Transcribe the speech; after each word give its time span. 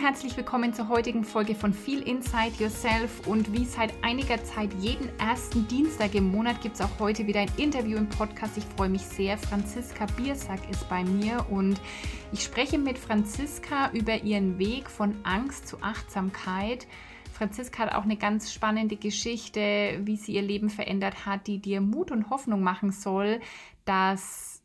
Herzlich 0.00 0.34
willkommen 0.34 0.72
zur 0.72 0.88
heutigen 0.88 1.24
Folge 1.24 1.54
von 1.54 1.74
Feel 1.74 2.00
Inside 2.00 2.54
Yourself. 2.58 3.26
Und 3.26 3.52
wie 3.52 3.66
seit 3.66 3.92
einiger 4.02 4.42
Zeit 4.44 4.72
jeden 4.78 5.10
ersten 5.18 5.68
Dienstag 5.68 6.14
im 6.14 6.32
Monat 6.32 6.62
gibt 6.62 6.76
es 6.76 6.80
auch 6.80 6.98
heute 6.98 7.26
wieder 7.26 7.40
ein 7.40 7.50
Interview 7.58 7.98
im 7.98 8.08
Podcast. 8.08 8.56
Ich 8.56 8.64
freue 8.64 8.88
mich 8.88 9.02
sehr. 9.02 9.36
Franziska 9.36 10.06
Biersack 10.16 10.60
ist 10.70 10.88
bei 10.88 11.04
mir 11.04 11.44
und 11.50 11.78
ich 12.32 12.42
spreche 12.42 12.78
mit 12.78 12.96
Franziska 12.96 13.90
über 13.92 14.22
ihren 14.22 14.58
Weg 14.58 14.88
von 14.88 15.14
Angst 15.22 15.68
zu 15.68 15.82
Achtsamkeit. 15.82 16.86
Franziska 17.34 17.82
hat 17.82 17.92
auch 17.92 18.04
eine 18.04 18.16
ganz 18.16 18.54
spannende 18.54 18.96
Geschichte, 18.96 20.00
wie 20.02 20.16
sie 20.16 20.32
ihr 20.32 20.42
Leben 20.42 20.70
verändert 20.70 21.26
hat, 21.26 21.46
die 21.46 21.58
dir 21.58 21.82
Mut 21.82 22.10
und 22.10 22.30
Hoffnung 22.30 22.62
machen 22.62 22.90
soll, 22.90 23.40
dass 23.84 24.59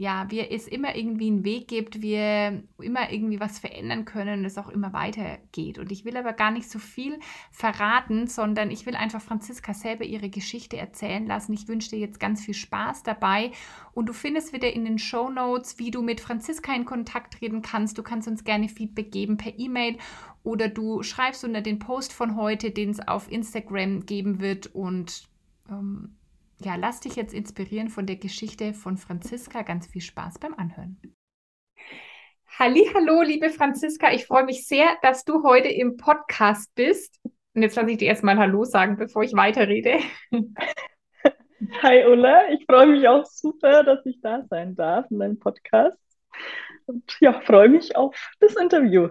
ja, 0.00 0.30
wir 0.30 0.50
es 0.50 0.66
immer 0.66 0.96
irgendwie 0.96 1.26
einen 1.26 1.44
Weg 1.44 1.68
gibt, 1.68 2.00
wir 2.00 2.62
immer 2.78 3.12
irgendwie 3.12 3.38
was 3.38 3.58
verändern 3.58 4.06
können 4.06 4.38
und 4.38 4.44
es 4.46 4.56
auch 4.56 4.70
immer 4.70 4.94
weitergeht. 4.94 5.78
Und 5.78 5.92
ich 5.92 6.06
will 6.06 6.16
aber 6.16 6.32
gar 6.32 6.50
nicht 6.50 6.70
so 6.70 6.78
viel 6.78 7.20
verraten, 7.50 8.26
sondern 8.26 8.70
ich 8.70 8.86
will 8.86 8.94
einfach 8.94 9.20
Franziska 9.20 9.74
selber 9.74 10.04
ihre 10.04 10.30
Geschichte 10.30 10.78
erzählen 10.78 11.26
lassen. 11.26 11.52
Ich 11.52 11.68
wünsche 11.68 11.90
dir 11.90 11.98
jetzt 11.98 12.18
ganz 12.18 12.42
viel 12.42 12.54
Spaß 12.54 13.02
dabei 13.02 13.52
und 13.92 14.06
du 14.06 14.14
findest 14.14 14.54
wieder 14.54 14.72
in 14.72 14.86
den 14.86 14.98
Show 14.98 15.28
Notes, 15.28 15.78
wie 15.78 15.90
du 15.90 16.00
mit 16.00 16.22
Franziska 16.22 16.74
in 16.74 16.86
Kontakt 16.86 17.34
treten 17.34 17.60
kannst. 17.60 17.98
Du 17.98 18.02
kannst 18.02 18.26
uns 18.26 18.42
gerne 18.42 18.70
Feedback 18.70 19.12
geben 19.12 19.36
per 19.36 19.58
E-Mail 19.58 19.98
oder 20.42 20.68
du 20.68 21.02
schreibst 21.02 21.44
unter 21.44 21.60
den 21.60 21.78
Post 21.78 22.14
von 22.14 22.36
heute, 22.36 22.70
den 22.70 22.88
es 22.88 23.06
auf 23.06 23.30
Instagram 23.30 24.06
geben 24.06 24.40
wird 24.40 24.74
und 24.74 25.28
ähm, 25.68 26.16
ja, 26.62 26.76
lass 26.76 27.00
dich 27.00 27.16
jetzt 27.16 27.32
inspirieren 27.32 27.88
von 27.88 28.06
der 28.06 28.16
Geschichte 28.16 28.74
von 28.74 28.98
Franziska. 28.98 29.62
Ganz 29.62 29.86
viel 29.86 30.02
Spaß 30.02 30.38
beim 30.38 30.54
Anhören. 30.54 31.00
Hallo, 32.58 33.22
liebe 33.22 33.48
Franziska. 33.48 34.12
Ich 34.12 34.26
freue 34.26 34.44
mich 34.44 34.66
sehr, 34.66 34.86
dass 35.02 35.24
du 35.24 35.42
heute 35.42 35.68
im 35.68 35.96
Podcast 35.96 36.74
bist. 36.74 37.18
Und 37.54 37.62
jetzt 37.62 37.76
lasse 37.76 37.90
ich 37.90 37.98
dir 37.98 38.08
erstmal 38.08 38.36
Hallo 38.38 38.64
sagen, 38.64 38.98
bevor 38.98 39.22
ich 39.22 39.32
weiterrede. 39.32 40.00
Hi 41.82 42.04
Ulla, 42.06 42.50
ich 42.50 42.64
freue 42.66 42.86
mich 42.86 43.08
auch 43.08 43.24
super, 43.24 43.82
dass 43.82 44.04
ich 44.04 44.20
da 44.20 44.44
sein 44.48 44.74
darf 44.74 45.10
in 45.10 45.18
deinem 45.18 45.38
Podcast. 45.38 45.98
Und 46.86 47.16
ja, 47.20 47.40
freue 47.40 47.68
mich 47.68 47.96
auf 47.96 48.16
das 48.40 48.56
Interview. 48.56 49.08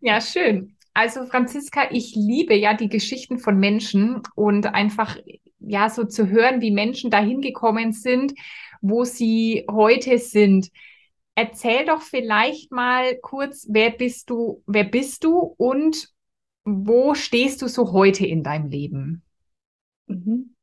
Ja, 0.00 0.20
schön. 0.20 0.76
Also 0.94 1.24
Franziska, 1.26 1.88
ich 1.90 2.14
liebe 2.16 2.54
ja 2.54 2.74
die 2.74 2.88
Geschichten 2.88 3.38
von 3.38 3.58
Menschen 3.58 4.22
und 4.34 4.66
einfach 4.66 5.16
ja, 5.66 5.88
so 5.88 6.04
zu 6.04 6.28
hören, 6.28 6.60
wie 6.60 6.70
Menschen 6.70 7.10
dahin 7.10 7.40
gekommen 7.40 7.92
sind, 7.92 8.34
wo 8.80 9.04
sie 9.04 9.64
heute 9.70 10.18
sind. 10.18 10.70
Erzähl 11.34 11.86
doch 11.86 12.02
vielleicht 12.02 12.72
mal 12.72 13.16
kurz, 13.22 13.66
wer 13.70 13.90
bist 13.90 14.30
du, 14.30 14.62
wer 14.66 14.84
bist 14.84 15.24
du 15.24 15.38
und 15.56 16.08
wo 16.64 17.14
stehst 17.14 17.62
du 17.62 17.68
so 17.68 17.92
heute 17.92 18.26
in 18.26 18.42
deinem 18.42 18.68
Leben? 18.68 19.22
Mhm. 20.06 20.54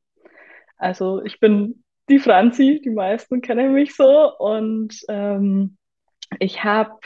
Also 0.77 1.23
ich 1.23 1.39
bin 1.39 1.83
die 2.07 2.19
Franzi, 2.19 2.81
die 2.83 2.89
meisten 2.89 3.41
kennen 3.41 3.73
mich 3.73 3.95
so 3.95 4.37
und 4.37 4.95
ähm, 5.09 5.77
ich 6.39 6.63
habe, 6.63 6.99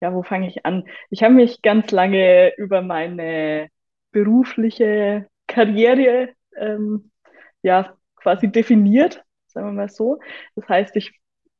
ja, 0.00 0.12
wo 0.14 0.22
fange 0.22 0.48
ich 0.48 0.64
an? 0.64 0.84
Ich 1.10 1.22
habe 1.22 1.34
mich 1.34 1.62
ganz 1.62 1.90
lange 1.90 2.52
über 2.56 2.82
meine 2.82 3.68
berufliche 4.10 5.28
Karriere 5.46 6.30
ähm, 6.60 7.10
ja 7.62 7.96
quasi 8.16 8.50
definiert, 8.50 9.22
sagen 9.46 9.68
wir 9.68 9.72
mal 9.72 9.88
so. 9.88 10.18
Das 10.56 10.68
heißt, 10.68 10.96
ich 10.96 11.12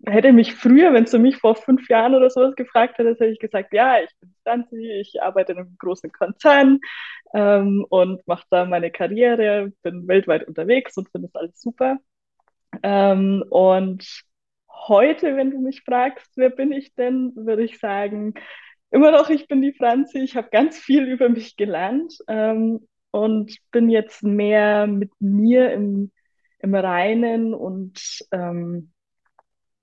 hätte 0.07 0.33
mich 0.33 0.55
früher, 0.55 0.93
wenn 0.93 1.05
du 1.05 1.19
mich 1.19 1.37
vor 1.39 1.57
fünf 1.57 1.89
Jahren 1.89 2.15
oder 2.15 2.31
sowas 2.31 2.55
gefragt 2.55 2.99
hättest, 2.99 3.21
hätte 3.21 3.33
ich 3.33 3.41
gesagt, 3.41 3.73
ja, 3.73 4.01
ich 4.01 4.11
bin 4.21 4.35
Stanzi, 4.41 4.91
ich 5.01 5.23
arbeite 5.23 5.53
in 5.53 5.59
einem 5.59 5.77
großen 5.79 6.13
Konzern 6.13 6.81
ähm, 7.35 7.85
und 7.89 8.27
mache 8.27 8.45
da 8.51 8.65
meine 8.65 8.91
Karriere, 8.91 9.73
bin 9.83 10.07
weltweit 10.07 10.47
unterwegs 10.47 10.97
und 10.97 11.09
finde 11.11 11.29
das 11.29 11.41
alles 11.41 11.61
super. 11.61 11.99
Ähm, 12.83 13.45
und 13.51 14.25
heute, 14.71 15.37
wenn 15.37 15.51
du 15.51 15.59
mich 15.61 15.83
fragst, 15.83 16.31
wer 16.37 16.51
bin 16.51 16.73
ich 16.73 16.95
denn, 16.95 17.33
würde 17.35 17.65
ich 17.65 17.79
sagen, 17.79 18.35
immer 18.91 19.11
noch, 19.11 19.31
ich 19.31 19.49
bin 19.49 19.63
die 19.63 19.73
Franzi, 19.75 20.19
ich 20.19 20.37
habe 20.37 20.49
ganz 20.51 20.79
viel 20.79 21.05
über 21.05 21.29
mich 21.29 21.57
gelernt 21.57 22.19
ähm, 22.29 22.87
und 23.19 23.57
bin 23.73 23.89
jetzt 23.89 24.23
mehr 24.23 24.87
mit 24.87 25.11
mir 25.21 25.73
im, 25.73 26.11
im 26.61 26.75
Reinen 26.75 27.55
und 27.55 28.25
ähm, 28.33 28.93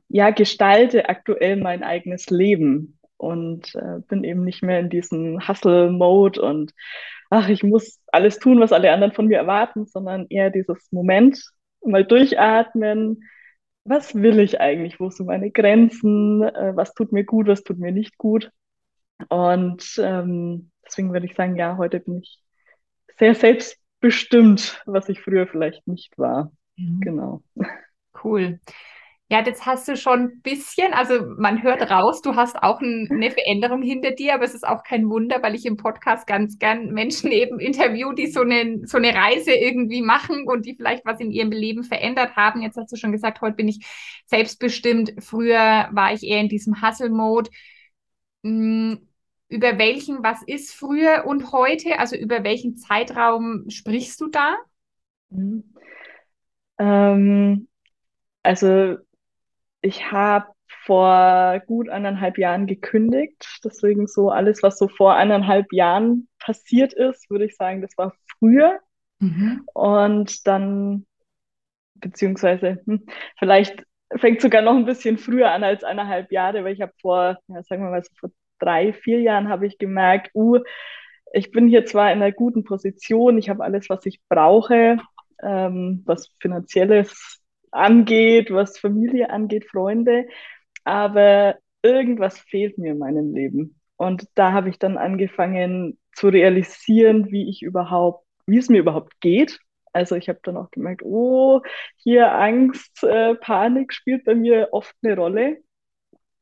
ja, 0.07 0.29
gestalte 0.29 1.09
aktuell 1.09 1.57
mein 1.57 1.83
eigenes 1.83 2.29
Leben 2.29 2.99
und 3.17 3.75
äh, 3.75 3.99
bin 4.07 4.23
eben 4.23 4.43
nicht 4.43 4.63
mehr 4.63 4.79
in 4.79 4.89
diesem 4.89 5.47
Hustle-Mode 5.47 6.41
und 6.41 6.73
ach, 7.29 7.49
ich 7.49 7.63
muss 7.63 7.99
alles 8.11 8.39
tun, 8.39 8.59
was 8.59 8.71
alle 8.71 8.91
anderen 8.91 9.13
von 9.13 9.27
mir 9.27 9.37
erwarten, 9.37 9.85
sondern 9.85 10.27
eher 10.29 10.51
dieses 10.51 10.91
Moment, 10.91 11.41
mal 11.83 12.05
durchatmen. 12.05 13.23
Was 13.83 14.15
will 14.15 14.39
ich 14.39 14.59
eigentlich? 14.59 14.99
Wo 14.99 15.09
sind 15.09 15.27
meine 15.27 15.51
Grenzen? 15.51 16.43
Äh, 16.43 16.75
was 16.75 16.93
tut 16.93 17.11
mir 17.11 17.23
gut? 17.23 17.47
Was 17.47 17.63
tut 17.63 17.77
mir 17.77 17.91
nicht 17.91 18.17
gut? 18.17 18.51
Und 19.29 19.83
ähm, 19.99 20.71
deswegen 20.85 21.13
würde 21.13 21.25
ich 21.27 21.35
sagen, 21.35 21.55
ja, 21.55 21.77
heute 21.77 21.99
bin 21.99 22.19
ich 22.19 22.44
sehr 23.17 23.35
selbstbestimmt, 23.35 24.81
was 24.85 25.09
ich 25.09 25.21
früher 25.21 25.47
vielleicht 25.47 25.87
nicht 25.87 26.17
war. 26.17 26.51
Mhm. 26.77 26.99
Genau. 27.01 27.43
Cool. 28.23 28.59
Ja, 29.27 29.43
jetzt 29.43 29.65
hast 29.65 29.87
du 29.87 29.97
schon 29.97 30.19
ein 30.19 30.41
bisschen, 30.43 30.93
also 30.93 31.25
man 31.37 31.63
hört 31.63 31.89
raus, 31.89 32.21
du 32.21 32.35
hast 32.35 32.61
auch 32.61 32.79
ein, 32.79 33.07
eine 33.09 33.31
Veränderung 33.31 33.81
hinter 33.81 34.11
dir, 34.11 34.35
aber 34.35 34.43
es 34.45 34.53
ist 34.53 34.67
auch 34.67 34.83
kein 34.83 35.09
Wunder, 35.09 35.41
weil 35.41 35.55
ich 35.55 35.65
im 35.65 35.77
Podcast 35.77 36.27
ganz 36.27 36.59
gern 36.59 36.91
Menschen 36.93 37.31
eben 37.31 37.59
interview, 37.59 38.13
die 38.13 38.27
so 38.27 38.41
eine, 38.41 38.81
so 38.85 38.97
eine 38.97 39.15
Reise 39.15 39.51
irgendwie 39.51 40.03
machen 40.03 40.45
und 40.47 40.67
die 40.67 40.75
vielleicht 40.75 41.05
was 41.05 41.19
in 41.19 41.31
ihrem 41.31 41.51
Leben 41.51 41.83
verändert 41.83 42.35
haben. 42.35 42.61
Jetzt 42.61 42.77
hast 42.77 42.91
du 42.91 42.97
schon 42.97 43.11
gesagt, 43.11 43.41
heute 43.41 43.55
bin 43.55 43.67
ich 43.67 43.83
selbstbestimmt. 44.27 45.13
Früher 45.19 45.89
war 45.91 46.13
ich 46.13 46.21
eher 46.21 46.41
in 46.41 46.49
diesem 46.49 46.81
Hustle-Mode. 46.83 47.49
Hm, 48.43 49.07
über 49.47 49.77
welchen, 49.77 50.23
was 50.23 50.41
ist 50.43 50.73
früher 50.73 51.25
und 51.25 51.51
heute? 51.51 51.99
Also 51.99 52.15
über 52.15 52.43
welchen 52.43 52.77
Zeitraum 52.77 53.69
sprichst 53.69 54.19
du 54.21 54.27
da? 54.27 54.55
Mhm. 55.29 55.63
Ähm, 56.77 57.67
also 58.43 58.97
ich 59.81 60.11
habe 60.11 60.47
vor 60.85 61.61
gut 61.67 61.89
anderthalb 61.89 62.37
Jahren 62.37 62.67
gekündigt. 62.67 63.59
Deswegen 63.63 64.07
so 64.07 64.29
alles, 64.29 64.63
was 64.63 64.77
so 64.77 64.87
vor 64.87 65.15
anderthalb 65.15 65.71
Jahren 65.71 66.27
passiert 66.39 66.93
ist, 66.93 67.29
würde 67.29 67.45
ich 67.45 67.55
sagen, 67.55 67.81
das 67.81 67.97
war 67.97 68.13
früher. 68.39 68.79
Mhm. 69.19 69.63
Und 69.73 70.47
dann, 70.47 71.05
beziehungsweise, 71.95 72.81
hm, 72.85 73.05
vielleicht 73.39 73.83
fängt 74.15 74.41
sogar 74.41 74.61
noch 74.61 74.75
ein 74.75 74.85
bisschen 74.85 75.17
früher 75.17 75.51
an 75.51 75.63
als 75.63 75.83
eineinhalb 75.83 76.31
Jahre, 76.31 76.63
weil 76.63 76.73
ich 76.73 76.81
habe 76.81 76.93
vor, 77.01 77.37
ja, 77.47 77.63
sagen 77.63 77.83
wir 77.83 77.89
mal, 77.89 78.03
so 78.03 78.11
vor 78.19 78.29
drei, 78.59 78.93
vier 78.93 79.21
Jahren 79.21 79.49
habe 79.49 79.67
ich 79.67 79.77
gemerkt, 79.77 80.31
uh, 80.33 80.59
ich 81.33 81.51
bin 81.51 81.67
hier 81.67 81.85
zwar 81.85 82.11
in 82.11 82.21
einer 82.21 82.31
guten 82.31 82.63
Position, 82.63 83.37
ich 83.37 83.49
habe 83.49 83.63
alles, 83.63 83.89
was 83.89 84.05
ich 84.05 84.21
brauche, 84.29 84.97
ähm, 85.43 86.03
was 86.05 86.31
finanzielles 86.39 87.41
angeht, 87.71 88.51
was 88.51 88.79
Familie 88.79 89.29
angeht, 89.29 89.65
Freunde, 89.65 90.27
aber 90.85 91.57
irgendwas 91.83 92.39
fehlt 92.39 92.77
mir 92.77 92.93
in 92.93 92.99
meinem 92.99 93.33
Leben. 93.33 93.79
Und 93.97 94.27
da 94.35 94.51
habe 94.53 94.69
ich 94.69 94.79
dann 94.79 94.97
angefangen 94.97 95.97
zu 96.13 96.29
realisieren, 96.29 97.31
wie 97.31 97.49
ich 97.49 97.61
überhaupt, 97.61 98.25
wie 98.47 98.57
es 98.57 98.69
mir 98.69 98.79
überhaupt 98.79 99.19
geht. 99.21 99.59
Also 99.93 100.15
ich 100.15 100.27
habe 100.27 100.39
dann 100.43 100.57
auch 100.57 100.71
gemerkt, 100.71 101.03
oh, 101.03 101.61
hier 101.95 102.33
Angst, 102.33 103.03
äh, 103.03 103.35
Panik 103.35 103.93
spielt 103.93 104.25
bei 104.25 104.35
mir 104.35 104.69
oft 104.71 104.93
eine 105.01 105.15
Rolle. 105.15 105.57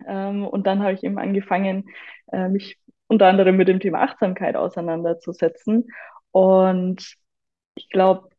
Ähm, 0.07 0.47
und 0.47 0.67
dann 0.67 0.81
habe 0.81 0.94
ich 0.94 1.03
eben 1.03 1.17
angefangen, 1.17 1.89
äh, 2.31 2.50
mich 2.50 2.77
unter 3.07 3.27
anderem 3.27 3.57
mit 3.57 3.67
dem 3.67 3.79
Thema 3.79 4.01
Achtsamkeit 4.01 4.55
auseinanderzusetzen. 4.55 5.88
Und 6.31 7.15
ich 7.75 7.89
glaube, 7.89 8.29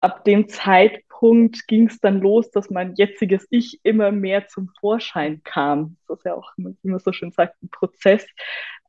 ab 0.00 0.24
dem 0.24 0.48
Zeitpunkt 0.48 1.66
ging 1.66 1.86
es 1.88 2.00
dann 2.00 2.20
los, 2.20 2.50
dass 2.50 2.70
mein 2.70 2.94
jetziges 2.96 3.46
Ich 3.50 3.80
immer 3.84 4.12
mehr 4.12 4.48
zum 4.48 4.68
Vorschein 4.80 5.42
kam. 5.42 5.96
Das 6.08 6.18
ist 6.18 6.24
ja 6.24 6.34
auch, 6.34 6.52
wie 6.56 6.76
man 6.82 6.98
so 6.98 7.12
schön 7.12 7.32
sagt, 7.32 7.62
ein 7.62 7.70
Prozess. 7.70 8.26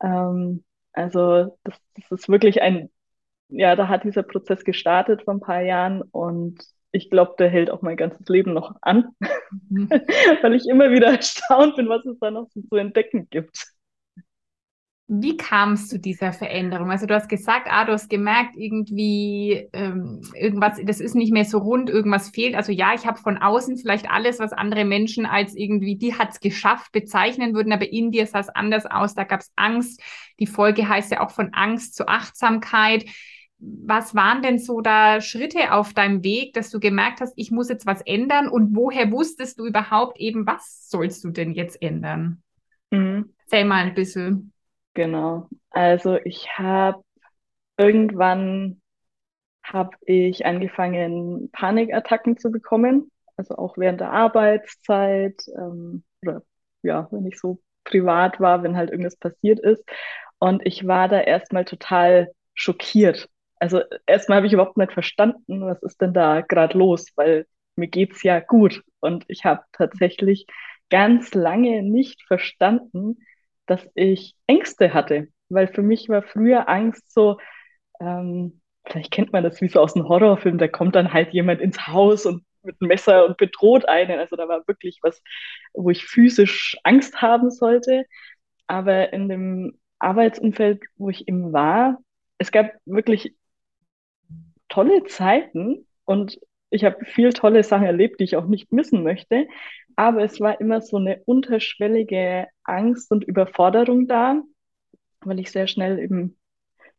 Ähm, 0.02 0.64
also 0.94 1.58
das, 1.64 1.76
das 1.96 2.12
ist 2.12 2.30
wirklich 2.30 2.62
ein, 2.62 2.90
ja, 3.50 3.76
da 3.76 3.88
hat 3.88 4.04
dieser 4.04 4.24
Prozess 4.24 4.64
gestartet 4.66 5.24
vor 5.24 5.34
ein 5.36 5.40
paar 5.40 5.62
Jahren 5.62 6.02
und 6.02 6.60
ich 6.96 7.10
glaube, 7.10 7.36
der 7.38 7.50
hält 7.50 7.70
auch 7.70 7.82
mein 7.82 7.98
ganzes 7.98 8.28
Leben 8.28 8.54
noch 8.54 8.76
an, 8.82 9.10
mhm. 9.70 9.90
weil 10.42 10.54
ich 10.56 10.68
immer 10.68 10.92
wieder 10.92 11.08
erstaunt 11.18 11.76
bin, 11.76 11.90
was 11.90 12.06
es 12.06 12.18
da 12.20 12.32
noch 12.32 12.48
so 12.54 12.62
zu 12.62 12.76
entdecken 12.76 13.28
gibt. 13.30 13.76
Wie 15.08 15.38
kam 15.38 15.74
es 15.74 15.88
zu 15.88 16.00
dieser 16.00 16.34
Veränderung? 16.34 16.90
Also 16.90 17.06
du 17.06 17.14
hast 17.14 17.30
gesagt, 17.30 17.68
ah, 17.70 17.86
du 17.86 17.92
hast 17.92 18.10
gemerkt, 18.10 18.56
irgendwie 18.58 19.70
ähm, 19.72 20.22
irgendwas, 20.34 20.80
das 20.84 21.00
ist 21.00 21.14
nicht 21.14 21.32
mehr 21.32 21.46
so 21.46 21.60
rund, 21.60 21.92
irgendwas 21.92 22.30
fehlt. 22.30 22.56
Also 22.56 22.72
ja, 22.72 22.92
ich 22.96 23.06
habe 23.06 23.20
von 23.20 23.38
außen 23.38 23.78
vielleicht 23.78 24.10
alles, 24.10 24.40
was 24.40 24.52
andere 24.52 24.84
Menschen 24.84 25.28
als 25.28 25.56
irgendwie, 25.56 25.96
die 25.96 26.16
hat 26.16 26.32
es 26.32 26.40
geschafft, 26.40 26.92
bezeichnen 26.92 27.54
würden, 27.54 27.72
aber 27.72 27.92
in 27.92 28.10
dir 28.10 28.26
sah 28.26 28.40
es 28.40 28.50
anders 28.50 28.88
aus. 28.88 29.14
Da 29.14 29.26
gab 29.26 29.42
es 29.42 29.52
Angst. 29.56 30.02
Die 30.40 30.48
Folge 30.48 30.90
heißt 30.90 31.12
ja 31.12 31.22
auch 31.22 31.30
von 31.30 31.54
Angst 31.54 31.94
zu 31.94 32.08
Achtsamkeit. 32.08 33.06
Was 33.88 34.16
waren 34.16 34.42
denn 34.42 34.60
so 34.60 34.82
da 34.82 35.22
Schritte 35.22 35.74
auf 35.74 35.94
deinem 35.94 36.24
Weg, 36.24 36.54
dass 36.54 36.70
du 36.70 36.80
gemerkt 36.80 37.22
hast, 37.22 37.34
ich 37.36 37.52
muss 37.52 37.70
jetzt 37.70 37.86
was 37.86 38.02
ändern? 38.02 38.48
Und 38.48 38.76
woher 38.76 39.12
wusstest 39.12 39.60
du 39.60 39.66
überhaupt 39.66 40.20
eben, 40.20 40.46
was 40.46 40.90
sollst 40.90 41.24
du 41.24 41.32
denn 41.32 41.54
jetzt 41.54 41.82
ändern? 41.82 42.44
Mhm. 42.92 43.34
Erzähl 43.46 43.66
mal 43.66 43.84
ein 43.84 43.96
bisschen. 43.96 44.54
Genau. 44.94 45.50
Also 45.72 46.18
ich 46.24 46.48
habe 46.58 47.04
irgendwann 47.78 48.82
habe 49.64 49.96
ich 50.06 50.46
angefangen, 50.46 51.50
Panikattacken 51.52 52.38
zu 52.38 52.52
bekommen. 52.52 53.12
Also 53.36 53.56
auch 53.56 53.78
während 53.78 54.00
der 54.00 54.12
Arbeitszeit 54.12 55.42
ähm, 55.58 56.04
oder 56.22 56.44
ja, 56.84 57.08
wenn 57.12 57.26
ich 57.26 57.40
so 57.40 57.60
privat 57.84 58.40
war, 58.40 58.64
wenn 58.64 58.78
halt 58.78 58.92
irgendwas 58.92 59.18
passiert 59.18 59.60
ist. 59.60 59.84
Und 60.40 60.66
ich 60.66 60.88
war 60.88 61.08
da 61.08 61.20
erstmal 61.20 61.66
total 61.66 62.32
schockiert. 62.54 63.30
Also 63.60 63.82
erstmal 64.06 64.38
habe 64.38 64.48
ich 64.48 64.54
überhaupt 64.54 64.78
nicht 64.78 64.94
verstanden, 64.94 65.62
was 65.66 65.82
ist 65.84 66.02
denn 66.02 66.14
da 66.14 66.42
gerade 66.42 66.78
los, 66.78 67.08
weil 67.16 67.48
mir 67.76 67.88
geht's 67.88 68.24
ja 68.24 68.40
gut. 68.40 68.84
Und 69.00 69.26
ich 69.28 69.46
habe 69.46 69.64
tatsächlich 69.74 70.46
ganz 70.90 71.34
lange 71.34 71.84
nicht 71.84 72.24
verstanden, 72.24 73.18
dass 73.66 73.88
ich 73.96 74.36
Ängste 74.48 74.94
hatte, 74.94 75.28
weil 75.50 75.68
für 75.68 75.82
mich 75.82 76.10
war 76.10 76.22
früher 76.22 76.70
Angst 76.70 77.12
so, 77.12 77.38
ähm, 78.00 78.62
vielleicht 78.86 79.12
kennt 79.12 79.34
man 79.34 79.44
das 79.44 79.62
wie 79.62 79.70
so 79.70 79.80
aus 79.80 79.96
einem 79.96 80.08
Horrorfilm, 80.08 80.58
da 80.58 80.68
kommt 80.68 80.96
dann 80.96 81.14
halt 81.14 81.34
jemand 81.34 81.62
ins 81.62 81.88
Haus 81.88 82.26
und 82.26 82.44
mit 82.64 82.76
einem 82.82 82.90
Messer 82.90 83.26
und 83.26 83.38
bedroht 83.38 83.88
einen. 83.88 84.20
Also 84.20 84.36
da 84.36 84.48
war 84.48 84.68
wirklich 84.68 85.00
was, 85.04 85.22
wo 85.74 85.90
ich 85.90 86.06
physisch 86.06 86.78
Angst 86.84 87.22
haben 87.22 87.52
sollte. 87.52 88.06
Aber 88.68 89.14
in 89.14 89.30
dem 89.30 89.80
Arbeitsumfeld, 90.00 90.84
wo 90.98 91.10
ich 91.10 91.28
eben 91.28 91.54
war, 91.54 92.00
es 92.38 92.52
gab 92.52 92.72
wirklich 92.86 93.36
tolle 94.76 95.06
Zeiten 95.06 95.88
und 96.04 96.38
ich 96.70 96.84
habe 96.84 97.06
viel 97.06 97.32
tolle 97.32 97.64
Sachen 97.64 97.86
erlebt, 97.86 98.20
die 98.20 98.26
ich 98.26 98.36
auch 98.36 98.46
nicht 98.46 98.74
missen 98.74 99.04
möchte. 99.04 99.48
Aber 99.96 100.24
es 100.24 100.42
war 100.42 100.60
immer 100.60 100.82
so 100.82 100.98
eine 100.98 101.22
unterschwellige 101.26 102.48
Angst 102.64 103.10
und 103.10 103.24
Überforderung 103.24 104.08
da, 104.08 104.42
weil 105.22 105.40
ich 105.40 105.52
sehr 105.52 105.68
schnell 105.68 106.00
eben 106.00 106.38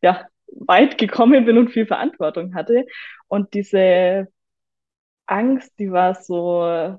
ja, 0.00 0.26
weit 0.46 0.96
gekommen 0.96 1.44
bin 1.44 1.58
und 1.58 1.70
viel 1.70 1.86
Verantwortung 1.86 2.54
hatte. 2.54 2.86
Und 3.28 3.52
diese 3.52 4.28
Angst, 5.26 5.78
die 5.78 5.92
war 5.92 6.14
so 6.14 6.98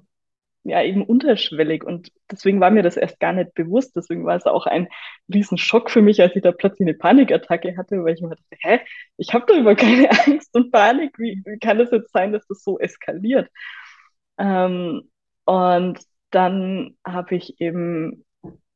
ja 0.69 0.83
eben 0.83 1.03
unterschwellig 1.03 1.83
und 1.83 2.11
deswegen 2.31 2.59
war 2.59 2.71
mir 2.71 2.83
das 2.83 2.97
erst 2.97 3.19
gar 3.19 3.33
nicht 3.33 3.53
bewusst. 3.53 3.95
Deswegen 3.95 4.25
war 4.25 4.35
es 4.35 4.45
auch 4.45 4.65
ein 4.65 4.87
Riesenschock 5.33 5.89
für 5.91 6.01
mich, 6.01 6.21
als 6.21 6.35
ich 6.35 6.41
da 6.43 6.51
plötzlich 6.51 6.87
eine 6.87 6.97
Panikattacke 6.97 7.77
hatte, 7.77 8.03
weil 8.03 8.15
ich 8.15 8.21
mir 8.21 8.29
dachte, 8.29 8.43
hä, 8.61 8.79
ich 9.17 9.33
habe 9.33 9.45
doch 9.47 9.57
über 9.57 9.75
keine 9.75 10.09
Angst 10.25 10.55
und 10.55 10.71
Panik. 10.71 11.17
Wie, 11.19 11.41
wie 11.45 11.59
kann 11.59 11.79
es 11.79 11.91
jetzt 11.91 12.11
sein, 12.11 12.33
dass 12.33 12.45
das 12.47 12.63
so 12.63 12.79
eskaliert? 12.79 13.49
Ähm, 14.37 15.09
und 15.45 15.99
dann 16.31 16.97
habe 17.05 17.35
ich 17.35 17.59
eben 17.61 18.25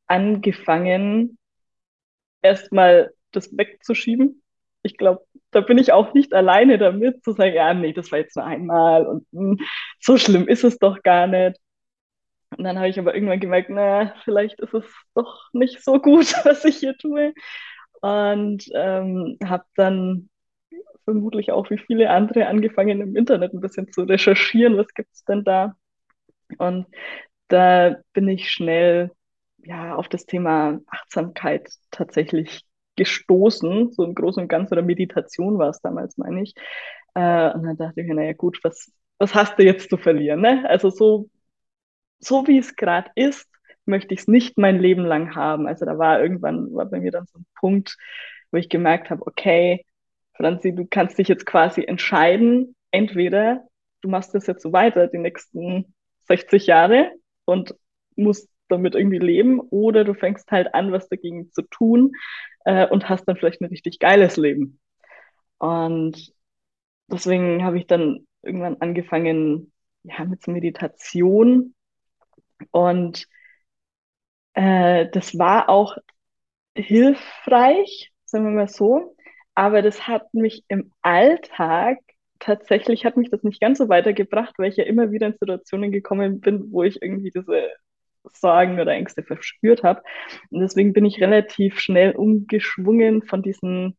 angefangen, 0.07 1.37
erstmal 2.41 3.13
das 3.31 3.55
wegzuschieben. 3.57 4.41
Ich 4.83 4.97
glaube, 4.97 5.25
da 5.51 5.61
bin 5.61 5.77
ich 5.77 5.91
auch 5.93 6.13
nicht 6.13 6.33
alleine 6.33 6.77
damit, 6.77 7.23
zu 7.23 7.33
sagen, 7.33 7.55
ja, 7.55 7.73
nee, 7.73 7.93
das 7.93 8.11
war 8.11 8.19
jetzt 8.19 8.35
nur 8.35 8.45
einmal 8.45 9.05
und 9.05 9.27
mh, 9.31 9.41
hm, 9.41 9.59
so 9.99 10.17
schlimm 10.17 10.47
ist 10.47 10.63
es 10.63 10.77
doch 10.79 11.01
gar 11.03 11.27
nicht. 11.27 11.57
Und 12.57 12.63
dann 12.65 12.77
habe 12.77 12.89
ich 12.89 12.99
aber 12.99 13.15
irgendwann 13.15 13.39
gemerkt, 13.39 13.69
naja, 13.69 14.13
vielleicht 14.23 14.59
ist 14.59 14.73
es 14.73 14.85
doch 15.15 15.49
nicht 15.53 15.83
so 15.83 15.99
gut, 15.99 16.33
was 16.45 16.65
ich 16.65 16.77
hier 16.77 16.97
tue. 16.97 17.33
Und 18.01 18.65
ähm, 18.73 19.37
habe 19.43 19.65
dann 19.75 20.29
vermutlich 21.05 21.51
auch 21.51 21.69
wie 21.69 21.77
viele 21.77 22.09
andere 22.09 22.47
angefangen, 22.47 23.01
im 23.01 23.15
Internet 23.15 23.53
ein 23.53 23.61
bisschen 23.61 23.91
zu 23.91 24.03
recherchieren, 24.03 24.77
was 24.77 24.93
gibt 24.93 25.11
es 25.13 25.23
denn 25.25 25.43
da. 25.43 25.75
Und 26.57 26.87
da 27.47 27.97
bin 28.13 28.27
ich 28.27 28.51
schnell 28.51 29.11
ja, 29.63 29.95
auf 29.95 30.09
das 30.09 30.25
Thema 30.25 30.79
Achtsamkeit 30.87 31.69
tatsächlich 31.91 32.63
gestoßen, 32.95 33.91
so 33.91 34.03
im 34.03 34.15
Großen 34.15 34.43
und 34.43 34.49
Ganzen, 34.49 34.73
oder 34.73 34.81
Meditation 34.81 35.57
war 35.57 35.69
es 35.69 35.81
damals, 35.81 36.17
meine 36.17 36.43
ich. 36.43 36.53
Äh, 37.15 37.53
und 37.53 37.63
dann 37.63 37.77
dachte 37.77 38.01
ich 38.01 38.07
mir, 38.07 38.15
naja 38.15 38.33
gut, 38.33 38.59
was, 38.63 38.91
was 39.17 39.33
hast 39.35 39.57
du 39.59 39.63
jetzt 39.63 39.89
zu 39.89 39.97
verlieren? 39.97 40.41
Ne? 40.41 40.63
Also 40.67 40.89
so, 40.89 41.29
so 42.21 42.47
wie 42.47 42.57
es 42.57 42.75
gerade 42.75 43.11
ist, 43.15 43.49
möchte 43.85 44.13
ich 44.13 44.21
es 44.21 44.27
nicht 44.27 44.57
mein 44.57 44.79
Leben 44.79 45.03
lang 45.03 45.35
haben. 45.35 45.67
Also 45.67 45.85
da 45.85 45.97
war 45.97 46.21
irgendwann, 46.21 46.73
war 46.73 46.85
bei 46.85 46.99
mir 46.99 47.11
dann 47.11 47.25
so 47.25 47.39
ein 47.39 47.45
Punkt, 47.55 47.97
wo 48.51 48.57
ich 48.57 48.69
gemerkt 48.69 49.09
habe, 49.09 49.25
okay, 49.25 49.85
Franzi, 50.35 50.73
du 50.73 50.85
kannst 50.85 51.17
dich 51.17 51.27
jetzt 51.27 51.45
quasi 51.45 51.83
entscheiden, 51.83 52.75
entweder 52.91 53.63
du 54.01 54.09
machst 54.09 54.33
das 54.33 54.47
jetzt 54.47 54.63
so 54.63 54.71
weiter, 54.73 55.07
die 55.07 55.17
nächsten 55.17 55.93
60 56.27 56.67
Jahre 56.67 57.11
und 57.45 57.75
musst 58.15 58.49
damit 58.67 58.95
irgendwie 58.95 59.19
leben 59.19 59.59
oder 59.59 60.03
du 60.03 60.13
fängst 60.13 60.49
halt 60.51 60.73
an, 60.73 60.91
was 60.91 61.09
dagegen 61.09 61.51
zu 61.51 61.61
tun 61.63 62.13
äh, 62.65 62.87
und 62.87 63.09
hast 63.09 63.25
dann 63.25 63.35
vielleicht 63.35 63.61
ein 63.61 63.69
richtig 63.69 63.99
geiles 63.99 64.37
Leben. 64.37 64.79
Und 65.57 66.33
deswegen 67.07 67.63
habe 67.63 67.77
ich 67.77 67.87
dann 67.87 68.25
irgendwann 68.41 68.77
angefangen, 68.79 69.71
ja, 70.03 70.25
mit 70.25 70.47
Meditation 70.47 71.75
und 72.71 73.27
äh, 74.53 75.07
das 75.11 75.37
war 75.37 75.69
auch 75.69 75.97
hilfreich, 76.75 78.11
sagen 78.25 78.45
wir 78.45 78.51
mal 78.51 78.67
so, 78.67 79.15
aber 79.55 79.81
das 79.81 80.07
hat 80.07 80.33
mich 80.33 80.63
im 80.67 80.91
Alltag 81.01 81.97
tatsächlich 82.41 83.05
hat 83.05 83.17
mich 83.17 83.29
das 83.29 83.43
nicht 83.43 83.61
ganz 83.61 83.77
so 83.77 83.87
weitergebracht, 83.87 84.55
weil 84.57 84.69
ich 84.69 84.77
ja 84.77 84.83
immer 84.83 85.11
wieder 85.11 85.27
in 85.27 85.33
Situationen 85.33 85.91
gekommen 85.91 86.41
bin, 86.41 86.71
wo 86.71 86.83
ich 86.83 87.01
irgendwie 87.01 87.31
diese 87.31 87.69
Sorgen 88.23 88.79
oder 88.79 88.91
Ängste 88.93 89.23
verspürt 89.23 89.83
habe. 89.83 90.01
Und 90.49 90.59
deswegen 90.59 90.93
bin 90.93 91.05
ich 91.05 91.21
relativ 91.21 91.79
schnell 91.79 92.11
umgeschwungen 92.13 93.23
von 93.23 93.41
diesen 93.41 93.97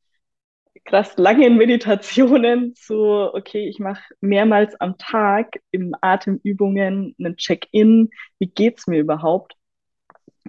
krass 0.84 1.16
langen 1.16 1.56
Meditationen 1.56 2.74
zu, 2.74 3.34
okay, 3.34 3.68
ich 3.68 3.78
mache 3.78 4.02
mehrmals 4.20 4.74
am 4.80 4.98
Tag 4.98 5.60
im 5.70 5.94
Atemübungen 6.00 7.14
einen 7.18 7.36
Check-in, 7.36 8.10
wie 8.38 8.48
geht's 8.48 8.86
mir 8.86 9.00
überhaupt? 9.00 9.54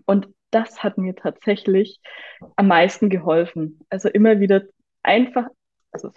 Und 0.05 0.27
das 0.51 0.83
hat 0.83 0.97
mir 0.97 1.15
tatsächlich 1.15 1.99
am 2.55 2.67
meisten 2.67 3.09
geholfen. 3.09 3.79
Also 3.89 4.09
immer 4.09 4.39
wieder 4.39 4.63
einfach 5.01 5.47
also 5.93 6.11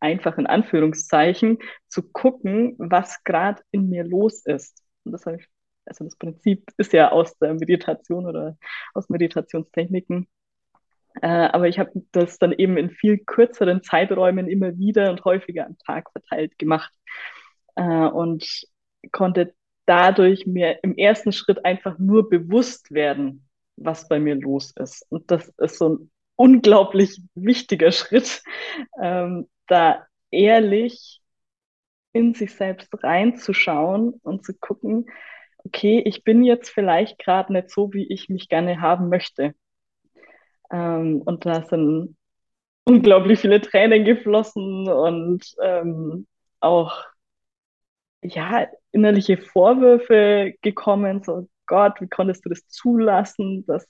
einfach 0.00 0.38
in 0.38 0.46
Anführungszeichen, 0.46 1.58
zu 1.88 2.02
gucken, 2.02 2.76
was 2.78 3.24
gerade 3.24 3.62
in 3.70 3.88
mir 3.88 4.04
los 4.04 4.44
ist. 4.44 4.82
Und 5.04 5.12
das 5.12 5.26
habe 5.26 5.38
ich, 5.38 5.48
also 5.86 6.04
das 6.04 6.16
Prinzip 6.16 6.70
ist 6.76 6.92
ja 6.92 7.10
aus 7.10 7.36
der 7.38 7.54
Meditation 7.54 8.26
oder 8.26 8.56
aus 8.94 9.08
Meditationstechniken. 9.08 10.28
Äh, 11.20 11.26
aber 11.28 11.68
ich 11.68 11.78
habe 11.78 11.90
das 12.12 12.38
dann 12.38 12.52
eben 12.52 12.76
in 12.76 12.90
viel 12.90 13.18
kürzeren 13.18 13.82
Zeiträumen 13.82 14.48
immer 14.48 14.76
wieder 14.78 15.10
und 15.10 15.24
häufiger 15.24 15.66
am 15.66 15.76
Tag 15.78 16.10
verteilt 16.12 16.58
gemacht 16.58 16.92
äh, 17.76 17.82
und 17.82 18.66
konnte 19.10 19.54
dadurch 19.86 20.46
mir 20.46 20.78
im 20.82 20.96
ersten 20.96 21.32
Schritt 21.32 21.64
einfach 21.64 21.98
nur 21.98 22.28
bewusst 22.30 22.92
werden, 22.92 23.48
was 23.76 24.08
bei 24.08 24.20
mir 24.20 24.36
los 24.36 24.72
ist. 24.76 25.04
Und 25.10 25.30
das 25.30 25.48
ist 25.58 25.78
so 25.78 25.88
ein 25.88 26.10
unglaublich 26.36 27.20
wichtiger 27.34 27.92
Schritt, 27.92 28.42
ähm, 29.00 29.48
da 29.66 30.06
ehrlich 30.30 31.20
in 32.12 32.34
sich 32.34 32.54
selbst 32.54 32.88
reinzuschauen 33.02 34.14
und 34.22 34.44
zu 34.44 34.54
gucken, 34.54 35.06
okay, 35.64 36.02
ich 36.04 36.24
bin 36.24 36.44
jetzt 36.44 36.70
vielleicht 36.70 37.18
gerade 37.18 37.52
nicht 37.52 37.70
so, 37.70 37.92
wie 37.92 38.06
ich 38.12 38.28
mich 38.28 38.48
gerne 38.48 38.80
haben 38.80 39.08
möchte. 39.08 39.54
Ähm, 40.72 41.22
und 41.22 41.46
da 41.46 41.62
sind 41.64 42.16
unglaublich 42.84 43.40
viele 43.40 43.60
Tränen 43.60 44.04
geflossen 44.04 44.88
und 44.88 45.44
ähm, 45.62 46.26
auch 46.60 47.04
ja, 48.22 48.66
innerliche 48.92 49.36
Vorwürfe 49.38 50.54
gekommen, 50.62 51.22
so 51.24 51.48
Gott, 51.66 52.00
wie 52.00 52.08
konntest 52.08 52.44
du 52.44 52.48
das 52.50 52.66
zulassen, 52.68 53.64
dass 53.66 53.86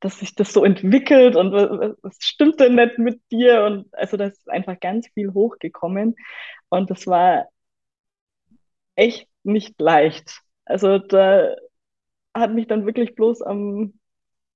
dass 0.00 0.18
sich 0.18 0.34
das 0.34 0.52
so 0.52 0.64
entwickelt 0.64 1.36
und 1.36 1.52
was 1.52 2.16
stimmt 2.20 2.60
denn 2.60 2.74
nicht 2.74 2.98
mit 2.98 3.20
dir? 3.30 3.64
Und 3.64 3.86
also 3.94 4.16
da 4.16 4.26
ist 4.26 4.48
einfach 4.50 4.80
ganz 4.80 5.08
viel 5.14 5.32
hochgekommen. 5.32 6.16
Und 6.70 6.90
das 6.90 7.06
war 7.06 7.46
echt 8.96 9.28
nicht 9.44 9.80
leicht. 9.80 10.40
Also 10.64 10.98
da 10.98 11.54
hat 12.34 12.52
mich 12.52 12.66
dann 12.68 12.86
wirklich 12.86 13.14
bloß 13.14 13.42
am, 13.42 13.94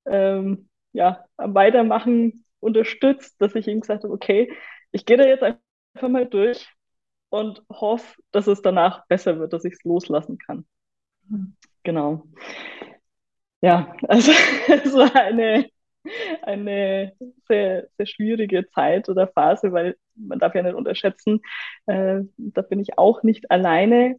ähm, 0.06 0.65
ja, 0.96 1.24
am 1.36 1.54
Weitermachen 1.54 2.44
unterstützt, 2.60 3.36
dass 3.40 3.54
ich 3.54 3.68
ihm 3.68 3.80
gesagt 3.80 4.04
habe, 4.04 4.12
okay, 4.14 4.50
ich 4.92 5.04
gehe 5.04 5.18
da 5.18 5.24
jetzt 5.26 5.42
einfach 5.42 6.08
mal 6.08 6.26
durch 6.26 6.68
und 7.28 7.62
hoffe, 7.70 8.20
dass 8.32 8.46
es 8.46 8.62
danach 8.62 9.06
besser 9.06 9.38
wird, 9.38 9.52
dass 9.52 9.64
ich 9.64 9.74
es 9.74 9.84
loslassen 9.84 10.38
kann. 10.38 10.66
Mhm. 11.28 11.54
Genau. 11.84 12.24
Ja, 13.60 13.94
also 14.08 14.32
es 14.68 14.94
war 14.94 15.14
eine, 15.14 15.68
eine 16.42 17.12
sehr, 17.46 17.88
sehr 17.98 18.06
schwierige 18.06 18.68
Zeit 18.70 19.08
oder 19.10 19.28
Phase, 19.28 19.72
weil 19.72 19.96
man 20.14 20.38
darf 20.38 20.54
ja 20.54 20.62
nicht 20.62 20.74
unterschätzen, 20.74 21.42
äh, 21.86 22.20
da 22.38 22.62
bin 22.62 22.80
ich 22.80 22.98
auch 22.98 23.22
nicht 23.22 23.50
alleine. 23.50 24.16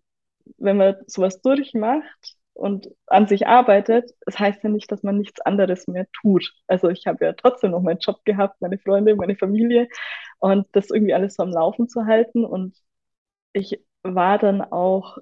Wenn 0.57 0.77
man 0.77 0.96
sowas 1.07 1.41
durchmacht 1.41 2.37
und 2.57 2.89
an 3.07 3.27
sich 3.27 3.47
arbeitet, 3.47 4.11
das 4.25 4.39
heißt 4.39 4.63
ja 4.63 4.69
nicht, 4.69 4.91
dass 4.91 5.03
man 5.03 5.17
nichts 5.17 5.41
anderes 5.41 5.87
mehr 5.87 6.07
tut. 6.11 6.53
Also 6.67 6.89
ich 6.89 7.07
habe 7.07 7.25
ja 7.25 7.33
trotzdem 7.33 7.71
noch 7.71 7.81
meinen 7.81 7.99
Job 7.99 8.23
gehabt, 8.25 8.61
meine 8.61 8.79
Freunde, 8.79 9.15
meine 9.15 9.35
Familie 9.35 9.87
und 10.39 10.67
das 10.73 10.89
irgendwie 10.89 11.13
alles 11.13 11.35
so 11.35 11.43
am 11.43 11.51
Laufen 11.51 11.87
zu 11.89 12.05
halten. 12.05 12.45
Und 12.45 12.75
ich 13.53 13.81
war 14.03 14.37
dann 14.39 14.61
auch 14.61 15.17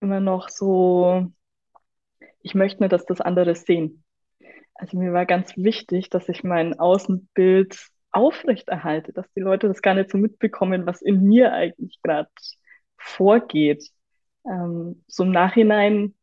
immer 0.00 0.20
noch 0.20 0.48
so, 0.48 1.26
ich 2.42 2.54
möchte 2.54 2.82
nicht, 2.82 2.92
dass 2.92 3.06
das 3.06 3.20
andere 3.20 3.54
sehen. 3.54 4.04
Also 4.74 4.98
mir 4.98 5.12
war 5.12 5.26
ganz 5.26 5.56
wichtig, 5.56 6.10
dass 6.10 6.28
ich 6.28 6.44
mein 6.44 6.78
Außenbild 6.78 7.78
aufrechterhalte, 8.12 9.12
dass 9.12 9.30
die 9.32 9.40
Leute 9.40 9.68
das 9.68 9.82
gar 9.82 9.94
nicht 9.94 10.10
so 10.10 10.18
mitbekommen, 10.18 10.86
was 10.86 11.02
in 11.02 11.22
mir 11.22 11.52
eigentlich 11.52 12.00
gerade 12.02 12.30
vorgeht. 12.98 13.90
Ähm, 14.46 15.02
so 15.06 15.24
im 15.24 15.32
Nachhinein 15.32 16.15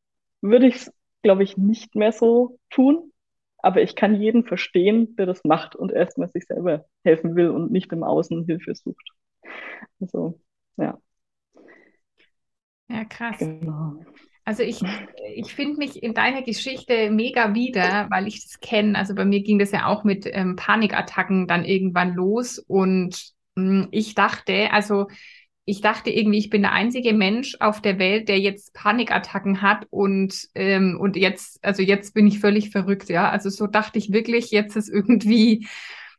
würde 0.44 0.68
ich 0.68 0.76
es, 0.76 0.94
glaube 1.24 1.44
ich, 1.44 1.58
nicht 1.58 1.96
mehr 1.96 2.12
so 2.12 2.60
tun. 2.70 3.12
Aber 3.58 3.82
ich 3.82 3.96
kann 3.96 4.22
jeden 4.22 4.44
verstehen, 4.44 5.16
der 5.16 5.26
das 5.26 5.44
macht 5.46 5.76
und 5.76 5.92
erstmal 5.92 6.30
sich 6.30 6.44
selber 6.46 6.86
helfen 7.04 7.36
will 7.36 7.50
und 7.50 7.72
nicht 7.72 7.92
im 7.94 8.04
Außen 8.04 8.46
Hilfe 8.46 8.76
sucht. 8.76 9.10
Also, 10.02 10.40
ja. 10.78 11.00
Ja, 12.90 13.06
krass. 13.06 13.40
Genau. 13.40 14.04
Also 14.46 14.64
ich, 14.64 14.82
ich 15.36 15.54
finde 15.54 15.78
mich 15.78 16.04
in 16.04 16.14
deiner 16.14 16.42
Geschichte 16.42 17.10
mega 17.10 17.54
wieder, 17.56 18.08
weil 18.10 18.28
ich 18.28 18.44
das 18.44 18.60
kenne. 18.60 18.98
Also 18.98 19.16
bei 19.16 19.24
mir 19.24 19.42
ging 19.42 19.58
das 19.58 19.72
ja 19.72 19.86
auch 19.86 20.04
mit 20.04 20.26
ähm, 20.26 20.58
Panikattacken 20.58 21.48
dann 21.48 21.64
irgendwann 21.64 22.14
los 22.14 22.60
und 22.60 23.32
mh, 23.56 23.84
hm, 23.84 23.88
ich 23.92 24.16
dachte, 24.16 24.72
also 24.72 25.08
ich 25.66 25.82
dachte 25.82 26.10
irgendwie, 26.10 26.40
ich 26.40 26.50
bin 26.50 26.62
der 26.64 26.74
einzige 26.74 27.14
Mensch 27.14 27.56
auf 27.60 27.82
der 27.82 27.98
Welt, 28.00 28.28
der 28.28 28.40
jetzt 28.40 28.74
Panikattacken 28.74 29.62
hat 29.62 29.88
und, 29.90 30.50
ähm, 30.56 30.98
und 31.00 31.16
jetzt, 31.16 31.64
also 31.64 31.82
jetzt 31.82 32.14
bin 32.14 32.28
ich 32.28 32.40
völlig 32.40 32.70
verrückt, 32.72 33.10
ja. 33.10 33.30
Also 33.30 33.50
so 33.50 33.68
dachte 33.68 33.98
ich 33.98 34.12
wirklich, 34.12 34.52
jetzt 34.52 34.76
ist 34.76 34.90
irgendwie 34.90 35.68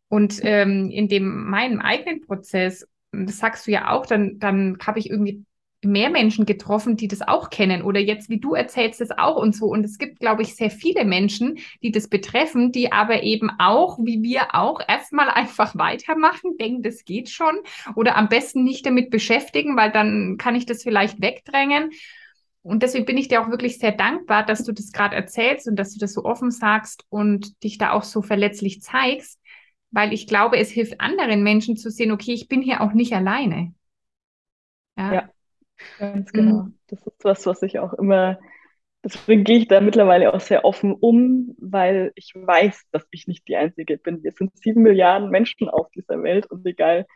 und 0.08 0.40
ähm, 0.42 0.90
in 0.90 1.08
dem 1.08 1.44
meinem 1.50 1.80
eigenen 1.80 2.20
Prozess, 2.22 2.86
das 3.12 3.38
sagst 3.38 3.66
du 3.66 3.72
ja 3.72 3.90
auch, 3.90 4.06
dann, 4.06 4.38
dann 4.38 4.78
habe 4.86 4.98
ich 4.98 5.10
irgendwie 5.10 5.44
mehr 5.84 6.10
Menschen 6.10 6.46
getroffen, 6.46 6.96
die 6.96 7.08
das 7.08 7.22
auch 7.22 7.50
kennen 7.50 7.82
oder 7.82 8.00
jetzt, 8.00 8.28
wie 8.28 8.38
du 8.38 8.54
erzählst, 8.54 9.00
das 9.00 9.10
auch 9.10 9.36
und 9.36 9.54
so. 9.54 9.66
Und 9.66 9.84
es 9.84 9.98
gibt, 9.98 10.20
glaube 10.20 10.42
ich, 10.42 10.56
sehr 10.56 10.70
viele 10.70 11.04
Menschen, 11.04 11.58
die 11.82 11.92
das 11.92 12.08
betreffen, 12.08 12.72
die 12.72 12.92
aber 12.92 13.22
eben 13.22 13.50
auch, 13.58 13.98
wie 14.00 14.22
wir 14.22 14.54
auch, 14.54 14.80
erstmal 14.86 15.28
einfach 15.28 15.74
weitermachen, 15.76 16.56
denken, 16.58 16.82
das 16.82 17.04
geht 17.04 17.30
schon 17.30 17.54
oder 17.94 18.16
am 18.16 18.28
besten 18.28 18.64
nicht 18.64 18.86
damit 18.86 19.10
beschäftigen, 19.10 19.76
weil 19.76 19.92
dann 19.92 20.36
kann 20.38 20.54
ich 20.54 20.66
das 20.66 20.82
vielleicht 20.82 21.20
wegdrängen. 21.20 21.90
Und 22.62 22.82
deswegen 22.82 23.04
bin 23.04 23.18
ich 23.18 23.28
dir 23.28 23.42
auch 23.42 23.50
wirklich 23.50 23.78
sehr 23.78 23.92
dankbar, 23.92 24.44
dass 24.44 24.64
du 24.64 24.72
das 24.72 24.90
gerade 24.90 25.14
erzählst 25.14 25.68
und 25.68 25.76
dass 25.76 25.92
du 25.92 25.98
das 25.98 26.14
so 26.14 26.24
offen 26.24 26.50
sagst 26.50 27.04
und 27.10 27.62
dich 27.62 27.76
da 27.76 27.92
auch 27.92 28.04
so 28.04 28.22
verletzlich 28.22 28.80
zeigst, 28.80 29.38
weil 29.90 30.14
ich 30.14 30.26
glaube, 30.26 30.56
es 30.58 30.70
hilft 30.70 31.00
anderen 31.00 31.42
Menschen 31.42 31.76
zu 31.76 31.90
sehen, 31.90 32.10
okay, 32.10 32.32
ich 32.32 32.48
bin 32.48 32.62
hier 32.62 32.80
auch 32.80 32.92
nicht 32.94 33.12
alleine. 33.12 33.74
Ja. 34.96 35.12
ja. 35.12 35.28
Ganz 35.98 36.32
genau. 36.32 36.64
Mhm. 36.64 36.78
Das 36.88 37.06
ist 37.06 37.24
was, 37.24 37.46
was 37.46 37.62
ich 37.62 37.78
auch 37.78 37.92
immer, 37.94 38.38
deswegen 39.04 39.44
gehe 39.44 39.58
ich 39.58 39.68
da 39.68 39.80
mittlerweile 39.80 40.32
auch 40.32 40.40
sehr 40.40 40.64
offen 40.64 40.94
um, 40.94 41.54
weil 41.58 42.12
ich 42.14 42.32
weiß, 42.34 42.84
dass 42.90 43.06
ich 43.10 43.26
nicht 43.26 43.46
die 43.48 43.56
Einzige 43.56 43.98
bin. 43.98 44.22
Wir 44.22 44.32
sind 44.32 44.56
sieben 44.56 44.82
Milliarden 44.82 45.30
Menschen 45.30 45.68
auf 45.68 45.90
dieser 45.90 46.22
Welt 46.22 46.46
und 46.50 46.66
egal, 46.66 47.06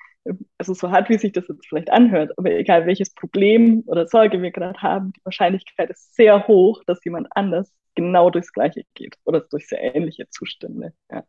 also 0.59 0.75
so 0.75 0.91
hart, 0.91 1.09
wie 1.09 1.19
sich 1.19 1.33
das 1.33 1.49
jetzt 1.49 1.67
vielleicht 1.67 1.91
anhört, 1.91 2.37
aber 2.37 2.51
egal 2.51 2.87
welches 2.87 3.15
Problem 3.15 3.83
oder 3.87 4.07
Sorge 4.07 4.43
wir 4.43 4.51
gerade 4.51 4.81
haben, 4.81 5.13
die 5.13 5.25
Wahrscheinlichkeit 5.25 5.91
ist 5.91 6.15
sehr 6.15 6.47
hoch, 6.47 6.83
dass 6.87 7.05
jemand 7.05 7.29
anders 7.31 7.73
genau 7.95 8.31
durchs 8.31 8.53
Gleiche 8.53 8.83
geht 8.95 9.17
oder 9.25 9.41
durch 9.41 9.67
sehr 9.67 9.95
ähnliche 9.95 10.29
Zustände. 10.29 10.93
Ja. 11.11 11.25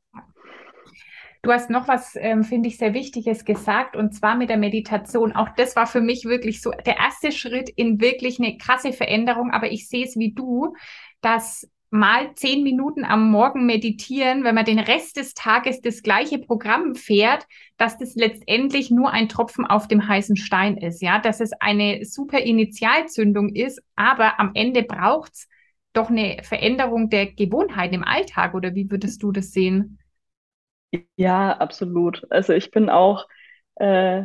Du 1.41 1.51
hast 1.51 1.69
noch 1.69 1.88
was, 1.88 2.17
ähm, 2.17 2.43
finde 2.43 2.67
ich, 2.67 2.77
sehr 2.77 2.93
Wichtiges 2.93 3.46
gesagt, 3.46 3.96
und 3.96 4.13
zwar 4.13 4.36
mit 4.36 4.50
der 4.50 4.58
Meditation. 4.58 5.31
Auch 5.31 5.50
das 5.55 5.75
war 5.75 5.88
für 5.88 6.01
mich 6.01 6.25
wirklich 6.25 6.62
so 6.62 6.72
der 6.86 6.98
erste 6.98 7.31
Schritt 7.31 7.69
in 7.69 8.01
wirklich 8.01 8.39
eine 8.39 8.58
krasse 8.58 8.91
Veränderung. 8.91 9.51
Aber 9.51 9.72
ich 9.72 9.88
sehe 9.88 10.05
es 10.05 10.17
wie 10.17 10.34
du, 10.34 10.75
dass 11.22 11.69
mal 11.91 12.36
zehn 12.36 12.62
Minuten 12.63 13.03
am 13.03 13.31
Morgen 13.31 13.65
meditieren, 13.65 14.43
wenn 14.43 14.53
man 14.53 14.65
den 14.65 14.79
Rest 14.79 15.17
des 15.17 15.34
Tages 15.34 15.81
das 15.81 16.03
gleiche 16.03 16.39
Programm 16.39 16.93
fährt, 16.93 17.48
dass 17.77 17.98
das 17.98 18.15
letztendlich 18.15 18.91
nur 18.91 19.12
ein 19.12 19.29
Tropfen 19.29 19.65
auf 19.65 19.88
dem 19.88 20.08
heißen 20.08 20.36
Stein 20.36 20.77
ist, 20.77 21.01
ja, 21.01 21.19
dass 21.19 21.39
es 21.39 21.51
eine 21.53 22.05
super 22.05 22.39
Initialzündung 22.39 23.50
ist, 23.55 23.81
aber 23.96 24.39
am 24.39 24.51
Ende 24.53 24.84
braucht's 24.84 25.48
doch 25.93 26.10
eine 26.10 26.38
Veränderung 26.43 27.10
der 27.10 27.25
Gewohnheiten 27.25 27.96
im 27.96 28.03
Alltag, 28.03 28.53
oder 28.53 28.75
wie 28.75 28.91
würdest 28.91 29.24
du 29.24 29.31
das 29.31 29.51
sehen? 29.51 29.98
Ja, 31.17 31.51
absolut. 31.58 32.25
Also 32.31 32.53
ich 32.53 32.72
bin 32.72 32.89
auch, 32.89 33.27
äh, 33.75 34.24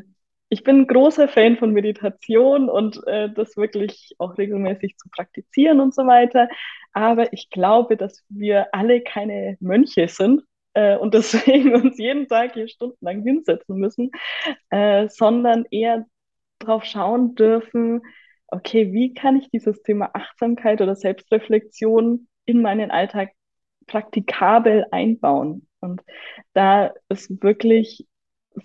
ich 0.48 0.62
bin 0.64 0.86
großer 0.86 1.28
Fan 1.28 1.56
von 1.58 1.72
Meditation 1.72 2.68
und 2.70 3.06
äh, 3.06 3.30
das 3.32 3.56
wirklich 3.56 4.14
auch 4.18 4.38
regelmäßig 4.38 4.96
zu 4.96 5.08
praktizieren 5.10 5.80
und 5.80 5.94
so 5.94 6.06
weiter. 6.06 6.48
Aber 6.92 7.32
ich 7.32 7.50
glaube, 7.50 7.96
dass 7.96 8.24
wir 8.28 8.72
alle 8.74 9.02
keine 9.02 9.56
Mönche 9.60 10.08
sind 10.08 10.42
äh, 10.74 10.96
und 10.96 11.12
deswegen 11.14 11.74
uns 11.74 11.98
jeden 11.98 12.28
Tag 12.28 12.54
hier 12.54 12.68
stundenlang 12.68 13.22
hinsetzen 13.22 13.76
müssen, 13.78 14.10
äh, 14.70 15.08
sondern 15.08 15.64
eher 15.70 16.06
darauf 16.60 16.84
schauen 16.84 17.34
dürfen, 17.34 18.02
okay, 18.48 18.92
wie 18.92 19.14
kann 19.14 19.36
ich 19.36 19.50
dieses 19.50 19.82
Thema 19.82 20.10
Achtsamkeit 20.14 20.80
oder 20.80 20.94
Selbstreflexion 20.96 22.28
in 22.46 22.62
meinen 22.62 22.90
Alltag 22.90 23.32
praktikabel 23.86 24.86
einbauen? 24.92 25.66
Und 25.84 26.02
da 26.54 26.92
ist 27.08 27.42
wirklich 27.42 28.06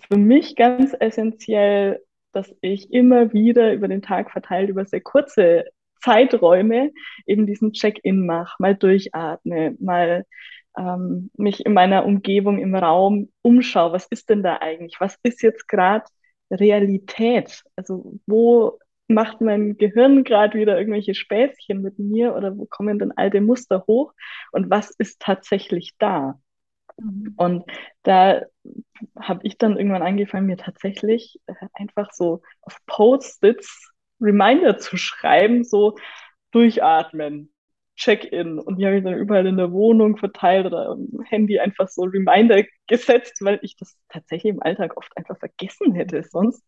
für 0.08 0.18
mich 0.18 0.56
ganz 0.56 0.94
essentiell, 0.98 2.02
dass 2.32 2.54
ich 2.60 2.92
immer 2.92 3.32
wieder 3.32 3.72
über 3.72 3.88
den 3.88 4.02
Tag 4.02 4.30
verteilt, 4.30 4.70
über 4.70 4.86
sehr 4.86 5.00
kurze 5.00 5.64
Zeiträume 6.02 6.92
eben 7.26 7.46
diesen 7.46 7.72
Check-in 7.72 8.26
mache, 8.26 8.56
mal 8.58 8.74
durchatme, 8.74 9.76
mal 9.80 10.24
ähm, 10.78 11.30
mich 11.36 11.66
in 11.66 11.74
meiner 11.74 12.04
Umgebung, 12.06 12.58
im 12.58 12.74
Raum 12.74 13.30
umschaue, 13.42 13.92
was 13.92 14.06
ist 14.06 14.30
denn 14.30 14.42
da 14.42 14.58
eigentlich? 14.60 14.96
Was 15.00 15.18
ist 15.22 15.42
jetzt 15.42 15.68
gerade 15.68 16.04
Realität? 16.50 17.62
Also 17.76 18.18
wo 18.26 18.78
macht 19.08 19.40
mein 19.40 19.76
Gehirn 19.76 20.24
gerade 20.24 20.58
wieder 20.58 20.78
irgendwelche 20.78 21.14
Späßchen 21.14 21.82
mit 21.82 21.98
mir 21.98 22.34
oder 22.36 22.56
wo 22.56 22.66
kommen 22.66 22.98
denn 22.98 23.12
alte 23.12 23.40
Muster 23.40 23.84
hoch 23.86 24.12
und 24.52 24.70
was 24.70 24.90
ist 24.90 25.20
tatsächlich 25.20 25.94
da? 25.98 26.40
Mhm. 27.00 27.34
Und 27.36 27.64
da 28.02 28.42
habe 29.18 29.40
ich 29.44 29.58
dann 29.58 29.76
irgendwann 29.76 30.02
angefangen, 30.02 30.46
mir 30.46 30.56
tatsächlich 30.56 31.40
äh, 31.46 31.54
einfach 31.72 32.12
so 32.12 32.42
auf 32.62 32.76
Post-its 32.86 33.92
Reminder 34.20 34.78
zu 34.78 34.96
schreiben, 34.96 35.64
so 35.64 35.96
durchatmen, 36.50 37.52
Check-in. 37.96 38.58
Und 38.58 38.78
die 38.78 38.86
habe 38.86 38.98
ich 38.98 39.04
dann 39.04 39.18
überall 39.18 39.46
in 39.46 39.56
der 39.56 39.72
Wohnung 39.72 40.16
verteilt 40.16 40.66
oder 40.66 40.90
am 40.90 41.08
Handy 41.26 41.58
einfach 41.58 41.88
so 41.88 42.02
Reminder 42.02 42.62
gesetzt, 42.86 43.38
weil 43.40 43.58
ich 43.62 43.76
das 43.76 43.96
tatsächlich 44.08 44.52
im 44.54 44.62
Alltag 44.62 44.96
oft 44.96 45.14
einfach 45.16 45.38
vergessen 45.38 45.94
hätte 45.94 46.22
sonst. 46.22 46.62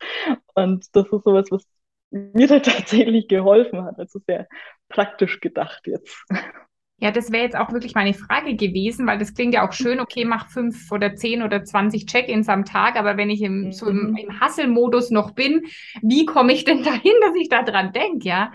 Und 0.54 0.86
das 0.94 1.06
ist 1.06 1.24
sowas, 1.24 1.46
was 1.50 1.66
mir 2.10 2.46
da 2.48 2.58
tatsächlich 2.60 3.28
geholfen 3.28 3.84
hat. 3.84 3.98
Also 3.98 4.20
sehr 4.26 4.46
praktisch 4.88 5.40
gedacht 5.40 5.86
jetzt. 5.86 6.24
Ja, 7.02 7.10
das 7.10 7.32
wäre 7.32 7.42
jetzt 7.42 7.56
auch 7.56 7.72
wirklich 7.72 7.96
meine 7.96 8.14
Frage 8.14 8.54
gewesen, 8.54 9.08
weil 9.08 9.18
das 9.18 9.34
klingt 9.34 9.54
ja 9.54 9.66
auch 9.66 9.72
schön, 9.72 9.98
okay, 9.98 10.24
mach 10.24 10.48
fünf 10.50 10.92
oder 10.92 11.16
zehn 11.16 11.42
oder 11.42 11.64
zwanzig 11.64 12.06
Check-ins 12.06 12.48
am 12.48 12.64
Tag, 12.64 12.94
aber 12.94 13.16
wenn 13.16 13.28
ich 13.28 13.42
im, 13.42 13.62
mhm. 13.62 13.72
so 13.72 13.88
im, 13.88 14.16
im 14.16 14.40
Hustle-Modus 14.40 15.10
noch 15.10 15.32
bin, 15.32 15.66
wie 16.00 16.26
komme 16.26 16.52
ich 16.52 16.64
denn 16.64 16.82
dahin, 16.84 17.14
dass 17.20 17.34
ich 17.34 17.48
da 17.48 17.64
dran 17.64 17.92
denke, 17.92 18.28
ja? 18.28 18.52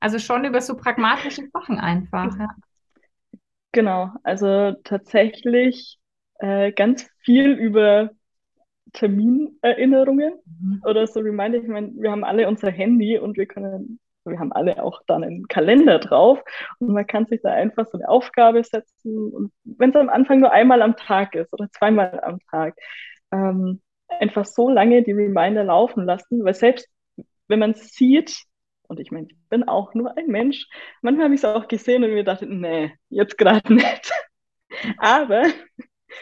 Also 0.00 0.18
schon 0.18 0.46
über 0.46 0.62
so 0.62 0.78
pragmatische 0.78 1.42
Sachen 1.52 1.78
einfach. 1.78 2.34
Ja. 2.38 2.48
Genau, 3.72 4.08
also 4.22 4.72
tatsächlich 4.82 5.98
äh, 6.38 6.72
ganz 6.72 7.06
viel 7.18 7.50
über 7.50 8.12
Terminerinnerungen 8.94 10.38
mhm. 10.46 10.82
oder 10.86 11.06
so 11.06 11.20
Reminder. 11.20 11.58
Ich 11.58 11.68
meine, 11.68 11.92
wir 11.96 12.10
haben 12.10 12.24
alle 12.24 12.48
unser 12.48 12.70
Handy 12.70 13.18
und 13.18 13.36
wir 13.36 13.44
können 13.44 14.00
wir 14.30 14.38
haben 14.38 14.52
alle 14.52 14.82
auch 14.82 15.02
dann 15.06 15.24
einen 15.24 15.48
Kalender 15.48 15.98
drauf 15.98 16.42
und 16.78 16.92
man 16.92 17.06
kann 17.06 17.26
sich 17.26 17.40
da 17.42 17.50
einfach 17.52 17.86
so 17.86 17.98
eine 17.98 18.08
Aufgabe 18.08 18.62
setzen 18.64 19.32
und 19.32 19.52
wenn 19.64 19.90
es 19.90 19.96
am 19.96 20.08
Anfang 20.08 20.40
nur 20.40 20.52
einmal 20.52 20.82
am 20.82 20.96
Tag 20.96 21.34
ist 21.34 21.52
oder 21.52 21.68
zweimal 21.70 22.20
am 22.22 22.38
Tag, 22.50 22.76
ähm, 23.32 23.80
einfach 24.08 24.44
so 24.44 24.70
lange 24.70 25.02
die 25.02 25.12
Reminder 25.12 25.64
laufen 25.64 26.04
lassen, 26.04 26.44
weil 26.44 26.54
selbst 26.54 26.88
wenn 27.48 27.58
man 27.58 27.74
sieht, 27.74 28.44
und 28.88 29.00
ich 29.00 29.10
meine, 29.10 29.26
ich 29.28 29.36
bin 29.48 29.68
auch 29.68 29.94
nur 29.94 30.16
ein 30.16 30.26
Mensch, 30.26 30.66
manchmal 31.02 31.26
habe 31.26 31.34
ich 31.34 31.40
es 31.40 31.44
auch 31.44 31.68
gesehen 31.68 32.04
und 32.04 32.12
mir 32.12 32.24
dachte, 32.24 32.46
nee, 32.46 32.92
jetzt 33.08 33.38
gerade 33.38 33.72
nicht. 33.72 34.12
Aber 34.98 35.44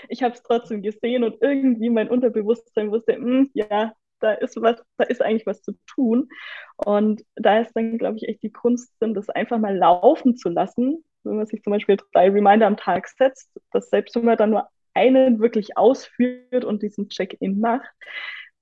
ich 0.08 0.22
habe 0.22 0.34
es 0.34 0.42
trotzdem 0.42 0.82
gesehen 0.82 1.24
und 1.24 1.36
irgendwie 1.40 1.90
mein 1.90 2.08
Unterbewusstsein 2.08 2.90
wusste, 2.90 3.14
hm, 3.14 3.50
ja, 3.54 3.92
da 4.20 4.32
ist 4.32 4.60
was, 4.60 4.76
da 4.96 5.04
ist 5.04 5.22
eigentlich 5.22 5.46
was 5.46 5.62
zu 5.62 5.72
tun. 5.86 6.28
Und 6.76 7.22
da 7.36 7.60
ist 7.60 7.72
dann, 7.74 7.98
glaube 7.98 8.16
ich, 8.16 8.28
echt 8.28 8.42
die 8.42 8.52
Kunst 8.52 8.92
drin, 9.00 9.14
das 9.14 9.28
einfach 9.28 9.58
mal 9.58 9.76
laufen 9.76 10.36
zu 10.36 10.48
lassen. 10.48 11.04
Wenn 11.24 11.36
man 11.36 11.46
sich 11.46 11.62
zum 11.62 11.72
Beispiel 11.72 11.96
drei 12.12 12.30
Reminder 12.30 12.66
am 12.66 12.76
Tag 12.76 13.08
setzt, 13.08 13.50
dass 13.72 13.90
selbst 13.90 14.16
wenn 14.16 14.24
man 14.24 14.36
dann 14.36 14.50
nur 14.50 14.68
einen 14.94 15.40
wirklich 15.40 15.76
ausführt 15.76 16.64
und 16.64 16.82
diesen 16.82 17.08
Check-in 17.08 17.60
macht, 17.60 17.88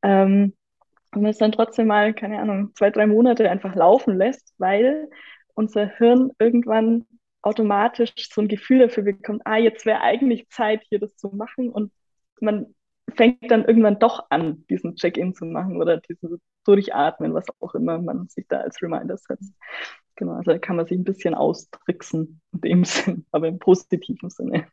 ähm, 0.03 0.55
und 1.15 1.23
man 1.23 1.31
es 1.31 1.39
dann 1.39 1.53
trotzdem 1.53 1.87
mal, 1.87 2.13
keine 2.13 2.41
Ahnung, 2.41 2.73
zwei, 2.75 2.91
drei 2.91 3.07
Monate 3.07 3.49
einfach 3.51 3.75
laufen 3.75 4.19
lässt, 4.19 4.53
weil 4.59 5.09
unser 5.55 5.87
Hirn 5.87 6.31
irgendwann 6.39 7.07
automatisch 7.43 8.13
so 8.31 8.43
ein 8.43 8.49
Gefühl 8.49 8.81
dafür 8.81 9.05
bekommt, 9.05 9.43
ah, 9.47 9.57
jetzt 9.57 9.87
wäre 9.87 10.03
eigentlich 10.03 10.49
Zeit, 10.51 10.83
hier 10.89 10.99
das 10.99 11.17
zu 11.17 11.29
machen. 11.29 11.71
Und 11.71 11.91
man 12.41 12.75
fängt 13.15 13.51
dann 13.51 13.65
irgendwann 13.65 13.99
doch 13.99 14.27
an, 14.31 14.65
diesen 14.69 14.97
Check-in 14.97 15.35
zu 15.35 15.45
machen 15.47 15.81
oder 15.81 15.99
dieses 15.99 16.41
Durchatmen, 16.65 17.35
was 17.35 17.47
auch 17.61 17.75
immer 17.75 17.99
man 17.99 18.29
sich 18.29 18.47
da 18.49 18.59
als 18.59 18.83
Reminder 18.83 19.17
setzt. 19.17 19.55
Genau, 20.17 20.33
also 20.33 20.51
da 20.51 20.59
kann 20.59 20.77
man 20.77 20.87
sich 20.87 20.99
ein 20.99 21.05
bisschen 21.05 21.35
austricksen 21.35 22.41
in 22.53 22.61
dem 22.61 22.85
Sinn, 22.85 23.27
aber 23.31 23.49
im 23.49 23.59
positiven 23.59 24.31
Sinne. 24.31 24.67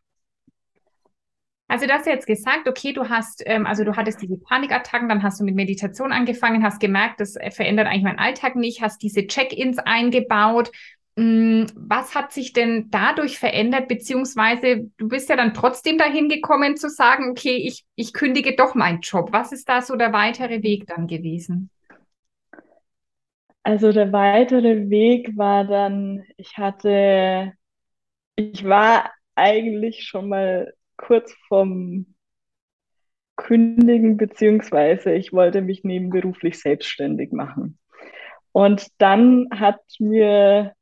Also 1.68 1.88
du 1.88 1.94
hast 1.94 2.06
jetzt 2.06 2.28
gesagt, 2.28 2.68
okay, 2.68 2.94
du 2.94 3.10
hast, 3.10 3.42
ähm, 3.46 3.66
also 3.66 3.84
du 3.84 3.96
hattest 3.96 4.22
diese 4.22 4.38
Panikattacken, 4.38 5.10
dann 5.10 5.24
hast 5.24 5.40
du 5.40 5.44
mit 5.44 5.56
Meditation 5.56 6.12
angefangen, 6.12 6.64
hast 6.64 6.80
gemerkt, 6.80 7.20
das 7.20 7.36
verändert 7.52 7.88
eigentlich 7.88 8.04
meinen 8.04 8.20
Alltag 8.20 8.56
nicht, 8.56 8.82
hast 8.82 9.02
diese 9.02 9.26
Check-ins 9.26 9.80
eingebaut. 9.80 10.72
Mm, 11.16 11.66
was 11.76 12.16
hat 12.16 12.32
sich 12.32 12.54
denn 12.54 12.88
dadurch 12.90 13.38
verändert, 13.38 13.88
beziehungsweise 13.88 14.90
du 14.98 15.08
bist 15.08 15.30
ja 15.30 15.36
dann 15.36 15.54
trotzdem 15.54 15.98
dahin 15.98 16.28
gekommen 16.28 16.76
zu 16.76 16.90
sagen, 16.90 17.30
okay, 17.30 17.56
ich, 17.56 17.86
ich 17.96 18.14
kündige 18.14 18.56
doch 18.56 18.74
meinen 18.74 19.02
Job. 19.02 19.30
Was 19.32 19.52
ist 19.52 19.70
da 19.70 19.82
so 19.82 19.96
der 19.96 20.12
weitere 20.12 20.64
Weg 20.64 20.88
dann 20.88 21.08
gewesen? 21.08 21.70
Also 23.62 23.92
der 23.92 24.12
weitere 24.12 24.90
Weg 24.90 25.38
war 25.38 25.66
dann, 25.66 26.24
ich 26.36 26.58
hatte, 26.58 27.54
ich 28.36 28.64
war 28.66 29.12
eigentlich 29.36 30.04
schon 30.04 30.30
mal 30.30 30.74
kurz 30.98 31.34
vorm 31.48 32.08
Kündigen, 33.36 34.18
beziehungsweise 34.18 35.14
ich 35.14 35.32
wollte 35.32 35.62
mich 35.62 35.84
nebenberuflich 35.84 36.60
selbstständig 36.60 37.32
machen. 37.32 37.78
Und 38.52 38.88
dann 39.00 39.48
hat 39.52 39.80
mir 40.00 40.74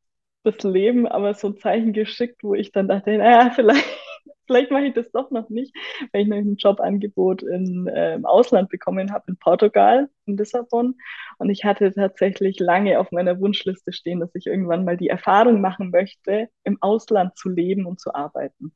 das 0.44 0.62
Leben 0.64 1.08
aber 1.08 1.34
so 1.34 1.52
Zeichen 1.52 1.94
geschickt, 1.94 2.44
wo 2.44 2.54
ich 2.54 2.72
dann 2.72 2.88
dachte, 2.88 3.18
naja, 3.18 3.52
vielleicht, 3.54 3.86
vielleicht 4.48 4.72
mache 4.72 4.86
ich 4.86 4.94
das 4.94 5.12
doch 5.12 5.32
noch 5.32 5.50
nicht, 5.50 5.76
weil 6.12 6.24
ich 6.24 6.28
noch 6.28 6.38
ein 6.38 6.56
Jobangebot 6.56 7.44
in, 7.44 7.88
äh, 7.88 8.16
im 8.16 8.26
Ausland 8.26 8.70
bekommen 8.70 9.12
habe, 9.12 9.26
in 9.28 9.38
Portugal, 9.38 10.10
in 10.26 10.38
Lissabon. 10.38 10.96
Und 11.38 11.50
ich 11.50 11.64
hatte 11.64 11.92
tatsächlich 11.94 12.60
lange 12.60 13.00
auf 13.00 13.12
meiner 13.12 13.40
Wunschliste 13.40 13.94
stehen, 13.94 14.20
dass 14.20 14.36
ich 14.36 14.48
irgendwann 14.48 14.86
mal 14.86 14.98
die 14.98 15.10
Erfahrung 15.10 15.62
machen 15.62 15.92
möchte, 15.92 16.50
im 16.64 16.78
Ausland 16.82 17.38
zu 17.38 17.50
leben 17.50 17.86
und 17.86 18.00
zu 18.00 18.14
arbeiten. 18.14 18.74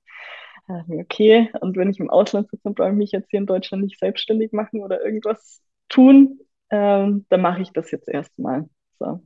Okay, 0.68 1.51
und 1.62 1.78
wenn 1.78 1.92
ich 1.92 2.00
im 2.00 2.10
Ausland 2.10 2.50
sitze, 2.50 2.64
dann 2.64 2.74
brauche 2.74 2.90
ich 2.90 2.96
mich 2.96 3.12
jetzt 3.12 3.30
hier 3.30 3.40
in 3.40 3.46
Deutschland 3.46 3.84
nicht 3.84 4.00
selbstständig 4.00 4.51
machen 4.51 4.82
oder 4.82 5.04
irgendwas 5.06 5.62
tun, 5.90 6.40
ähm, 6.72 7.25
dann 7.30 7.42
mache 7.42 7.62
ich 7.62 7.72
das 7.72 7.92
jetzt 7.92 8.10
erstmal. 8.10 8.68
So. 8.98 9.22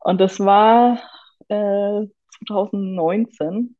Und 0.00 0.20
das 0.20 0.40
war 0.40 1.00
äh, 1.48 2.06
2019, 2.46 3.76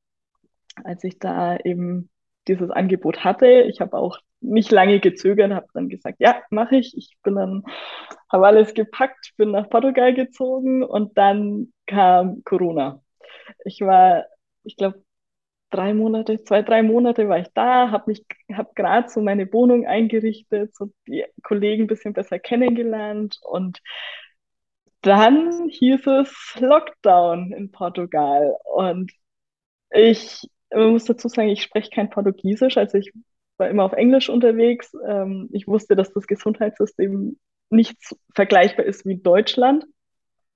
als 0.84 1.04
ich 1.04 1.18
da 1.18 1.56
eben 1.56 2.10
dieses 2.48 2.70
Angebot 2.70 3.24
hatte. 3.24 3.46
Ich 3.46 3.80
habe 3.80 3.96
auch 3.96 4.18
nicht 4.40 4.70
lange 4.70 5.00
gezögert, 5.00 5.52
habe 5.52 5.66
dann 5.74 5.88
gesagt, 5.88 6.16
ja, 6.20 6.42
mache 6.50 6.76
ich. 6.76 6.96
Ich 6.96 7.16
bin 7.22 7.36
dann, 7.36 7.64
habe 8.30 8.46
alles 8.46 8.74
gepackt, 8.74 9.32
bin 9.36 9.52
nach 9.52 9.68
Portugal 9.70 10.14
gezogen 10.14 10.82
und 10.82 11.16
dann 11.16 11.72
kam 11.86 12.42
Corona. 12.44 13.02
Ich 13.64 13.80
war, 13.80 14.24
ich 14.64 14.76
glaube, 14.76 15.02
drei 15.70 15.94
Monate, 15.94 16.42
zwei, 16.44 16.62
drei 16.62 16.82
Monate 16.82 17.28
war 17.28 17.38
ich 17.38 17.48
da, 17.54 17.90
habe 17.90 18.04
mich, 18.10 18.24
habe 18.52 18.70
gerade 18.74 19.08
so 19.08 19.20
meine 19.20 19.52
Wohnung 19.52 19.86
eingerichtet, 19.86 20.74
so 20.74 20.90
die 21.06 21.24
Kollegen 21.42 21.84
ein 21.84 21.88
bisschen 21.88 22.12
besser 22.12 22.38
kennengelernt 22.38 23.40
und 23.42 23.80
dann 25.04 25.68
hieß 25.68 26.06
es 26.06 26.56
Lockdown 26.58 27.52
in 27.52 27.70
Portugal. 27.70 28.56
Und 28.64 29.12
ich, 29.90 30.48
muss 30.74 31.04
dazu 31.04 31.28
sagen, 31.28 31.48
ich 31.48 31.62
spreche 31.62 31.90
kein 31.90 32.10
Portugiesisch, 32.10 32.76
also 32.76 32.98
ich 32.98 33.12
war 33.58 33.68
immer 33.68 33.84
auf 33.84 33.92
Englisch 33.92 34.28
unterwegs. 34.28 34.92
Ähm, 35.06 35.48
ich 35.52 35.68
wusste, 35.68 35.94
dass 35.94 36.12
das 36.12 36.26
Gesundheitssystem 36.26 37.38
nicht 37.70 37.96
vergleichbar 38.34 38.84
ist 38.86 39.06
wie 39.06 39.16
Deutschland. 39.16 39.84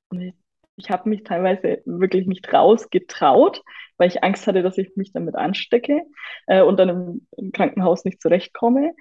Und 0.09 0.21
ich, 0.21 0.35
ich 0.77 0.91
habe 0.91 1.09
mich 1.09 1.25
teilweise 1.25 1.83
wirklich 1.85 2.27
nicht 2.27 2.53
rausgetraut, 2.53 3.63
weil 3.99 4.09
ich 4.09 4.25
Angst 4.25 4.47
hatte, 4.47 4.63
dass 4.63 4.79
ich 4.79 4.97
mich 4.97 5.13
damit 5.13 5.35
anstecke 5.35 6.03
äh, 6.47 6.63
und 6.63 6.79
dann 6.79 6.89
im, 6.89 7.27
im, 7.37 7.53
Krankenhaus 7.53 8.05
nicht 8.05 8.21
zurechtkomme. 8.23 8.95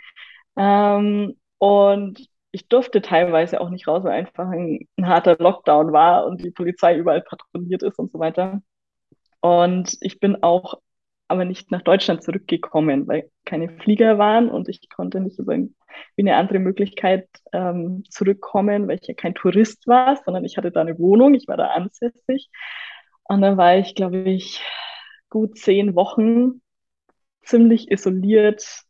Ähm, 0.58 1.38
und 1.58 2.28
ich 2.52 2.68
durfte 2.68 3.02
teilweise 3.02 3.62
auch 3.62 3.70
nicht 3.70 3.88
raus, 3.88 4.04
weil 4.04 4.14
einfach 4.14 4.50
ein, 4.50 4.88
ein, 4.98 5.08
harter 5.08 5.38
Lockdown 5.40 5.92
war 5.94 6.26
und 6.26 6.44
die 6.44 6.52
Polizei 6.52 6.98
überall 6.98 7.22
patrouilliert 7.22 7.84
ist 7.84 8.00
und 8.00 8.12
so 8.12 8.20
weiter. 8.20 8.62
Und 9.42 9.98
ich 10.02 10.20
bin 10.20 10.44
auch 10.44 10.76
aber 11.28 11.46
nicht 11.46 11.72
nach 11.72 11.82
Deutschland 11.82 12.24
zurückgekommen, 12.24 13.08
weil 13.08 13.30
keine 13.46 13.70
Flieger 13.70 14.18
waren 14.18 14.50
und 14.50 14.70
ich 14.70 14.90
konnte 14.90 15.20
nicht 15.20 15.40
über 15.40 15.54
eine 15.54 16.36
andere 16.36 16.60
Möglichkeit 16.60 17.28
ähm, 17.54 18.04
zurückkommen, 18.10 18.88
weil 18.88 19.00
ich 19.02 19.08
ja 19.08 19.14
kein 19.14 19.36
Tourist 19.36 19.88
war, 19.88 20.22
sondern 20.24 20.46
ich 20.46 20.58
hatte 20.58 20.72
da 20.72 20.82
eine 20.82 20.98
Wohnung, 21.00 21.34
ich 21.34 21.48
war 21.48 21.58
da 21.58 21.68
ansässig. 21.68 22.50
Und 23.24 23.42
dann 23.42 23.58
war 23.58 23.78
ich, 23.78 23.96
glaube 23.96 24.20
ich, 24.20 24.62
gut 25.30 25.58
zehn 25.58 25.96
Wochen 25.96 26.62
ziemlich 27.42 27.92
isoliert 27.92 28.84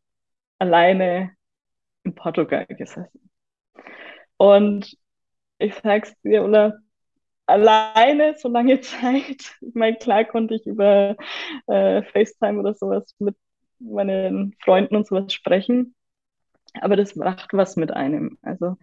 alleine 0.59 1.31
in 2.03 2.15
Portugal 2.15 2.65
gesessen. 2.67 3.26
Und 4.37 4.97
ich 5.59 5.75
sag's 5.83 6.13
dir, 6.23 6.43
Ulla, 6.43 6.73
alleine 7.47 8.35
so 8.37 8.49
lange 8.49 8.81
Zeit, 8.81 9.55
ich 9.61 9.75
meine, 9.75 9.97
klar 9.97 10.25
konnte 10.25 10.55
ich 10.55 10.65
über 10.67 11.17
äh, 11.67 12.03
FaceTime 12.03 12.59
oder 12.59 12.73
sowas 12.73 13.15
mit 13.19 13.37
meinen 13.79 14.55
Freunden 14.63 14.95
und 14.97 15.07
sowas 15.07 15.33
sprechen, 15.33 15.95
aber 16.81 16.95
das 16.97 17.15
macht 17.15 17.53
was 17.53 17.75
mit 17.77 17.91
einem. 17.91 18.37
Also 18.43 18.77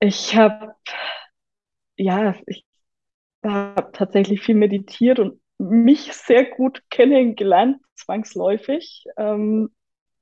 ich 0.00 0.36
habe, 0.36 0.74
ja, 1.96 2.34
ich 2.46 2.64
habe 3.44 3.92
tatsächlich 3.92 4.42
viel 4.42 4.54
meditiert 4.56 5.18
und 5.18 5.40
mich 5.58 6.12
sehr 6.14 6.44
gut 6.44 6.82
kennengelernt, 6.90 7.78
zwangsläufig, 7.94 9.04
ähm, 9.16 9.70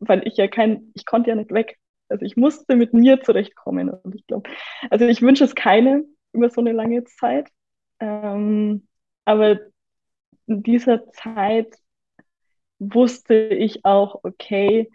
weil 0.01 0.27
ich 0.29 0.37
ja 0.37 0.49
kein, 0.49 0.93
ich 0.95 1.07
konnte 1.07 1.31
ja 1.31 1.37
nicht 1.37 1.53
weg. 1.53 1.79
Also 2.09 2.25
ich 2.25 2.37
musste 2.37 2.77
mit 2.77 2.93
mir 2.95 3.21
zurechtkommen. 3.23 3.91
Und 3.91 4.15
ich 4.15 4.27
glaube, 4.27 4.51
also 4.91 5.07
ich 5.07 5.23
wünsche 5.23 5.45
es 5.45 5.55
keinem 5.55 6.07
über 6.33 6.51
so 6.51 6.61
eine 6.61 6.73
lange 6.73 7.05
Zeit. 7.05 7.49
Ähm, 8.01 8.87
aber 9.25 9.61
in 10.47 10.63
dieser 10.63 11.11
Zeit 11.13 11.75
wusste 12.79 13.35
ich 13.49 13.85
auch, 13.85 14.21
okay, 14.25 14.89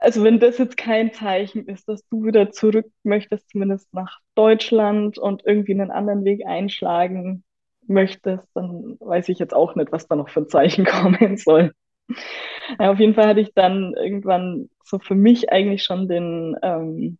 also 0.00 0.22
wenn 0.24 0.38
das 0.40 0.58
jetzt 0.58 0.76
kein 0.76 1.12
Zeichen 1.12 1.66
ist, 1.66 1.88
dass 1.88 2.06
du 2.08 2.24
wieder 2.24 2.50
zurück 2.50 2.86
möchtest, 3.02 3.50
zumindest 3.50 3.92
nach 3.94 4.20
Deutschland 4.34 5.18
und 5.18 5.42
irgendwie 5.46 5.72
einen 5.72 5.90
anderen 5.90 6.24
Weg 6.24 6.46
einschlagen 6.46 7.44
möchtest, 7.86 8.46
dann 8.54 8.96
weiß 9.00 9.28
ich 9.30 9.38
jetzt 9.38 9.54
auch 9.54 9.74
nicht, 9.74 9.92
was 9.92 10.06
da 10.06 10.16
noch 10.16 10.28
für 10.28 10.40
ein 10.40 10.48
Zeichen 10.48 10.84
kommen 10.84 11.36
soll. 11.36 11.72
Ja, 12.78 12.90
auf 12.92 13.00
jeden 13.00 13.14
Fall 13.14 13.26
hatte 13.28 13.40
ich 13.40 13.52
dann 13.54 13.94
irgendwann 13.94 14.68
so 14.84 14.98
für 14.98 15.14
mich 15.14 15.50
eigentlich 15.50 15.82
schon 15.82 16.08
den, 16.08 16.56
ähm, 16.62 17.18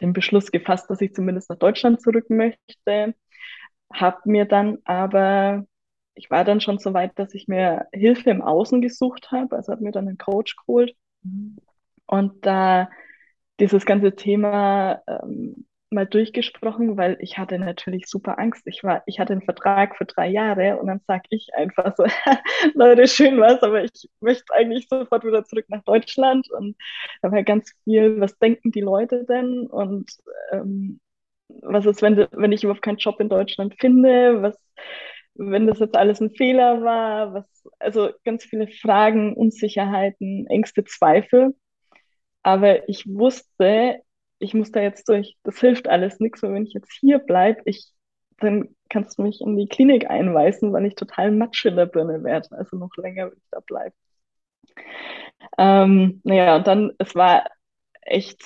den 0.00 0.12
Beschluss 0.12 0.52
gefasst, 0.52 0.88
dass 0.90 1.00
ich 1.00 1.14
zumindest 1.14 1.50
nach 1.50 1.58
Deutschland 1.58 2.00
zurück 2.00 2.30
möchte. 2.30 3.14
Hab 3.92 4.26
mir 4.26 4.44
dann 4.44 4.78
aber, 4.84 5.66
ich 6.14 6.30
war 6.30 6.44
dann 6.44 6.60
schon 6.60 6.78
so 6.78 6.94
weit, 6.94 7.18
dass 7.18 7.34
ich 7.34 7.48
mir 7.48 7.86
Hilfe 7.92 8.30
im 8.30 8.42
Außen 8.42 8.80
gesucht 8.80 9.32
habe, 9.32 9.56
also 9.56 9.72
habe 9.72 9.82
mir 9.82 9.92
dann 9.92 10.08
einen 10.08 10.18
Coach 10.18 10.56
geholt. 10.56 10.94
Und 12.06 12.46
da 12.46 12.90
dieses 13.60 13.86
ganze 13.86 14.14
Thema 14.14 15.02
ähm, 15.06 15.66
mal 15.94 16.06
durchgesprochen, 16.06 16.96
weil 16.96 17.16
ich 17.20 17.38
hatte 17.38 17.58
natürlich 17.58 18.06
super 18.08 18.38
Angst. 18.38 18.66
Ich 18.66 18.84
war, 18.84 19.02
ich 19.06 19.20
hatte 19.20 19.32
einen 19.32 19.42
Vertrag 19.42 19.96
für 19.96 20.04
drei 20.04 20.28
Jahre 20.28 20.78
und 20.78 20.88
dann 20.88 21.00
sag 21.06 21.22
ich 21.30 21.54
einfach 21.54 21.94
so, 21.96 22.04
Leute, 22.74 23.06
schön 23.08 23.40
was, 23.40 23.62
aber 23.62 23.84
ich 23.84 24.10
möchte 24.20 24.52
eigentlich 24.54 24.88
sofort 24.88 25.24
wieder 25.24 25.44
zurück 25.44 25.66
nach 25.68 25.84
Deutschland 25.84 26.50
und 26.50 26.76
da 27.22 27.32
war 27.32 27.42
ganz 27.44 27.72
viel, 27.84 28.20
was 28.20 28.38
denken 28.38 28.72
die 28.72 28.80
Leute 28.82 29.24
denn 29.24 29.66
und 29.68 30.10
ähm, 30.52 31.00
was 31.62 31.86
ist, 31.86 32.02
wenn, 32.02 32.26
wenn 32.32 32.52
ich 32.52 32.64
überhaupt 32.64 32.82
keinen 32.82 32.98
Job 32.98 33.20
in 33.20 33.28
Deutschland 33.28 33.74
finde, 33.78 34.42
was, 34.42 34.58
wenn 35.34 35.66
das 35.66 35.78
jetzt 35.78 35.96
alles 35.96 36.20
ein 36.20 36.30
Fehler 36.30 36.82
war, 36.82 37.34
was, 37.34 37.46
also 37.78 38.10
ganz 38.24 38.44
viele 38.44 38.68
Fragen, 38.68 39.34
Unsicherheiten, 39.34 40.46
Ängste, 40.48 40.84
Zweifel. 40.84 41.54
Aber 42.42 42.88
ich 42.88 43.06
wusste, 43.06 44.00
ich 44.38 44.54
muss 44.54 44.72
da 44.72 44.80
jetzt 44.80 45.08
durch. 45.08 45.36
Das 45.42 45.58
hilft 45.58 45.88
alles 45.88 46.20
nichts. 46.20 46.42
Und 46.42 46.54
wenn 46.54 46.66
ich 46.66 46.74
jetzt 46.74 46.92
hier 46.92 47.18
bleibe, 47.18 47.62
ich, 47.64 47.90
dann 48.38 48.74
kannst 48.88 49.18
du 49.18 49.22
mich 49.22 49.40
in 49.40 49.56
die 49.56 49.68
Klinik 49.68 50.10
einweisen, 50.10 50.72
weil 50.72 50.86
ich 50.86 50.94
total 50.94 51.30
Matsch 51.30 51.64
in 51.64 51.76
der 51.76 51.86
Birne 51.86 52.22
werde. 52.24 52.48
Also 52.52 52.76
noch 52.76 52.94
länger, 52.96 53.30
wenn 53.30 53.38
ich 53.38 53.48
da 53.50 53.60
bleibe. 53.60 53.94
Ähm, 55.58 56.20
naja, 56.24 56.56
und 56.56 56.66
dann, 56.66 56.92
es 56.98 57.14
war 57.14 57.44
echt, 58.02 58.42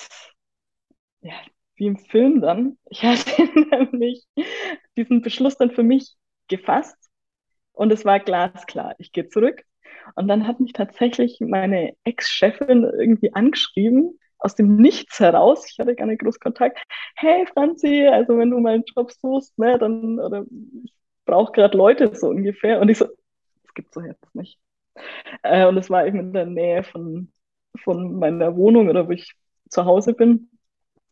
ja, 1.20 1.34
wie 1.76 1.86
im 1.86 1.96
Film 1.96 2.40
dann. 2.40 2.78
Ich 2.90 3.02
hatte 3.04 3.42
nämlich 3.70 4.26
diesen 4.96 5.22
Beschluss 5.22 5.56
dann 5.56 5.70
für 5.70 5.82
mich 5.82 6.14
gefasst 6.48 6.96
und 7.72 7.92
es 7.92 8.04
war 8.04 8.20
glasklar. 8.20 8.94
Ich 8.98 9.12
gehe 9.12 9.28
zurück. 9.28 9.64
Und 10.14 10.28
dann 10.28 10.46
hat 10.46 10.60
mich 10.60 10.72
tatsächlich 10.72 11.38
meine 11.40 11.94
Ex-Chefin 12.04 12.84
irgendwie 12.84 13.34
angeschrieben 13.34 14.18
aus 14.38 14.54
dem 14.54 14.76
Nichts 14.76 15.20
heraus, 15.20 15.66
ich 15.70 15.78
hatte 15.78 15.94
gar 15.94 16.06
nicht 16.06 16.20
groß 16.20 16.40
Kontakt, 16.40 16.78
hey 17.16 17.46
Franzi, 17.46 18.06
also 18.06 18.38
wenn 18.38 18.50
du 18.50 18.58
mal 18.58 18.74
einen 18.74 18.84
Job 18.94 19.10
suchst, 19.12 19.58
ne, 19.58 19.78
dann, 19.78 20.18
oder 20.20 20.44
ich 20.84 20.92
brauche 21.28 21.52
gerade 21.52 21.76
Leute 21.76 22.14
so 22.14 22.28
ungefähr. 22.28 22.80
Und 22.80 22.88
ich 22.88 22.98
so, 22.98 23.04
das 23.04 23.74
gibt's 23.74 23.92
doch 23.92 24.02
jetzt 24.02 24.34
nicht. 24.34 24.58
Äh, 25.42 25.66
und 25.66 25.76
es 25.76 25.90
war 25.90 26.06
eben 26.06 26.20
in 26.20 26.32
der 26.32 26.46
Nähe 26.46 26.82
von, 26.82 27.32
von 27.84 28.18
meiner 28.18 28.56
Wohnung 28.56 28.88
oder 28.88 29.06
wo 29.06 29.12
ich 29.12 29.34
zu 29.68 29.84
Hause 29.84 30.14
bin. 30.14 30.50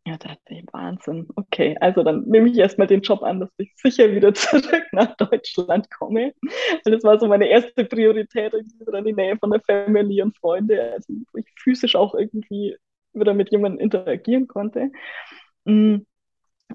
Ja, 0.06 0.16
da 0.18 0.28
dachte 0.28 0.54
ich, 0.54 0.64
Wahnsinn. 0.72 1.26
Okay, 1.34 1.76
also 1.80 2.04
dann 2.04 2.24
nehme 2.26 2.48
ich 2.48 2.56
erstmal 2.56 2.86
den 2.86 3.00
Job 3.00 3.24
an, 3.24 3.40
dass 3.40 3.50
ich 3.58 3.72
sicher 3.76 4.10
wieder 4.12 4.32
zurück 4.34 4.84
nach 4.92 5.16
Deutschland 5.16 5.90
komme. 5.90 6.32
Das 6.84 7.02
war 7.02 7.18
so 7.18 7.26
meine 7.26 7.48
erste 7.48 7.84
Priorität, 7.84 8.54
irgendwie 8.54 8.98
in 8.98 9.04
die 9.04 9.12
Nähe 9.12 9.36
von 9.36 9.50
der 9.50 9.60
Family 9.60 10.22
und 10.22 10.36
Freunde, 10.36 10.92
also 10.92 11.12
wo 11.32 11.38
ich 11.38 11.46
physisch 11.58 11.96
auch 11.96 12.14
irgendwie 12.14 12.76
wieder 13.16 13.34
mit 13.34 13.50
jemandem 13.50 13.80
interagieren 13.80 14.46
konnte. 14.48 14.90
Mm. 15.64 15.98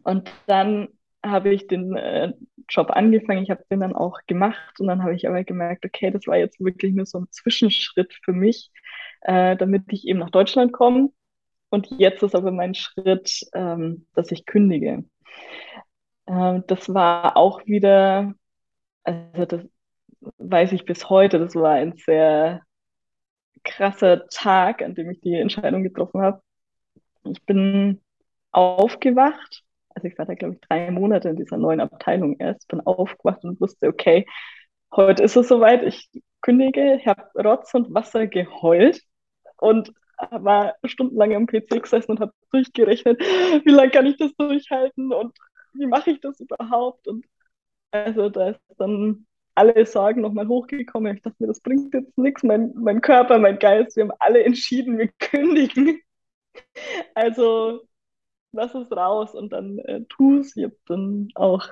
Und 0.03 0.31
dann 0.47 0.89
habe 1.23 1.53
ich 1.53 1.67
den 1.67 1.95
äh, 1.95 2.33
Job 2.69 2.89
angefangen, 2.91 3.43
ich 3.43 3.51
habe 3.51 3.63
den 3.69 3.81
dann 3.81 3.95
auch 3.95 4.19
gemacht 4.27 4.79
und 4.79 4.87
dann 4.87 5.03
habe 5.03 5.13
ich 5.15 5.27
aber 5.27 5.43
gemerkt, 5.43 5.85
okay, 5.85 6.09
das 6.11 6.25
war 6.27 6.37
jetzt 6.37 6.59
wirklich 6.59 6.93
nur 6.93 7.05
so 7.05 7.19
ein 7.19 7.27
Zwischenschritt 7.31 8.13
für 8.23 8.33
mich, 8.33 8.71
äh, 9.21 9.55
damit 9.57 9.83
ich 9.89 10.07
eben 10.07 10.19
nach 10.19 10.31
Deutschland 10.31 10.73
komme. 10.73 11.09
Und 11.69 11.89
jetzt 11.99 12.23
ist 12.23 12.35
aber 12.35 12.51
mein 12.51 12.75
Schritt, 12.75 13.41
ähm, 13.53 14.07
dass 14.13 14.31
ich 14.31 14.45
kündige. 14.45 15.05
Ähm, 16.27 16.63
das 16.67 16.93
war 16.93 17.37
auch 17.37 17.65
wieder, 17.65 18.33
also 19.03 19.45
das 19.45 19.61
weiß 20.37 20.71
ich 20.73 20.85
bis 20.85 21.09
heute, 21.09 21.39
das 21.39 21.55
war 21.55 21.73
ein 21.73 21.93
sehr 21.97 22.61
krasser 23.63 24.27
Tag, 24.29 24.81
an 24.81 24.95
dem 24.95 25.11
ich 25.11 25.21
die 25.21 25.35
Entscheidung 25.35 25.83
getroffen 25.83 26.21
habe. 26.21 26.41
Ich 27.23 27.43
bin 27.45 28.01
aufgewacht, 28.51 29.63
also 29.89 30.07
ich 30.07 30.17
war 30.17 30.25
da, 30.25 30.33
glaube 30.33 30.55
ich, 30.55 30.61
drei 30.61 30.91
Monate 30.91 31.29
in 31.29 31.35
dieser 31.35 31.57
neuen 31.57 31.79
Abteilung 31.81 32.37
erst, 32.39 32.67
bin 32.67 32.81
aufgewacht 32.81 33.43
und 33.43 33.59
wusste, 33.61 33.87
okay, 33.87 34.25
heute 34.95 35.23
ist 35.23 35.35
es 35.35 35.47
soweit, 35.47 35.83
ich 35.83 36.09
kündige, 36.41 36.95
ich 36.95 37.07
habe 37.07 37.23
Rotz 37.35 37.73
und 37.73 37.93
Wasser 37.93 38.27
geheult 38.27 39.01
und 39.57 39.93
war 40.31 40.75
stundenlang 40.85 41.35
am 41.35 41.47
PC 41.47 41.81
gesessen 41.81 42.11
und 42.11 42.19
habe 42.19 42.33
durchgerechnet, 42.51 43.19
wie 43.19 43.71
lange 43.71 43.91
kann 43.91 44.05
ich 44.05 44.17
das 44.17 44.33
durchhalten 44.35 45.13
und 45.13 45.35
wie 45.73 45.87
mache 45.87 46.11
ich 46.11 46.21
das 46.21 46.39
überhaupt? 46.39 47.07
Und 47.07 47.25
also 47.91 48.29
da 48.29 48.49
ist 48.49 48.61
dann 48.77 49.25
alle 49.55 49.85
Sorgen 49.85 50.21
nochmal 50.21 50.47
hochgekommen. 50.47 51.15
Ich 51.15 51.21
dachte 51.21 51.37
mir, 51.39 51.47
das 51.47 51.61
bringt 51.61 51.93
jetzt 51.93 52.17
nichts. 52.17 52.43
Mein, 52.43 52.73
mein 52.75 53.01
Körper, 53.01 53.39
mein 53.39 53.59
Geist, 53.59 53.95
wir 53.95 54.03
haben 54.03 54.17
alle 54.19 54.43
entschieden, 54.43 54.97
wir 54.97 55.07
kündigen. 55.19 55.99
Also 57.15 57.81
lass 58.53 58.75
es 58.75 58.91
raus 58.91 59.35
und 59.35 59.51
dann 59.53 59.79
äh, 59.79 60.01
tu 60.09 60.37
es. 60.39 60.55
Ich 60.57 60.63
habe 60.65 60.77
dann 60.87 61.29
auch 61.35 61.67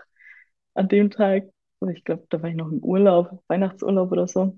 an 0.75 0.87
dem 0.87 1.11
Tag, 1.11 1.49
ich 1.91 2.03
glaube, 2.03 2.25
da 2.29 2.41
war 2.41 2.49
ich 2.49 2.55
noch 2.55 2.71
im 2.71 2.83
Urlaub, 2.83 3.43
Weihnachtsurlaub 3.47 4.11
oder 4.11 4.27
so, 4.27 4.57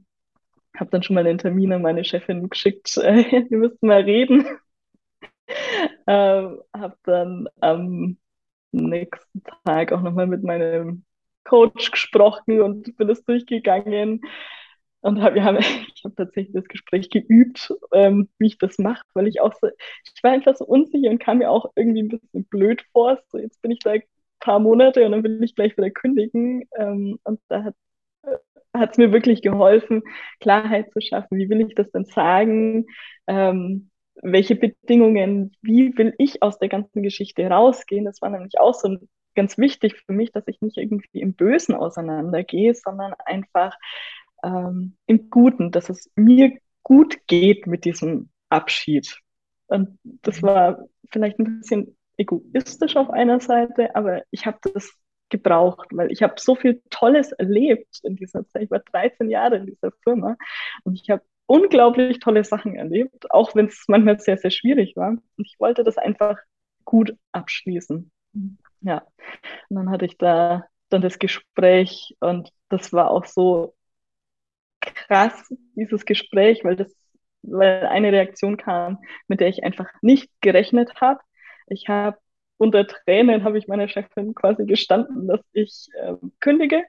habe 0.78 0.90
dann 0.92 1.04
schon 1.04 1.16
mal 1.16 1.28
einen 1.28 1.38
Termin 1.40 1.74
an 1.74 1.82
meine 1.82 2.04
Chefin 2.06 2.50
geschickt, 2.50 2.98
äh, 2.98 3.46
wir 3.50 3.58
müssten 3.58 3.88
mal 3.88 4.02
reden. 4.02 4.46
ähm, 6.08 6.62
habe 6.74 6.98
dann 7.04 7.48
am 7.60 8.18
nächsten 8.72 9.44
Tag 9.66 9.92
auch 9.92 10.02
nochmal 10.02 10.28
mit 10.28 10.44
meinem 10.44 11.06
Coach 11.52 11.92
gesprochen 11.92 12.62
und 12.62 12.96
bin 12.98 13.10
es 13.10 13.24
durchgegangen. 13.26 14.22
Und 15.02 15.22
hab, 15.22 15.34
wir 15.36 15.44
haben, 15.44 15.58
ich 15.96 16.04
habe 16.06 16.16
tatsächlich 16.16 16.54
das 16.54 16.68
Gespräch 16.68 17.10
geübt, 17.10 17.74
ähm, 17.92 18.30
wie 18.40 18.48
ich 18.48 18.58
das 18.58 18.78
mache, 18.78 19.04
weil 19.14 19.28
ich 19.28 19.42
auch 19.42 19.54
so, 19.60 19.68
ich 19.68 20.24
war 20.24 20.32
einfach 20.32 20.56
so 20.56 20.66
unsicher 20.66 21.10
und 21.10 21.20
kam 21.20 21.40
mir 21.40 21.52
auch 21.52 21.66
irgendwie 21.76 22.04
ein 22.04 22.10
bisschen 22.10 22.46
blöd 22.46 22.84
vor. 22.94 23.20
So, 23.30 23.38
jetzt 23.38 23.62
bin 23.62 23.72
ich 23.72 23.80
da 23.80 23.92
ein 23.92 24.04
paar 24.40 24.60
Monate 24.60 25.06
und 25.06 25.12
dann 25.12 25.24
will 25.24 25.44
ich 25.44 25.56
gleich 25.56 25.76
wieder 25.76 25.90
kündigen. 25.90 26.70
Ähm, 26.78 27.20
und 27.24 27.42
da 27.50 27.74
hat 28.74 28.92
es 28.92 28.98
mir 28.98 29.12
wirklich 29.12 29.42
geholfen, 29.42 30.04
Klarheit 30.40 30.92
zu 30.94 31.02
schaffen. 31.02 31.38
Wie 31.38 31.50
will 31.50 31.62
ich 31.68 31.76
das 31.76 31.92
denn 31.92 32.06
sagen? 32.06 32.86
Ähm, 33.28 33.90
welche 34.24 34.56
Bedingungen, 34.56 35.52
wie 35.62 35.98
will 35.98 36.14
ich 36.18 36.42
aus 36.44 36.60
der 36.60 36.70
ganzen 36.70 37.04
Geschichte 37.04 37.46
rausgehen? 37.48 38.06
Das 38.06 38.22
war 38.22 38.30
nämlich 38.30 38.60
auch 38.60 38.74
so 38.74 38.88
ein 38.88 39.10
ganz 39.36 39.58
wichtig 39.58 40.02
für 40.06 40.14
mich, 40.14 40.32
dass 40.32 40.48
ich 40.48 40.62
nicht 40.62 40.78
irgendwie 40.78 41.22
im 41.22 41.34
Bösen 41.34 41.76
auseinandergehe, 41.76 42.74
sondern 42.74 43.14
einfach 43.26 43.76
ähm, 44.44 44.98
im 45.06 45.30
Guten, 45.30 45.72
dass 45.72 45.90
es 45.90 46.10
mir 46.16 46.58
gut 46.84 47.28
geht 47.28 47.68
mit 47.68 47.86
diesem 47.86 48.30
Abschied. 48.50 49.20
Und 49.68 49.98
das 50.04 50.42
mhm. 50.42 50.48
war 50.48 50.86
vielleicht 51.12 51.40
ein 51.40 51.60
bisschen 51.60 51.98
egoistisch 52.18 52.96
auf 52.98 53.10
einer 53.10 53.40
Seite, 53.40 53.96
aber 53.96 54.24
ich 54.32 54.46
habe 54.46 54.60
das 54.74 54.92
gebraucht, 55.30 55.88
weil 55.92 56.12
ich 56.12 56.22
habe 56.24 56.36
so 56.38 56.56
viel 56.56 56.82
Tolles 56.90 57.32
erlebt 57.32 58.00
in 58.04 58.16
dieser 58.16 58.46
Zeit. 58.48 58.64
Ich 58.64 58.72
war 58.72 58.80
13 58.80 59.30
Jahre 59.30 59.58
in 59.58 59.66
dieser 59.66 59.92
Firma 60.04 60.36
und 60.84 61.00
ich 61.02 61.10
habe 61.10 61.24
unglaublich 61.46 62.20
tolle 62.20 62.44
Sachen 62.44 62.76
erlebt, 62.76 63.32
auch 63.32 63.56
wenn 63.56 63.68
es 63.68 63.86
manchmal 63.88 64.20
sehr, 64.20 64.38
sehr 64.38 64.52
schwierig 64.52 64.96
war. 64.96 65.10
Und 65.10 65.48
ich 65.48 65.56
wollte 65.60 65.84
das 65.84 65.98
einfach 65.98 66.38
gut 66.86 67.16
abschließen. 67.32 68.12
Mhm. 68.34 68.58
Ja, 68.82 69.04
und 69.72 69.78
dann 69.78 69.90
hatte 69.90 70.06
ich 70.06 70.18
da 70.18 70.66
dann 70.90 71.02
das 71.02 71.18
Gespräch 71.18 72.18
und 72.20 72.52
das 72.68 72.92
war 72.92 73.10
auch 73.10 73.26
so 73.26 73.74
krass, 74.82 75.54
dieses 75.76 76.06
Gespräch, 76.06 76.66
weil 76.66 76.76
das, 76.76 76.94
weil 77.44 77.88
eine 77.88 78.12
Reaktion 78.12 78.58
kam, 78.58 79.00
mit 79.30 79.40
der 79.40 79.48
ich 79.48 79.64
einfach 79.64 79.88
nicht 80.02 80.30
gerechnet 80.42 81.00
habe. 81.00 81.22
Ich 81.68 81.88
habe 81.88 82.18
unter 82.58 82.86
Tränen 82.86 83.46
habe 83.46 83.58
ich 83.58 83.70
meiner 83.70 83.88
Chefin 83.88 84.36
quasi 84.36 84.66
gestanden, 84.66 85.28
dass 85.28 85.40
ich 85.54 85.88
äh, 85.94 86.16
kündige. 86.42 86.84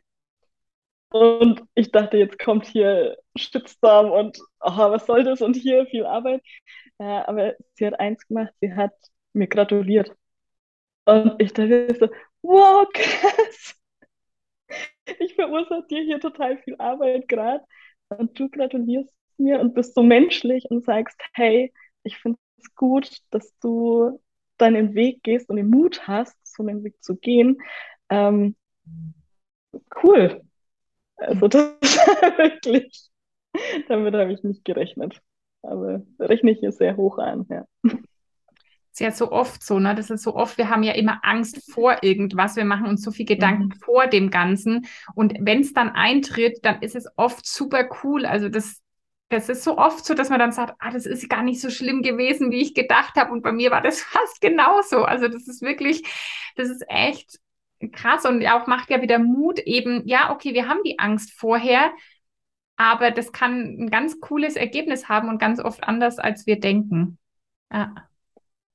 Und 1.10 1.62
ich 1.74 1.92
dachte, 1.92 2.16
jetzt 2.16 2.38
kommt 2.40 2.66
hier 2.66 3.16
Shitstorm 3.36 4.10
und 4.10 4.38
aha, 4.58 4.90
was 4.90 5.06
soll 5.06 5.22
das 5.22 5.40
und 5.40 5.54
hier 5.54 5.86
viel 5.86 6.04
Arbeit. 6.04 6.42
Äh, 6.98 7.04
aber 7.04 7.54
sie 7.74 7.86
hat 7.86 8.00
eins 8.00 8.26
gemacht, 8.26 8.52
sie 8.60 8.74
hat 8.74 8.92
mir 9.34 9.46
gratuliert. 9.46 10.10
Und 11.04 11.40
ich 11.40 11.52
dachte 11.52 11.94
so, 11.98 12.08
wow, 12.42 12.86
krass. 12.92 13.74
Ich 15.18 15.34
verursache 15.34 15.86
dir 15.88 16.02
hier 16.02 16.20
total 16.20 16.58
viel 16.58 16.76
Arbeit 16.76 17.28
gerade. 17.28 17.64
Und 18.08 18.38
du 18.38 18.48
gratulierst 18.48 19.14
mir 19.38 19.60
und 19.60 19.74
bist 19.74 19.94
so 19.94 20.02
menschlich 20.02 20.66
und 20.70 20.84
sagst, 20.84 21.20
hey, 21.34 21.72
ich 22.04 22.18
finde 22.18 22.38
es 22.58 22.74
gut, 22.74 23.18
dass 23.30 23.56
du 23.60 24.20
deinen 24.58 24.94
Weg 24.94 25.22
gehst 25.22 25.48
und 25.48 25.56
den 25.56 25.70
Mut 25.70 26.06
hast, 26.06 26.36
so 26.44 26.62
einen 26.62 26.84
Weg 26.84 27.02
zu 27.02 27.16
gehen. 27.16 27.58
Ähm, 28.10 28.54
cool. 30.02 30.42
Also 31.16 31.48
das 31.48 31.62
war 31.82 32.38
wirklich, 32.38 33.10
damit 33.88 34.14
habe 34.14 34.32
ich 34.32 34.42
nicht 34.42 34.64
gerechnet. 34.64 35.20
Aber 35.62 36.02
rechne 36.18 36.50
ich 36.50 36.58
hier 36.58 36.72
sehr 36.72 36.96
hoch 36.96 37.18
an, 37.18 37.46
ja 37.48 37.66
ist 38.92 39.00
ja 39.00 39.10
so 39.10 39.32
oft 39.32 39.64
so, 39.64 39.78
ne? 39.78 39.94
Das 39.94 40.10
ist 40.10 40.22
so 40.22 40.34
oft, 40.36 40.58
wir 40.58 40.68
haben 40.68 40.82
ja 40.82 40.92
immer 40.92 41.20
Angst 41.22 41.72
vor 41.72 42.02
irgendwas, 42.02 42.56
wir 42.56 42.64
machen 42.64 42.86
uns 42.86 43.02
so 43.02 43.10
viel 43.10 43.26
Gedanken 43.26 43.64
mhm. 43.64 43.72
vor 43.72 44.06
dem 44.06 44.30
Ganzen. 44.30 44.86
Und 45.14 45.34
wenn 45.40 45.60
es 45.60 45.72
dann 45.72 45.90
eintritt, 45.90 46.58
dann 46.62 46.82
ist 46.82 46.94
es 46.94 47.06
oft 47.16 47.46
super 47.46 47.88
cool. 48.02 48.26
Also 48.26 48.48
das 48.48 48.82
das 49.32 49.48
ist 49.48 49.64
so 49.64 49.78
oft 49.78 50.04
so, 50.04 50.12
dass 50.12 50.28
man 50.28 50.38
dann 50.38 50.52
sagt, 50.52 50.74
ah, 50.78 50.90
das 50.90 51.06
ist 51.06 51.26
gar 51.30 51.42
nicht 51.42 51.58
so 51.58 51.70
schlimm 51.70 52.02
gewesen, 52.02 52.50
wie 52.50 52.60
ich 52.60 52.74
gedacht 52.74 53.16
habe. 53.16 53.32
Und 53.32 53.42
bei 53.42 53.50
mir 53.50 53.70
war 53.70 53.80
das 53.80 54.00
fast 54.02 54.40
genauso. 54.40 55.04
Also 55.04 55.28
das 55.28 55.48
ist 55.48 55.62
wirklich, 55.62 56.02
das 56.56 56.68
ist 56.68 56.84
echt 56.88 57.38
krass 57.92 58.26
und 58.26 58.46
auch 58.46 58.66
macht 58.66 58.90
ja 58.90 59.02
wieder 59.02 59.18
Mut 59.18 59.58
eben, 59.60 60.06
ja, 60.06 60.30
okay, 60.32 60.54
wir 60.54 60.68
haben 60.68 60.80
die 60.84 60.98
Angst 60.98 61.32
vorher, 61.32 61.92
aber 62.76 63.10
das 63.10 63.32
kann 63.32 63.84
ein 63.84 63.90
ganz 63.90 64.20
cooles 64.20 64.54
Ergebnis 64.54 65.08
haben 65.08 65.28
und 65.28 65.38
ganz 65.38 65.58
oft 65.60 65.82
anders, 65.82 66.18
als 66.18 66.46
wir 66.46 66.60
denken. 66.60 67.18
Ja, 67.72 67.94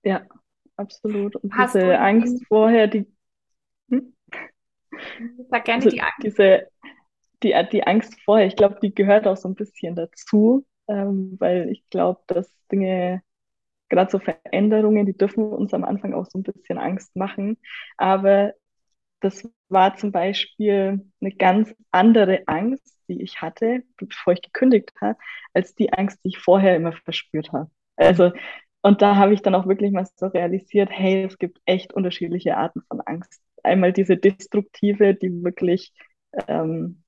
ja 0.08 0.26
absolut. 0.76 1.36
Und 1.36 1.54
Hast 1.54 1.76
diese 1.76 2.00
Angst 2.00 2.46
vorher, 2.48 2.88
die. 2.88 3.06
Hm? 3.90 4.14
Sag 5.50 5.66
gerne 5.66 5.84
also 5.84 5.90
die 5.90 6.02
Angst. 6.02 6.24
Diese, 6.24 6.68
die, 7.44 7.54
die 7.72 7.86
Angst 7.86 8.20
vorher, 8.24 8.48
ich 8.48 8.56
glaube, 8.56 8.78
die 8.82 8.94
gehört 8.94 9.28
auch 9.28 9.38
so 9.38 9.48
ein 9.48 9.56
bisschen 9.56 9.96
dazu, 9.96 10.66
ähm, 10.88 11.36
weil 11.40 11.70
ich 11.70 11.88
glaube, 11.90 12.22
dass 12.28 12.52
Dinge, 12.72 13.22
gerade 13.90 14.12
so 14.12 14.20
Veränderungen, 14.20 15.06
die 15.06 15.18
dürfen 15.18 15.52
uns 15.52 15.74
am 15.74 15.84
Anfang 15.84 16.14
auch 16.14 16.26
so 16.26 16.40
ein 16.40 16.44
bisschen 16.44 16.78
Angst 16.78 17.16
machen. 17.16 17.58
Aber 17.98 18.54
das 19.20 19.50
war 19.70 19.96
zum 19.96 20.12
Beispiel 20.12 21.06
eine 21.22 21.32
ganz 21.36 21.74
andere 21.92 22.44
Angst, 22.48 23.00
die 23.08 23.22
ich 23.22 23.42
hatte, 23.42 23.84
bevor 23.98 24.34
ich 24.34 24.42
gekündigt 24.42 24.92
habe, 25.02 25.18
als 25.54 25.74
die 25.76 25.92
Angst, 25.94 26.20
die 26.24 26.30
ich 26.30 26.40
vorher 26.40 26.76
immer 26.76 26.92
verspürt 26.92 27.52
habe. 27.52 27.70
Also, 27.96 28.32
und 28.82 29.02
da 29.02 29.16
habe 29.16 29.34
ich 29.34 29.42
dann 29.42 29.56
auch 29.56 29.68
wirklich 29.68 29.92
mal 29.92 30.08
so 30.16 30.28
realisiert, 30.28 30.90
hey, 30.92 31.24
es 31.26 31.38
gibt 31.38 31.60
echt 31.66 31.94
unterschiedliche 31.94 32.58
Arten 32.58 32.82
von 32.88 33.02
Angst. 33.02 33.42
Einmal 33.64 33.92
diese 33.94 34.18
destruktive, 34.18 35.16
die 35.16 35.44
wirklich 35.44 35.94
ähm, 36.48 37.04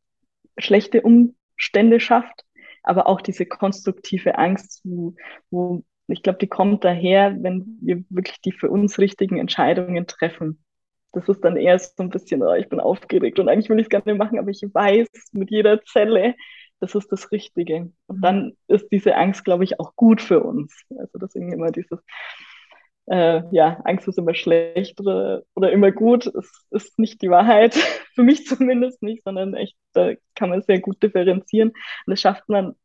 schlechte 0.58 1.02
Umstände 1.02 2.00
schafft, 2.00 2.46
aber 2.84 3.08
auch 3.08 3.22
diese 3.22 3.46
konstruktive 3.46 4.38
Angst, 4.38 4.82
wo, 4.84 5.16
wo 5.52 5.84
ich 6.08 6.24
glaube, 6.24 6.40
die 6.40 6.48
kommt 6.48 6.84
daher, 6.84 7.38
wenn 7.42 7.78
wir 7.82 8.04
wirklich 8.10 8.42
die 8.42 8.52
für 8.52 8.70
uns 8.70 8.98
richtigen 9.00 9.38
Entscheidungen 9.38 10.08
treffen. 10.08 10.64
Das 11.12 11.28
ist 11.30 11.42
dann 11.44 11.58
eher 11.58 11.78
so 11.80 11.92
ein 12.00 12.10
bisschen, 12.10 12.44
oh, 12.44 12.54
ich 12.54 12.70
bin 12.70 12.80
aufgeregt 12.80 13.40
und 13.40 13.50
eigentlich 13.50 13.70
will 13.70 13.80
ich 13.80 13.88
es 13.92 14.06
nicht 14.06 14.18
machen, 14.18 14.40
aber 14.40 14.50
ich 14.50 14.62
weiß 14.62 15.08
mit 15.34 15.50
jeder 15.52 15.84
Zelle, 15.84 16.36
das 16.80 16.96
ist 16.96 17.12
das 17.12 17.32
Richtige. 17.32 17.92
Und 18.08 18.18
mhm. 18.18 18.22
dann 18.22 18.58
ist 18.68 18.88
diese 18.92 19.15
Angst, 19.15 19.46
glaube 19.46 19.63
ich, 19.63 19.80
auch 19.80 19.96
gut 19.96 20.22
für 20.22 20.42
uns. 20.42 20.84
Also 20.89 21.20
deswegen 21.20 21.52
immer 21.52 21.72
dieses, 21.72 22.00
äh, 23.08 23.42
ja, 23.52 23.82
Angst 23.84 24.08
ist 24.08 24.18
immer 24.18 24.36
schlecht 24.36 25.00
oder, 25.00 25.44
oder 25.56 25.72
immer 25.72 25.92
gut. 25.92 26.28
Es 26.28 26.65
ist 26.70 27.00
nicht 27.00 27.22
die 27.22 27.30
Wahrheit, 27.30 27.74
für 28.15 28.24
mich 28.24 28.46
zumindest 28.46 29.02
nicht, 29.02 29.24
sondern 29.24 29.54
echt, 29.56 29.76
da 29.94 30.13
kann 30.36 30.50
man 30.50 30.62
sehr 30.62 30.80
gut 30.80 31.02
differenzieren. 31.02 31.70
Und 31.70 32.12
das 32.12 32.22
schafft 32.22 32.48
man 32.50 32.76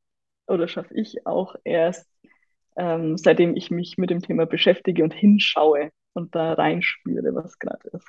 oder 0.46 0.68
schaffe 0.68 0.94
ich 0.94 1.26
auch 1.26 1.54
erst, 1.64 2.09
ähm, 2.76 3.16
seitdem 3.16 3.57
ich 3.57 3.70
mich 3.70 3.96
mit 3.98 4.11
dem 4.11 4.20
Thema 4.20 4.46
beschäftige 4.46 5.04
und 5.04 5.14
hinschaue 5.14 5.90
und 6.12 6.35
da 6.35 6.54
reinspüre, 6.54 7.35
was 7.35 7.59
gerade 7.59 7.88
ist. 7.92 8.07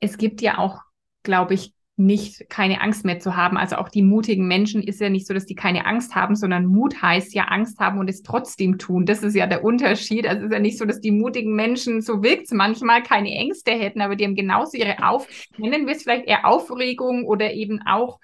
Es 0.00 0.18
gibt 0.18 0.42
ja 0.42 0.58
auch, 0.58 0.80
glaube 1.22 1.54
ich, 1.54 1.74
nicht 1.96 2.50
keine 2.50 2.80
Angst 2.80 3.04
mehr 3.04 3.20
zu 3.20 3.36
haben. 3.36 3.56
Also 3.56 3.76
auch 3.76 3.88
die 3.88 4.02
mutigen 4.02 4.48
Menschen 4.48 4.82
ist 4.82 5.00
ja 5.00 5.08
nicht 5.08 5.26
so, 5.26 5.34
dass 5.34 5.46
die 5.46 5.54
keine 5.54 5.86
Angst 5.86 6.14
haben, 6.14 6.34
sondern 6.34 6.66
Mut 6.66 7.00
heißt 7.00 7.32
ja 7.34 7.44
Angst 7.44 7.78
haben 7.78 7.98
und 7.98 8.10
es 8.10 8.22
trotzdem 8.22 8.78
tun. 8.78 9.06
Das 9.06 9.22
ist 9.22 9.36
ja 9.36 9.46
der 9.46 9.62
Unterschied. 9.62 10.26
Also 10.26 10.40
es 10.40 10.46
ist 10.46 10.52
ja 10.52 10.58
nicht 10.58 10.78
so, 10.78 10.86
dass 10.86 11.00
die 11.00 11.12
mutigen 11.12 11.54
Menschen, 11.54 12.00
so 12.00 12.22
wirkt 12.22 12.50
manchmal, 12.52 13.02
keine 13.02 13.30
Ängste 13.30 13.72
hätten, 13.72 14.00
aber 14.00 14.16
die 14.16 14.24
haben 14.24 14.34
genauso 14.34 14.76
ihre 14.76 15.06
Auf, 15.06 15.28
nennen 15.56 15.86
wir 15.86 15.94
es 15.94 16.02
vielleicht 16.02 16.26
eher 16.26 16.46
Aufregung 16.46 17.24
oder 17.26 17.52
eben 17.52 17.80
auch, 17.86 18.18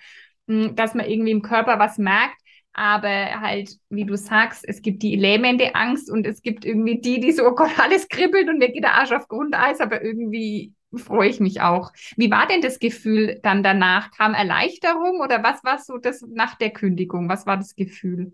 hm, 0.48 0.74
dass 0.74 0.94
man 0.94 1.06
irgendwie 1.06 1.30
im 1.30 1.42
Körper 1.42 1.78
was 1.78 1.96
merkt. 1.96 2.36
Aber 2.72 3.40
halt, 3.40 3.70
wie 3.88 4.04
du 4.04 4.16
sagst, 4.16 4.64
es 4.66 4.82
gibt 4.82 5.02
die 5.02 5.16
lähmende 5.16 5.74
Angst 5.74 6.10
und 6.10 6.26
es 6.26 6.42
gibt 6.42 6.64
irgendwie 6.64 7.00
die, 7.00 7.20
die 7.20 7.32
so, 7.32 7.44
oh 7.46 7.54
Gott, 7.54 7.78
alles 7.78 8.08
kribbelt 8.08 8.48
und 8.48 8.58
mir 8.58 8.70
geht 8.70 8.84
der 8.84 8.94
Arsch 8.94 9.12
auf 9.12 9.28
Grundeis, 9.28 9.80
aber 9.80 10.02
irgendwie 10.02 10.72
freue 10.96 11.28
ich 11.28 11.40
mich 11.40 11.60
auch. 11.60 11.92
Wie 12.16 12.30
war 12.30 12.46
denn 12.46 12.60
das 12.60 12.78
Gefühl 12.78 13.40
dann 13.42 13.62
danach? 13.62 14.10
Kam 14.12 14.34
Erleichterung 14.34 15.20
oder 15.20 15.42
was 15.42 15.62
war 15.64 15.78
so 15.78 15.98
das 15.98 16.22
nach 16.22 16.56
der 16.56 16.70
Kündigung? 16.70 17.28
Was 17.28 17.46
war 17.46 17.56
das 17.56 17.74
Gefühl? 17.76 18.32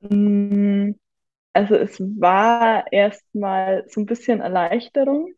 Mm, 0.00 0.92
also 1.52 1.74
es 1.76 2.00
war 2.00 2.92
erstmal 2.92 3.84
so 3.88 4.00
ein 4.00 4.06
bisschen 4.06 4.40
Erleichterung. 4.40 5.34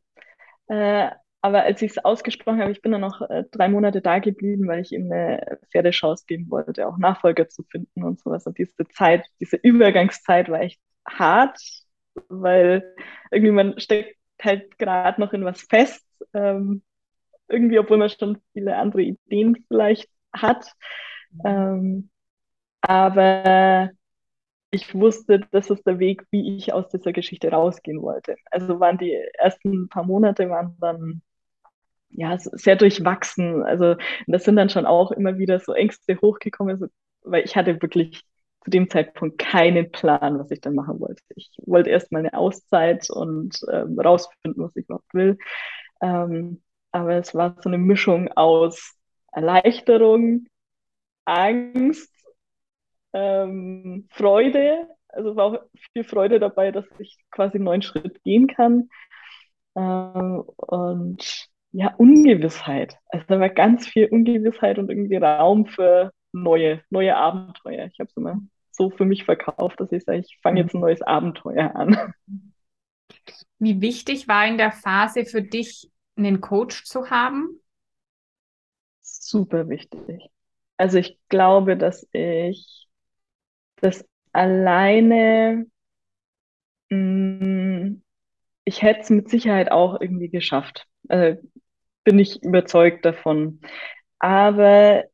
Äh, 0.68 1.11
aber 1.40 1.62
als 1.64 1.83
ich 1.83 1.92
es 1.92 2.05
ausgesprochen 2.05 2.61
habe, 2.61 2.73
ich 2.73 2.83
bin 2.83 2.92
dann 2.92 3.01
noch 3.03 3.23
äh, 3.23 3.44
drei 3.53 3.68
Monate 3.68 4.03
da 4.03 4.18
geblieben, 4.18 4.66
weil 4.68 4.81
ich 4.81 4.92
ihm 4.92 5.11
eine 5.12 5.59
faire 5.71 5.90
Chance 5.92 6.25
geben 6.27 6.51
wollte, 6.51 6.88
auch 6.88 6.99
Nachfolger 6.99 7.49
zu 7.49 7.62
finden 7.64 8.03
und 8.05 8.21
sowas. 8.21 8.47
Und 8.47 8.59
diese 8.59 8.88
Zeit, 8.88 9.27
diese 9.40 9.57
Übergangszeit 9.57 10.49
war 10.51 10.61
echt 10.61 10.81
hart, 11.09 11.61
weil 12.29 12.94
irgendwie 13.31 13.53
man 13.53 13.79
steckt 13.81 14.18
halt 14.42 14.79
gerade 14.79 15.20
noch 15.20 15.33
in 15.33 15.44
was 15.44 15.62
fest. 15.62 16.07
Ähm, 16.35 16.83
irgendwie, 17.48 17.79
obwohl 17.79 17.98
man 17.98 18.11
schon 18.11 18.40
viele 18.53 18.77
andere 18.77 19.03
Ideen 19.03 19.64
vielleicht 19.68 20.11
hat. 20.33 20.72
Ähm, 21.44 22.11
aber 22.81 23.90
ich 24.70 24.94
wusste, 24.94 25.40
das 25.51 25.70
ist 25.70 25.87
der 25.87 25.98
Weg, 25.98 26.24
wie 26.31 26.57
ich 26.57 26.72
aus 26.72 26.88
dieser 26.90 27.12
Geschichte 27.12 27.51
rausgehen 27.51 28.03
wollte. 28.03 28.37
Also 28.51 28.81
waren 28.81 28.98
die 28.98 29.14
ersten 29.35 29.88
paar 29.88 30.05
Monate 30.05 30.51
waren 30.51 30.77
dann 30.81 31.22
ja 32.11 32.38
sehr 32.38 32.77
durchwachsen. 32.77 33.62
Also 33.64 33.96
das 34.27 34.44
sind 34.44 34.57
dann 34.57 34.70
schon 34.70 34.87
auch 34.87 35.11
immer 35.12 35.38
wieder 35.38 35.61
so 35.61 35.72
Ängste 35.72 36.20
hochgekommen, 36.20 36.79
so, 36.79 36.87
weil 37.22 37.44
ich 37.44 37.57
hatte 37.57 37.81
wirklich 37.83 38.24
zu 38.64 38.71
dem 38.71 38.90
Zeitpunkt 38.90 39.38
keinen 39.38 39.90
Plan, 39.92 40.38
was 40.38 40.51
ich 40.51 40.61
dann 40.61 40.75
machen 40.75 41.01
wollte. 41.01 41.23
Ich 41.37 41.51
wollte 41.64 41.90
erstmal 41.90 42.21
eine 42.21 42.35
Auszeit 42.35 43.09
und 43.11 43.61
ähm, 43.73 43.99
rausfinden, 43.99 44.62
was 44.62 44.77
ich 44.77 44.85
überhaupt 44.87 45.14
will. 45.14 45.38
Ähm, 46.01 46.62
aber 46.92 47.14
es 47.14 47.35
war 47.35 47.57
so 47.61 47.68
eine 47.68 47.79
Mischung 47.79 48.29
aus 48.33 48.97
Erleichterung, 49.33 50.47
Angst, 51.25 52.12
ähm, 53.12 54.09
Freude. 54.11 54.88
Also 55.09 55.37
war 55.37 55.44
auch 55.47 55.59
viel 55.92 56.05
Freude 56.05 56.38
dabei, 56.40 56.71
dass 56.73 56.87
ich 56.99 57.18
quasi 57.31 57.57
einen 57.57 57.64
neuen 57.64 57.83
Schritt 57.83 58.23
gehen 58.25 58.47
kann. 58.47 58.88
Ähm, 59.77 60.42
und 60.57 61.49
ja, 61.73 61.94
Ungewissheit. 61.97 62.99
Also 63.09 63.27
da 63.29 63.40
war 63.40 63.51
ganz 63.51 63.87
viel 63.87 64.07
Ungewissheit 64.07 64.79
und 64.79 64.90
irgendwie 64.90 65.16
Raum 65.16 65.66
für 65.66 66.12
neue, 66.33 66.83
neue 66.91 67.17
Abenteuer. 67.17 67.87
Ich 67.87 67.99
habe 68.01 68.09
es 68.09 68.17
immer 68.17 68.41
so 68.71 68.91
für 68.91 69.05
mich 69.05 69.25
verkauft, 69.25 69.81
dass 69.81 69.93
ich 69.93 70.05
sage, 70.05 70.19
ich 70.19 70.38
fange 70.43 70.61
jetzt 70.61 70.75
ein 70.75 70.81
neues 70.81 71.03
Abenteuer 71.03 71.75
an. 71.75 72.14
Wie 73.59 73.81
wichtig 73.81 74.29
war 74.29 74.47
in 74.47 74.57
der 74.57 74.73
Phase 74.73 75.25
für 75.25 75.43
dich, 75.43 75.91
einen 76.17 76.41
Coach 76.41 76.85
zu 76.85 77.11
haben? 77.11 77.61
Super 79.01 79.69
wichtig. 79.69 80.31
Also 80.77 80.99
ich 80.99 81.19
glaube, 81.29 81.77
dass 81.77 82.07
ich 82.12 82.88
das 83.77 84.05
alleine, 84.33 85.67
mh, 86.91 86.97
mm, 86.97 88.03
ich 88.64 88.83
hätte 88.83 89.01
es 89.01 89.11
mit 89.11 89.29
Sicherheit 89.29 89.71
auch 89.71 90.01
irgendwie 90.01 90.29
geschafft. 90.29 90.87
Also 91.09 91.41
bin 92.05 92.19
ich 92.19 92.43
überzeugt 92.43 93.05
davon. 93.05 93.61
Aber 94.19 95.05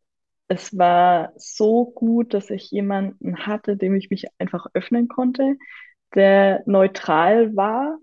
es 0.49 0.77
war 0.77 1.33
so 1.37 1.87
gut, 1.87 2.35
dass 2.35 2.51
ich 2.51 2.71
jemanden 2.71 3.47
hatte, 3.47 3.77
dem 3.77 3.95
ich 3.95 4.11
mich 4.11 4.27
einfach 4.39 4.67
öffnen 4.75 5.09
konnte, 5.09 5.57
der 6.15 6.63
neutral 6.67 7.57
war 7.57 7.99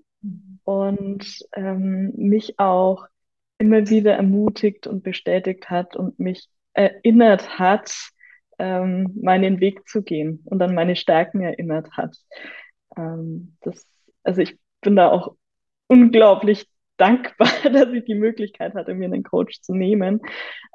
und 0.63 1.39
ähm, 1.55 2.13
mich 2.15 2.59
auch 2.59 3.05
immer 3.57 3.89
wieder 3.89 4.15
ermutigt 4.15 4.87
und 4.87 5.03
bestätigt 5.03 5.69
hat 5.69 5.95
und 5.95 6.19
mich 6.19 6.49
erinnert 6.73 7.59
hat, 7.59 7.93
ähm, 8.57 9.11
meinen 9.21 9.59
Weg 9.59 9.87
zu 9.87 10.03
gehen 10.03 10.41
und 10.45 10.61
an 10.61 10.73
meine 10.73 10.95
Stärken 10.95 11.41
erinnert 11.41 11.91
hat. 11.91 12.17
Ähm, 12.97 13.57
das, 13.61 13.85
also 14.23 14.41
ich 14.41 14.57
bin 14.81 14.95
da 14.95 15.09
auch 15.09 15.35
unglaublich 15.87 16.67
dankbar, 16.97 17.47
dass 17.71 17.89
ich 17.93 18.05
die 18.05 18.15
Möglichkeit 18.15 18.73
hatte, 18.73 18.93
mir 18.93 19.05
einen 19.05 19.23
Coach 19.23 19.61
zu 19.61 19.73
nehmen, 19.73 20.21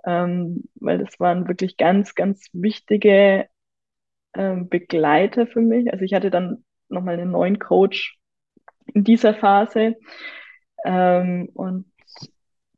ähm, 0.05 0.65
weil 0.77 0.99
das 0.99 1.19
waren 1.21 1.49
wirklich 1.49 1.77
ganz, 1.77 2.15
ganz 2.15 2.49
wichtige 2.53 3.47
ähm, 4.35 4.69
Begleiter 4.69 5.47
für 5.47 5.61
mich. 5.61 5.93
Also 5.93 6.05
ich 6.05 6.15
hatte 6.15 6.31
dann 6.31 6.65
nochmal 6.89 7.15
einen 7.15 7.31
neuen 7.31 7.59
Coach 7.59 8.19
in 8.95 9.05
dieser 9.05 9.35
Phase 9.35 9.97
ähm, 10.85 11.49
und 11.55 11.87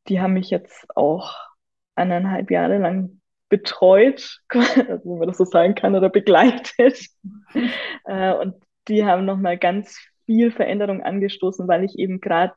die 0.08 0.20
haben 0.20 0.34
mich 0.34 0.50
jetzt 0.50 0.86
auch 0.96 1.34
eineinhalb 1.94 2.50
Jahre 2.50 2.78
lang 2.78 3.20
betreut, 3.48 4.40
also 4.48 5.10
wenn 5.10 5.18
man 5.18 5.28
das 5.28 5.38
so 5.38 5.44
sagen 5.44 5.74
kann, 5.74 5.94
oder 5.94 6.08
begleitet. 6.10 7.06
äh, 8.04 8.34
und 8.34 8.54
die 8.88 9.04
haben 9.04 9.24
nochmal 9.24 9.58
ganz 9.58 9.98
viel 10.26 10.50
Veränderung 10.50 11.02
angestoßen, 11.02 11.66
weil 11.68 11.84
ich 11.84 11.98
eben 11.98 12.20
gerade 12.20 12.54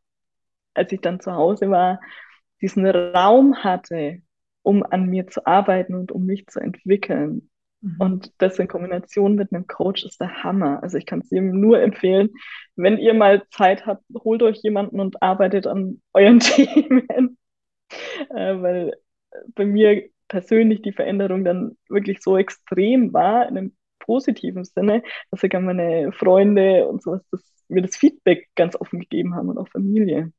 als 0.73 0.91
ich 0.91 1.01
dann 1.01 1.19
zu 1.19 1.33
Hause 1.33 1.69
war, 1.69 1.99
diesen 2.61 2.85
Raum 2.85 3.63
hatte, 3.63 4.21
um 4.63 4.83
an 4.83 5.07
mir 5.07 5.27
zu 5.27 5.45
arbeiten 5.45 5.95
und 5.95 6.11
um 6.11 6.25
mich 6.25 6.47
zu 6.47 6.59
entwickeln. 6.59 7.49
Mhm. 7.81 7.95
Und 7.99 8.33
das 8.37 8.59
in 8.59 8.67
Kombination 8.67 9.35
mit 9.35 9.51
einem 9.51 9.67
Coach 9.67 10.05
ist 10.05 10.21
der 10.21 10.43
Hammer. 10.43 10.81
Also 10.83 10.97
ich 10.97 11.05
kann 11.05 11.19
es 11.19 11.31
ihm 11.31 11.59
nur 11.59 11.81
empfehlen, 11.81 12.29
wenn 12.75 12.97
ihr 12.97 13.13
mal 13.13 13.43
Zeit 13.49 13.85
habt, 13.85 14.03
holt 14.23 14.43
euch 14.43 14.59
jemanden 14.61 14.99
und 14.99 15.21
arbeitet 15.21 15.67
an 15.67 16.01
euren 16.13 16.39
Themen. 16.39 17.37
Äh, 18.29 18.61
weil 18.61 18.93
bei 19.55 19.65
mir 19.65 20.09
persönlich 20.27 20.81
die 20.81 20.93
Veränderung 20.93 21.43
dann 21.43 21.77
wirklich 21.89 22.21
so 22.21 22.37
extrem 22.37 23.11
war, 23.13 23.49
in 23.49 23.57
einem 23.57 23.75
positiven 23.99 24.63
Sinne, 24.63 25.03
dass 25.29 25.41
sogar 25.41 25.61
meine 25.61 26.11
Freunde 26.11 26.87
und 26.87 27.03
sowas 27.03 27.21
das, 27.31 27.41
mir 27.67 27.81
das 27.81 27.97
Feedback 27.97 28.49
ganz 28.55 28.75
offen 28.75 28.99
gegeben 28.99 29.35
haben 29.35 29.49
und 29.49 29.57
auch 29.57 29.67
Familie. 29.69 30.31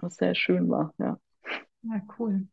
Was 0.00 0.16
sehr 0.16 0.34
schön 0.34 0.68
war, 0.68 0.92
ja. 0.98 1.18
Ja, 1.82 2.00
cool. 2.18 2.46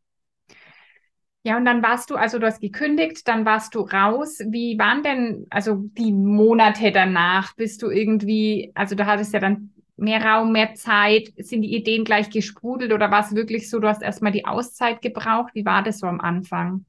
Ja, 1.44 1.56
und 1.56 1.64
dann 1.64 1.82
warst 1.82 2.10
du, 2.10 2.16
also 2.16 2.38
du 2.38 2.46
hast 2.46 2.60
gekündigt, 2.60 3.26
dann 3.26 3.46
warst 3.46 3.74
du 3.74 3.80
raus. 3.80 4.40
Wie 4.48 4.78
waren 4.78 5.02
denn 5.02 5.46
also 5.50 5.76
die 5.76 6.12
Monate 6.12 6.92
danach? 6.92 7.54
Bist 7.56 7.82
du 7.82 7.90
irgendwie, 7.90 8.72
also 8.74 8.94
du 8.94 9.06
hattest 9.06 9.32
ja 9.32 9.40
dann 9.40 9.70
mehr 9.96 10.22
Raum, 10.22 10.52
mehr 10.52 10.74
Zeit. 10.74 11.32
Sind 11.38 11.62
die 11.62 11.74
Ideen 11.74 12.04
gleich 12.04 12.28
gesprudelt 12.30 12.92
oder 12.92 13.10
war 13.10 13.20
es 13.20 13.34
wirklich 13.34 13.70
so, 13.70 13.78
du 13.78 13.88
hast 13.88 14.02
erstmal 14.02 14.32
die 14.32 14.46
Auszeit 14.46 15.00
gebraucht? 15.00 15.54
Wie 15.54 15.64
war 15.64 15.82
das 15.82 16.00
so 16.00 16.06
am 16.06 16.20
Anfang? 16.20 16.84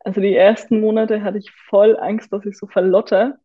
Also 0.00 0.20
die 0.20 0.34
ersten 0.36 0.80
Monate 0.80 1.22
hatte 1.22 1.38
ich 1.38 1.50
voll 1.68 1.98
Angst, 1.98 2.32
dass 2.32 2.46
ich 2.46 2.56
so 2.56 2.66
verlotter. 2.66 3.38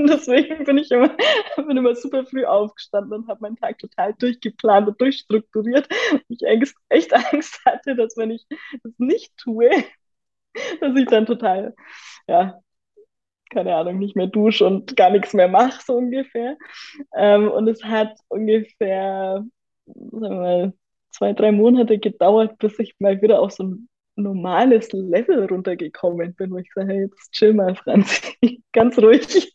Und 0.00 0.08
deswegen 0.08 0.64
bin 0.64 0.78
ich 0.78 0.90
immer, 0.90 1.10
bin 1.56 1.76
immer 1.76 1.94
super 1.94 2.24
früh 2.24 2.46
aufgestanden 2.46 3.12
und 3.12 3.28
habe 3.28 3.42
meinen 3.42 3.56
Tag 3.56 3.78
total 3.78 4.14
durchgeplant 4.14 4.88
und 4.88 4.98
durchstrukturiert. 4.98 5.86
Ich 6.28 6.40
echt 6.42 7.12
Angst 7.32 7.60
hatte, 7.66 7.94
dass 7.94 8.16
wenn 8.16 8.30
ich 8.30 8.46
das 8.82 8.94
nicht 8.96 9.36
tue, 9.36 9.68
dass 10.80 10.96
ich 10.96 11.06
dann 11.06 11.26
total, 11.26 11.74
ja, 12.26 12.60
keine 13.50 13.74
Ahnung, 13.74 13.98
nicht 13.98 14.16
mehr 14.16 14.28
dusche 14.28 14.64
und 14.64 14.96
gar 14.96 15.10
nichts 15.10 15.34
mehr 15.34 15.48
mache, 15.48 15.82
so 15.84 15.96
ungefähr. 15.98 16.56
Ähm, 17.14 17.50
und 17.50 17.68
es 17.68 17.84
hat 17.84 18.16
ungefähr, 18.28 19.44
sagen 19.84 20.22
wir 20.22 20.30
mal, 20.30 20.72
zwei, 21.10 21.34
drei 21.34 21.52
Monate 21.52 21.98
gedauert, 21.98 22.56
bis 22.58 22.78
ich 22.78 22.94
mal 23.00 23.20
wieder 23.20 23.40
auf 23.40 23.52
so 23.52 23.64
ein 23.64 23.88
normales 24.16 24.92
Level 24.92 25.44
runtergekommen 25.44 26.34
bin, 26.36 26.52
wo 26.52 26.56
ich 26.56 26.72
sage, 26.74 26.88
hey, 26.90 27.00
jetzt 27.02 27.32
chill 27.32 27.52
mal, 27.52 27.74
Franzi, 27.74 28.62
ganz 28.72 28.98
ruhig 28.98 29.52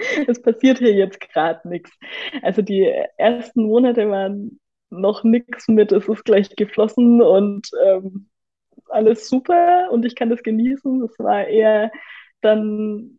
es 0.26 0.40
passiert 0.42 0.78
hier 0.78 0.92
jetzt 0.94 1.20
gerade 1.20 1.68
nichts. 1.68 1.90
Also 2.42 2.62
die 2.62 2.84
ersten 3.16 3.64
Monate 3.64 4.08
waren 4.10 4.60
noch 4.90 5.24
nichts 5.24 5.68
mit, 5.68 5.92
es 5.92 6.08
ist 6.08 6.24
gleich 6.24 6.54
geflossen 6.56 7.22
und 7.22 7.70
ähm, 7.84 8.28
alles 8.88 9.28
super 9.28 9.88
und 9.92 10.04
ich 10.04 10.14
kann 10.16 10.30
das 10.30 10.42
genießen. 10.42 11.02
Es 11.04 11.18
war 11.18 11.46
eher 11.46 11.92
dann 12.40 13.18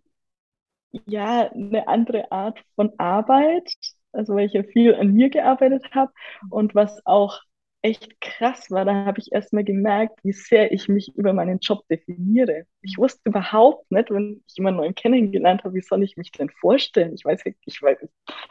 ja 1.05 1.49
eine 1.51 1.87
andere 1.87 2.31
Art 2.31 2.59
von 2.75 2.91
Arbeit, 2.97 3.71
also 4.11 4.35
weil 4.35 4.47
ich 4.47 4.53
ja 4.53 4.63
viel 4.63 4.95
an 4.95 5.13
mir 5.13 5.29
gearbeitet 5.29 5.85
habe 5.93 6.11
und 6.49 6.75
was 6.75 7.05
auch 7.05 7.39
echt 7.81 8.21
krass 8.21 8.69
war, 8.71 8.85
da 8.85 9.05
habe 9.05 9.19
ich 9.19 9.31
erstmal 9.31 9.63
gemerkt, 9.63 10.19
wie 10.23 10.33
sehr 10.33 10.71
ich 10.71 10.87
mich 10.87 11.13
über 11.15 11.33
meinen 11.33 11.59
Job 11.59 11.87
definiere. 11.89 12.65
Ich 12.81 12.97
wusste 12.97 13.21
überhaupt 13.25 13.91
nicht, 13.91 14.09
wenn 14.11 14.43
ich 14.47 14.55
jemanden 14.57 14.79
neuen 14.81 14.95
kennengelernt 14.95 15.63
habe, 15.63 15.75
wie 15.75 15.81
soll 15.81 16.03
ich 16.03 16.17
mich 16.17 16.31
denn 16.31 16.49
vorstellen? 16.49 17.13
Ich 17.15 17.25
weiß, 17.25 17.41
ich 17.65 17.81
weiß, 17.81 17.97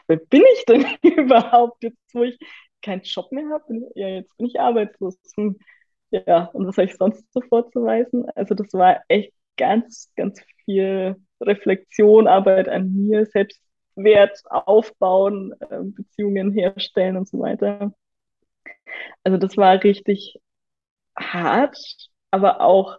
wer 0.09 0.17
bin 0.17 0.43
ich 0.55 0.65
denn 0.67 0.85
überhaupt 1.03 1.83
jetzt, 1.85 1.99
wo 2.15 2.25
ich 2.25 2.39
keinen 2.83 3.03
Job 3.03 3.31
mehr 3.33 3.49
habe? 3.51 3.89
Ja, 3.95 4.09
jetzt 4.09 4.37
bin 4.37 4.47
ich 4.47 4.59
arbeitslos. 4.61 5.17
Hm. 5.37 5.57
Ja, 6.11 6.47
und 6.53 6.67
was 6.67 6.77
habe 6.77 6.87
ich 6.89 6.97
sonst 6.97 7.25
so 7.33 7.41
vorzuweisen? 7.43 8.29
Also 8.35 8.55
das 8.55 8.73
war 8.73 9.01
echt 9.09 9.33
ganz, 9.57 10.13
ganz 10.17 10.41
viel 10.65 11.17
Reflexion, 11.41 12.27
Arbeit 12.27 12.69
an 12.69 12.93
mir, 12.93 13.27
Selbstwert 13.27 14.41
aufbauen, 14.51 15.55
ähm, 15.71 15.95
Beziehungen 15.95 16.53
herstellen 16.53 17.17
und 17.17 17.29
so 17.29 17.39
weiter. 17.39 17.95
Also 19.25 19.39
das 19.39 19.57
war 19.57 19.83
richtig 19.85 20.41
hart, 21.19 21.79
aber 22.31 22.61
auch 22.63 22.99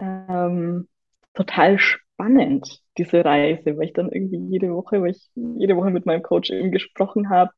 ähm, 0.00 0.88
total 1.34 1.78
spannend, 1.78 2.80
diese 2.98 3.24
Reise, 3.24 3.76
weil 3.76 3.86
ich 3.86 3.92
dann 3.92 4.10
irgendwie 4.12 4.38
jede 4.50 4.70
Woche, 4.74 5.00
weil 5.02 5.10
ich 5.12 5.30
jede 5.34 5.76
Woche 5.76 5.90
mit 5.90 6.06
meinem 6.06 6.22
Coach 6.22 6.50
eben 6.50 6.70
gesprochen 6.72 7.30
habe, 7.30 7.52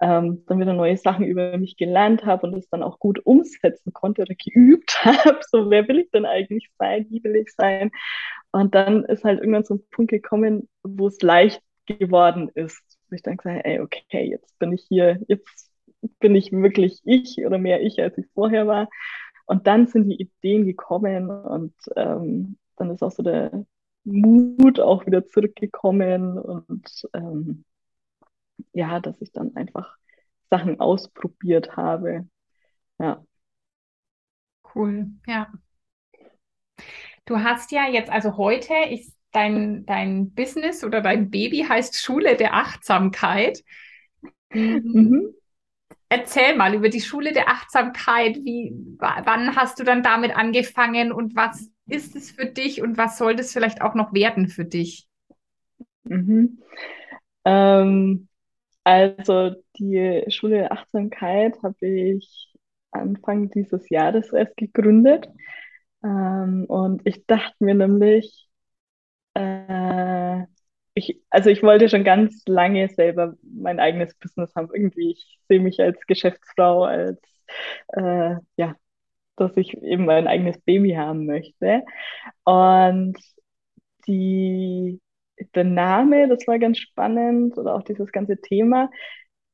ähm, 0.00 0.44
dann 0.46 0.60
wieder 0.60 0.74
neue 0.74 0.96
Sachen 0.96 1.26
über 1.26 1.58
mich 1.58 1.76
gelernt 1.76 2.24
habe 2.24 2.46
und 2.46 2.54
es 2.54 2.68
dann 2.68 2.82
auch 2.84 2.98
gut 3.00 3.20
umsetzen 3.26 3.92
konnte 3.92 4.22
oder 4.22 4.34
geübt 4.34 4.98
habe. 5.04 5.40
So, 5.50 5.70
wer 5.70 5.88
will 5.88 5.98
ich 6.00 6.10
denn 6.10 6.26
eigentlich 6.26 6.70
sein? 6.78 7.06
Wie 7.10 7.22
will 7.24 7.36
ich 7.36 7.52
sein? 7.54 7.90
Und 8.52 8.74
dann 8.74 9.04
ist 9.04 9.24
halt 9.24 9.40
irgendwann 9.40 9.64
so 9.64 9.74
ein 9.74 9.82
Punkt 9.90 10.10
gekommen, 10.10 10.68
wo 10.82 11.08
es 11.08 11.20
leicht 11.22 11.62
geworden 11.86 12.50
ist. 12.54 12.82
Wo 13.10 13.14
ich 13.16 13.22
dann 13.22 13.36
gesagt 13.36 13.56
habe, 13.58 13.64
ey, 13.64 13.80
okay, 13.80 14.30
jetzt 14.30 14.58
bin 14.58 14.72
ich 14.72 14.84
hier, 14.88 15.20
jetzt 15.28 15.67
bin 16.20 16.34
ich 16.34 16.52
wirklich 16.52 17.00
ich 17.04 17.38
oder 17.44 17.58
mehr 17.58 17.82
ich, 17.82 18.00
als 18.00 18.18
ich 18.18 18.26
vorher 18.34 18.66
war. 18.66 18.88
Und 19.46 19.66
dann 19.66 19.86
sind 19.86 20.08
die 20.08 20.20
Ideen 20.20 20.66
gekommen 20.66 21.30
und 21.30 21.74
ähm, 21.96 22.58
dann 22.76 22.90
ist 22.90 23.02
auch 23.02 23.10
so 23.10 23.22
der 23.22 23.64
Mut 24.04 24.80
auch 24.80 25.06
wieder 25.06 25.26
zurückgekommen 25.26 26.38
und 26.38 27.08
ähm, 27.14 27.64
ja, 28.72 29.00
dass 29.00 29.20
ich 29.20 29.32
dann 29.32 29.56
einfach 29.56 29.96
Sachen 30.50 30.80
ausprobiert 30.80 31.76
habe. 31.76 32.28
Ja. 32.98 33.24
Cool, 34.74 35.06
ja. 35.26 35.50
Du 37.24 37.38
hast 37.38 37.72
ja 37.72 37.86
jetzt, 37.88 38.10
also 38.10 38.36
heute 38.36 38.74
ist 38.90 39.14
dein, 39.32 39.84
dein 39.86 40.32
Business 40.34 40.84
oder 40.84 41.00
dein 41.00 41.30
Baby 41.30 41.66
heißt 41.68 41.96
Schule 41.96 42.36
der 42.36 42.54
Achtsamkeit. 42.54 43.62
Mhm. 44.52 45.34
Erzähl 46.10 46.56
mal 46.56 46.74
über 46.74 46.88
die 46.88 47.00
Schule 47.00 47.32
der 47.32 47.48
Achtsamkeit. 47.48 48.36
Wie, 48.36 48.72
wann 48.98 49.56
hast 49.56 49.78
du 49.78 49.84
dann 49.84 50.02
damit 50.02 50.34
angefangen 50.34 51.12
und 51.12 51.36
was 51.36 51.70
ist 51.86 52.16
es 52.16 52.30
für 52.30 52.46
dich 52.46 52.82
und 52.82 52.96
was 52.96 53.18
soll 53.18 53.36
das 53.36 53.52
vielleicht 53.52 53.82
auch 53.82 53.94
noch 53.94 54.12
werden 54.14 54.48
für 54.48 54.64
dich? 54.64 55.06
Mhm. 56.04 56.58
Ähm, 57.44 58.28
also 58.84 59.54
die 59.78 60.24
Schule 60.28 60.56
der 60.56 60.72
Achtsamkeit 60.72 61.62
habe 61.62 61.86
ich 61.86 62.54
Anfang 62.90 63.50
dieses 63.50 63.88
Jahres 63.90 64.32
erst 64.32 64.56
gegründet. 64.56 65.28
Ähm, 66.02 66.64
und 66.68 67.02
ich 67.04 67.26
dachte 67.26 67.56
mir 67.60 67.74
nämlich, 67.74 68.48
äh, 69.34 69.40
ich, 70.98 71.20
also 71.30 71.50
ich 71.50 71.62
wollte 71.62 71.88
schon 71.88 72.04
ganz 72.04 72.42
lange 72.46 72.88
selber 72.88 73.34
mein 73.42 73.80
eigenes 73.80 74.14
Business 74.16 74.54
haben. 74.54 74.68
Irgendwie, 74.72 75.12
ich 75.12 75.38
sehe 75.48 75.60
mich 75.60 75.80
als 75.80 75.98
Geschäftsfrau, 76.06 76.84
als 76.84 77.20
äh, 77.88 78.36
ja, 78.56 78.74
dass 79.36 79.56
ich 79.56 79.74
eben 79.82 80.04
mein 80.06 80.26
eigenes 80.28 80.58
Baby 80.60 80.92
haben 80.94 81.26
möchte. 81.26 81.84
Und 82.44 83.16
die, 84.06 85.00
der 85.54 85.64
Name, 85.64 86.28
das 86.28 86.46
war 86.46 86.58
ganz 86.58 86.78
spannend, 86.78 87.56
oder 87.58 87.74
auch 87.74 87.82
dieses 87.82 88.12
ganze 88.12 88.40
Thema 88.40 88.90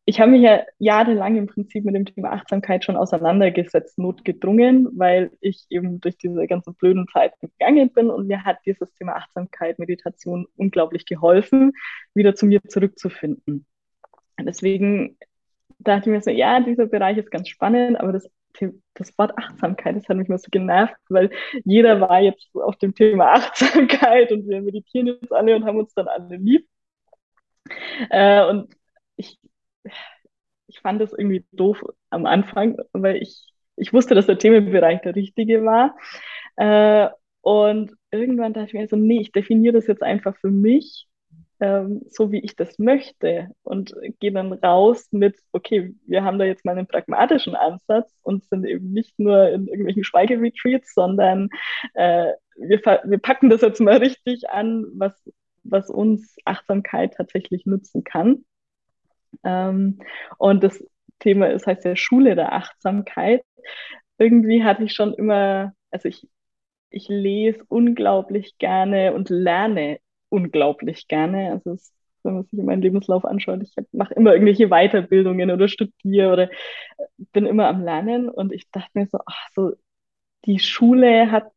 ich 0.06 0.20
habe 0.20 0.32
mich 0.32 0.42
ja 0.42 0.64
jahrelang 0.78 1.36
im 1.36 1.46
Prinzip 1.46 1.84
mit 1.84 1.94
dem 1.94 2.04
Thema 2.04 2.32
Achtsamkeit 2.32 2.84
schon 2.84 2.96
auseinandergesetzt, 2.96 3.98
notgedrungen, 3.98 4.88
weil 4.92 5.30
ich 5.40 5.64
eben 5.70 6.00
durch 6.00 6.18
diese 6.18 6.46
ganzen 6.46 6.74
blöden 6.74 7.06
Zeiten 7.08 7.50
gegangen 7.58 7.90
bin 7.90 8.10
und 8.10 8.26
mir 8.26 8.44
hat 8.44 8.58
dieses 8.66 8.92
Thema 8.94 9.16
Achtsamkeit, 9.16 9.78
Meditation 9.78 10.46
unglaublich 10.56 11.06
geholfen, 11.06 11.72
wieder 12.12 12.34
zu 12.34 12.44
mir 12.44 12.62
zurückzufinden. 12.62 13.66
Deswegen 14.38 15.16
dachte 15.78 16.10
ich 16.10 16.14
mir 16.14 16.20
so, 16.20 16.30
ja, 16.30 16.60
dieser 16.60 16.86
Bereich 16.86 17.16
ist 17.16 17.30
ganz 17.30 17.48
spannend, 17.48 17.98
aber 17.98 18.12
das, 18.12 18.28
das 18.94 19.16
Wort 19.16 19.38
Achtsamkeit, 19.38 19.96
das 19.96 20.08
hat 20.08 20.18
mich 20.18 20.28
mal 20.28 20.38
so 20.38 20.48
genervt, 20.50 20.96
weil 21.08 21.30
jeder 21.64 22.00
war 22.02 22.20
jetzt 22.20 22.50
auf 22.54 22.76
dem 22.76 22.94
Thema 22.94 23.32
Achtsamkeit 23.34 24.32
und 24.32 24.46
wir 24.48 24.60
meditieren 24.60 25.06
jetzt 25.06 25.32
alle 25.32 25.56
und 25.56 25.64
haben 25.64 25.78
uns 25.78 25.94
dann 25.94 26.08
alle 26.08 26.36
lieb. 26.36 26.68
Äh, 28.11 28.46
und 28.46 28.74
ich 29.16 29.38
ich 30.66 30.80
fand 30.80 31.01
das 31.01 31.12
irgendwie 31.12 31.45
doof 31.53 31.85
am 32.11 32.26
Anfang, 32.26 32.76
weil 32.93 33.16
ich, 33.16 33.53
ich 33.76 33.93
wusste, 33.93 34.14
dass 34.14 34.26
der 34.26 34.39
Themenbereich 34.39 35.01
der 35.03 35.14
richtige 35.14 35.64
war. 35.64 35.97
Äh, 36.57 37.09
und 37.41 37.93
irgendwann 38.11 38.55
dachte 38.55 38.68
ich 38.68 38.74
mir 38.74 38.89
so, 38.89 38.97
nee, 38.97 39.20
ich 39.20 39.32
definiere 39.32 39.74
das 39.74 39.87
jetzt 39.87 40.03
einfach 40.03 40.37
für 40.37 40.51
mich, 40.51 41.07
ähm, 41.61 42.03
so 42.09 42.32
wie 42.32 42.41
ich 42.41 42.57
das 42.57 42.78
möchte. 42.78 43.49
Und 43.62 43.95
gehe 44.20 44.32
dann 44.32 44.53
raus 44.53 45.09
mit, 45.11 45.37
okay, 45.53 45.95
wir 46.07 46.24
haben 46.24 46.39
da 46.39 46.45
jetzt 46.47 46.64
mal 46.64 46.72
einen 46.72 46.87
pragmatischen 46.87 47.55
Ansatz 47.55 48.11
und 48.22 48.45
sind 48.45 48.64
eben 48.64 48.93
nicht 48.93 49.18
nur 49.18 49.51
in 49.51 49.68
irgendwelchen 49.68 50.05
Schweigeretreats, 50.05 50.95
sondern 50.95 51.51
äh, 51.95 52.32
wir, 52.57 52.80
wir 53.05 53.18
packen 53.18 53.51
das 53.51 53.61
jetzt 53.61 53.80
mal 53.80 53.99
richtig 53.99 54.49
an, 54.49 54.87
was, 54.95 55.12
was 55.64 55.91
uns 55.91 56.37
Achtsamkeit 56.45 57.14
tatsächlich 57.14 57.66
nutzen 57.66 58.05
kann. 58.05 58.45
Ähm, 59.45 60.01
und 60.38 60.64
das 60.64 60.82
Thema 61.20 61.49
ist, 61.51 61.66
heißt 61.66 61.84
ja 61.84 61.97
Schule 61.97 62.34
der 62.34 62.53
Achtsamkeit. 62.53 63.42
Irgendwie 64.18 64.64
hatte 64.64 64.84
ich 64.84 64.95
schon 64.95 65.14
immer, 65.14 65.72
also 65.90 66.09
ich, 66.09 66.28
ich 66.90 67.09
lese 67.09 67.64
unglaublich 67.68 68.59
gerne 68.59 69.14
und 69.14 69.30
lerne 69.30 69.99
unglaublich 70.28 71.09
gerne. 71.09 71.53
Also 71.53 71.72
es, 71.72 71.92
wenn 72.22 72.34
man 72.34 72.45
sich 72.45 72.62
meinen 72.62 72.82
Lebenslauf 72.82 73.24
anschaut, 73.24 73.62
ich 73.62 73.74
mache 73.92 74.14
immer 74.14 74.32
irgendwelche 74.34 74.68
Weiterbildungen 74.68 75.51
oder 75.51 75.68
studiere 75.68 76.32
oder 76.32 76.51
bin 77.32 77.47
immer 77.47 77.68
am 77.68 77.82
Lernen 77.84 78.28
und 78.28 78.53
ich 78.53 78.70
dachte 78.70 78.90
mir 78.95 79.07
so, 79.07 79.18
ach 79.26 79.49
so, 79.55 79.72
die 80.47 80.59
Schule 80.59 81.30
hat 81.32 81.51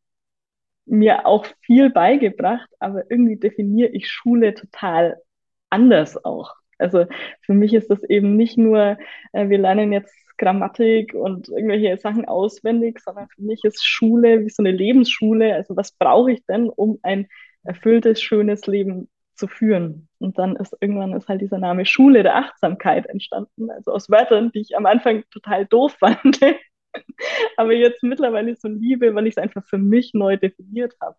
mir 0.86 1.26
auch 1.26 1.46
viel 1.60 1.90
beigebracht, 1.90 2.68
aber 2.78 3.10
irgendwie 3.10 3.36
definiere 3.36 3.90
ich 3.90 4.08
Schule 4.10 4.54
total 4.54 5.20
anders 5.70 6.24
auch. 6.24 6.54
Also 6.78 7.06
für 7.42 7.54
mich 7.54 7.74
ist 7.74 7.90
das 7.90 8.02
eben 8.04 8.36
nicht 8.36 8.56
nur, 8.56 8.98
äh, 9.32 9.48
wir 9.48 9.58
lernen 9.58 9.92
jetzt 9.92 10.14
Grammatik 10.38 11.14
und 11.14 11.48
irgendwelche 11.48 11.98
Sachen 11.98 12.24
auswendig, 12.24 13.00
sondern 13.00 13.28
für 13.28 13.42
mich 13.42 13.64
ist 13.64 13.84
Schule 13.84 14.44
wie 14.44 14.50
so 14.50 14.62
eine 14.62 14.70
Lebensschule. 14.70 15.54
Also 15.54 15.76
was 15.76 15.92
brauche 15.92 16.32
ich 16.32 16.44
denn, 16.46 16.68
um 16.70 16.98
ein 17.02 17.26
erfülltes, 17.64 18.22
schönes 18.22 18.66
Leben 18.66 19.08
zu 19.34 19.48
führen? 19.48 20.08
Und 20.18 20.38
dann 20.38 20.56
ist 20.56 20.76
irgendwann 20.80 21.12
ist 21.12 21.28
halt 21.28 21.40
dieser 21.40 21.58
Name 21.58 21.84
Schule 21.84 22.22
der 22.22 22.36
Achtsamkeit 22.36 23.06
entstanden, 23.06 23.70
also 23.70 23.92
aus 23.92 24.08
Wörtern, 24.08 24.52
die 24.52 24.60
ich 24.60 24.76
am 24.76 24.86
Anfang 24.86 25.24
total 25.30 25.66
doof 25.66 25.96
fand, 25.98 26.38
aber 27.56 27.72
jetzt 27.72 28.02
mittlerweile 28.02 28.54
so 28.56 28.68
liebe, 28.68 29.14
weil 29.14 29.26
ich 29.26 29.36
es 29.36 29.42
einfach 29.42 29.64
für 29.66 29.78
mich 29.78 30.14
neu 30.14 30.36
definiert 30.36 30.94
habe. 31.00 31.16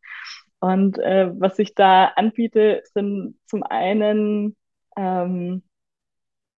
Und 0.62 0.98
äh, 1.00 1.30
was 1.40 1.58
ich 1.60 1.74
da 1.76 2.06
anbiete, 2.16 2.82
sind 2.94 3.36
zum 3.46 3.64
einen 3.64 4.58
ähm, 5.00 5.64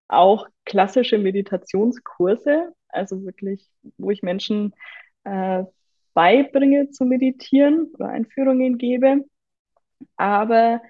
auch 0.08 0.48
klassische 0.66 1.20
Meditationskurse, 1.20 2.74
also 2.89 3.24
wirklich, 3.24 3.70
wo 3.98 4.10
ich 4.10 4.24
Menschen 4.24 4.74
äh, 5.24 5.64
beibringe 6.14 6.89
zu 6.89 7.06
meditieren 7.06 7.92
oder 7.94 8.10
Einführungen 8.10 8.78
gebe, 8.80 9.26
aber 10.18 10.82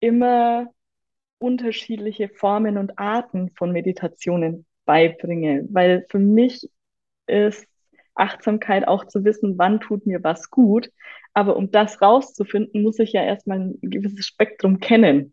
immer 0.00 0.66
unterschiedliche 1.38 2.28
Formen 2.28 2.76
und 2.76 2.98
Arten 2.98 3.50
von 3.50 3.72
Meditationen 3.72 4.66
beibringe, 4.84 5.66
weil 5.70 6.04
für 6.10 6.18
mich 6.18 6.68
ist 7.26 7.66
Achtsamkeit 8.14 8.86
auch 8.86 9.06
zu 9.06 9.24
wissen, 9.24 9.56
wann 9.56 9.80
tut 9.80 10.06
mir 10.06 10.22
was 10.22 10.50
gut. 10.50 10.90
Aber 11.32 11.56
um 11.56 11.70
das 11.70 12.02
rauszufinden, 12.02 12.82
muss 12.82 12.98
ich 12.98 13.12
ja 13.12 13.24
erstmal 13.24 13.60
ein 13.60 13.78
gewisses 13.80 14.26
Spektrum 14.26 14.80
kennen. 14.80 15.32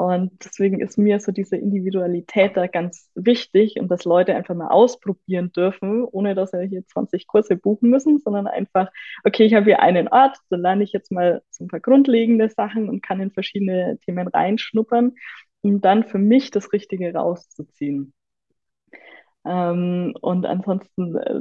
Und 0.00 0.42
deswegen 0.42 0.80
ist 0.80 0.96
mir 0.96 1.20
so 1.20 1.30
diese 1.30 1.58
Individualität 1.58 2.56
da 2.56 2.68
ganz 2.68 3.10
wichtig 3.14 3.74
und 3.78 3.88
dass 3.88 4.06
Leute 4.06 4.34
einfach 4.34 4.54
mal 4.54 4.68
ausprobieren 4.68 5.52
dürfen, 5.52 6.04
ohne 6.04 6.34
dass 6.34 6.52
sie 6.52 6.68
hier 6.68 6.86
20 6.86 7.26
Kurse 7.26 7.54
buchen 7.54 7.90
müssen, 7.90 8.18
sondern 8.18 8.46
einfach, 8.46 8.88
okay, 9.24 9.44
ich 9.44 9.52
habe 9.52 9.66
hier 9.66 9.80
einen 9.80 10.08
Ort, 10.08 10.38
da 10.48 10.56
lerne 10.56 10.84
ich 10.84 10.92
jetzt 10.92 11.12
mal 11.12 11.42
so 11.50 11.64
ein 11.64 11.68
paar 11.68 11.80
grundlegende 11.80 12.48
Sachen 12.48 12.88
und 12.88 13.02
kann 13.02 13.20
in 13.20 13.30
verschiedene 13.30 13.98
Themen 14.02 14.26
reinschnuppern, 14.26 15.16
um 15.60 15.82
dann 15.82 16.04
für 16.04 16.16
mich 16.16 16.50
das 16.50 16.72
Richtige 16.72 17.12
rauszuziehen. 17.12 18.14
Ähm, 19.44 20.14
und 20.22 20.46
ansonsten 20.46 21.16
äh, 21.18 21.40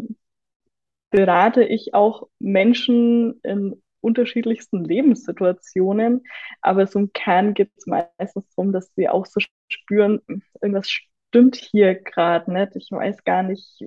berate 1.12 1.64
ich 1.64 1.93
auch 1.93 2.28
Menschen 2.39 3.39
in 3.41 3.82
unterschiedlichsten 4.01 4.83
Lebenssituationen, 4.83 6.23
aber 6.61 6.87
so 6.87 6.99
im 6.99 7.13
Kern 7.13 7.53
geht 7.53 7.71
es 7.77 7.85
meistens 7.87 8.49
darum, 8.55 8.71
dass 8.71 8.93
sie 8.95 9.09
auch 9.09 9.25
so 9.25 9.39
spüren, 9.69 10.21
irgendwas 10.61 10.89
stimmt 10.89 11.55
hier 11.55 11.95
gerade 11.95 12.51
nicht, 12.51 12.75
ich 12.75 12.91
weiß 12.91 13.23
gar 13.23 13.43
nicht, 13.43 13.83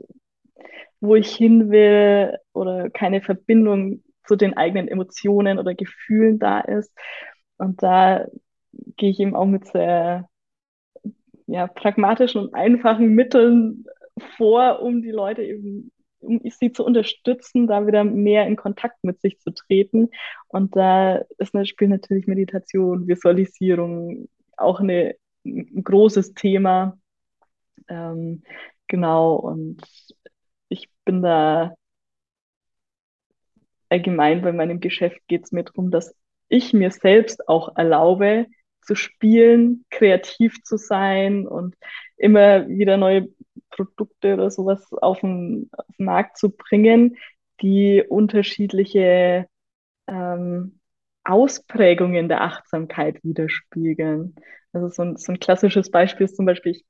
wo 1.00 1.16
ich 1.16 1.34
hin 1.34 1.70
will 1.70 2.38
oder 2.52 2.90
keine 2.90 3.20
Verbindung 3.20 4.02
zu 4.24 4.36
den 4.36 4.56
eigenen 4.56 4.88
Emotionen 4.88 5.58
oder 5.58 5.74
Gefühlen 5.74 6.38
da 6.38 6.60
ist. 6.60 6.92
Und 7.58 7.82
da 7.82 8.26
gehe 8.96 9.10
ich 9.10 9.20
eben 9.20 9.34
auch 9.34 9.46
mit 9.46 9.66
sehr 9.66 10.28
ja, 11.46 11.66
pragmatischen 11.66 12.42
und 12.42 12.54
einfachen 12.54 13.08
Mitteln 13.08 13.84
vor, 14.36 14.80
um 14.80 15.02
die 15.02 15.10
Leute 15.10 15.42
eben 15.42 15.91
um 16.22 16.40
sie 16.44 16.72
zu 16.72 16.84
unterstützen, 16.84 17.66
da 17.66 17.86
wieder 17.86 18.04
mehr 18.04 18.46
in 18.46 18.56
Kontakt 18.56 19.02
mit 19.04 19.20
sich 19.20 19.38
zu 19.40 19.50
treten. 19.50 20.10
Und 20.48 20.76
da 20.76 21.16
ist 21.38 21.54
das 21.54 21.68
Spiel 21.68 21.88
natürlich 21.88 22.26
Meditation, 22.26 23.08
Visualisierung 23.08 24.28
auch 24.56 24.80
eine, 24.80 25.16
ein 25.44 25.82
großes 25.84 26.34
Thema. 26.34 26.98
Ähm, 27.88 28.42
genau, 28.88 29.36
und 29.36 29.82
ich 30.68 30.88
bin 31.04 31.22
da 31.22 31.74
allgemein 33.88 34.42
bei 34.42 34.52
meinem 34.52 34.80
Geschäft 34.80 35.20
geht 35.28 35.44
es 35.44 35.52
mir 35.52 35.64
darum, 35.64 35.90
dass 35.90 36.14
ich 36.48 36.72
mir 36.72 36.90
selbst 36.90 37.48
auch 37.48 37.76
erlaube, 37.76 38.46
zu 38.82 38.94
spielen, 38.94 39.84
kreativ 39.90 40.62
zu 40.64 40.76
sein 40.76 41.46
und 41.46 41.76
immer 42.16 42.68
wieder 42.68 42.96
neue 42.96 43.28
Produkte 43.72 44.34
oder 44.34 44.50
sowas 44.50 44.92
auf 44.92 45.20
den, 45.20 45.70
auf 45.72 45.96
den 45.98 46.06
Markt 46.06 46.38
zu 46.38 46.50
bringen, 46.50 47.16
die 47.60 48.02
unterschiedliche 48.08 49.46
ähm, 50.06 50.80
Ausprägungen 51.24 52.28
der 52.28 52.42
Achtsamkeit 52.42 53.22
widerspiegeln. 53.24 54.34
Also 54.72 54.88
so 54.88 55.02
ein, 55.02 55.16
so 55.16 55.32
ein 55.32 55.40
klassisches 55.40 55.90
Beispiel 55.90 56.24
ist 56.26 56.36
zum 56.36 56.46
Beispiel, 56.46 56.72
ich 56.72 56.84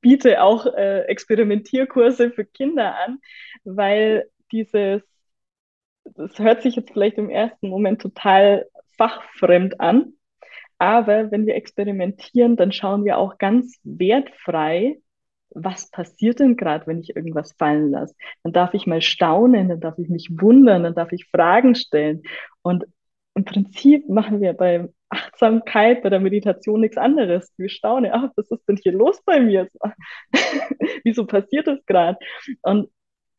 biete 0.00 0.42
auch 0.42 0.66
äh, 0.66 1.02
Experimentierkurse 1.02 2.30
für 2.30 2.44
Kinder 2.44 2.96
an, 2.98 3.18
weil 3.64 4.30
dieses, 4.52 5.02
das 6.04 6.38
hört 6.38 6.62
sich 6.62 6.76
jetzt 6.76 6.92
vielleicht 6.92 7.18
im 7.18 7.30
ersten 7.30 7.68
Moment 7.68 8.00
total 8.00 8.66
fachfremd 8.96 9.80
an, 9.80 10.14
aber 10.78 11.30
wenn 11.30 11.46
wir 11.46 11.56
experimentieren, 11.56 12.56
dann 12.56 12.72
schauen 12.72 13.04
wir 13.04 13.18
auch 13.18 13.38
ganz 13.38 13.78
wertfrei, 13.82 14.98
was 15.56 15.90
passiert 15.90 16.40
denn 16.40 16.56
gerade, 16.56 16.86
wenn 16.86 17.00
ich 17.00 17.16
irgendwas 17.16 17.52
fallen 17.52 17.90
lasse? 17.90 18.14
Dann 18.42 18.52
darf 18.52 18.74
ich 18.74 18.86
mal 18.86 19.00
staunen, 19.00 19.68
dann 19.68 19.80
darf 19.80 19.98
ich 19.98 20.08
mich 20.08 20.28
wundern, 20.30 20.82
dann 20.82 20.94
darf 20.94 21.12
ich 21.12 21.26
Fragen 21.30 21.74
stellen. 21.74 22.22
Und 22.62 22.84
im 23.34 23.44
Prinzip 23.44 24.08
machen 24.08 24.40
wir 24.40 24.52
bei 24.52 24.88
Achtsamkeit, 25.08 26.02
bei 26.02 26.10
der 26.10 26.20
Meditation 26.20 26.80
nichts 26.80 26.98
anderes. 26.98 27.52
Wir 27.56 27.68
staunen, 27.70 28.10
ach, 28.12 28.30
was 28.36 28.50
ist 28.50 28.68
denn 28.68 28.76
hier 28.76 28.92
los 28.92 29.22
bei 29.24 29.40
mir? 29.40 29.68
Wieso 31.04 31.26
passiert 31.26 31.66
das 31.66 31.84
gerade? 31.86 32.18
Und 32.62 32.90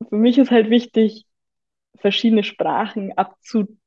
für 0.09 0.15
mich 0.15 0.37
ist 0.37 0.51
halt 0.51 0.69
wichtig, 0.69 1.25
verschiedene 1.97 2.43
Sprachen 2.43 3.13
abzudecken 3.17 3.77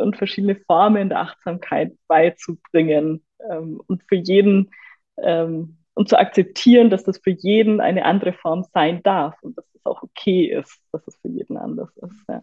und 0.00 0.16
verschiedene 0.16 0.56
Formen 0.56 1.08
der 1.08 1.20
Achtsamkeit 1.20 1.92
beizubringen 2.06 3.24
ähm, 3.50 3.80
und 3.86 4.02
für 4.08 4.16
jeden 4.16 4.70
ähm, 5.18 5.77
und 5.98 6.08
zu 6.08 6.16
akzeptieren, 6.16 6.90
dass 6.90 7.02
das 7.02 7.18
für 7.18 7.32
jeden 7.32 7.80
eine 7.80 8.04
andere 8.04 8.32
Form 8.32 8.64
sein 8.72 9.02
darf 9.02 9.34
und 9.42 9.58
dass 9.58 9.64
es 9.74 9.84
auch 9.84 10.00
okay 10.04 10.46
ist, 10.46 10.80
dass 10.92 11.04
es 11.08 11.16
für 11.16 11.26
jeden 11.26 11.56
anders 11.56 11.90
ist. 11.96 12.24
Ja, 12.28 12.40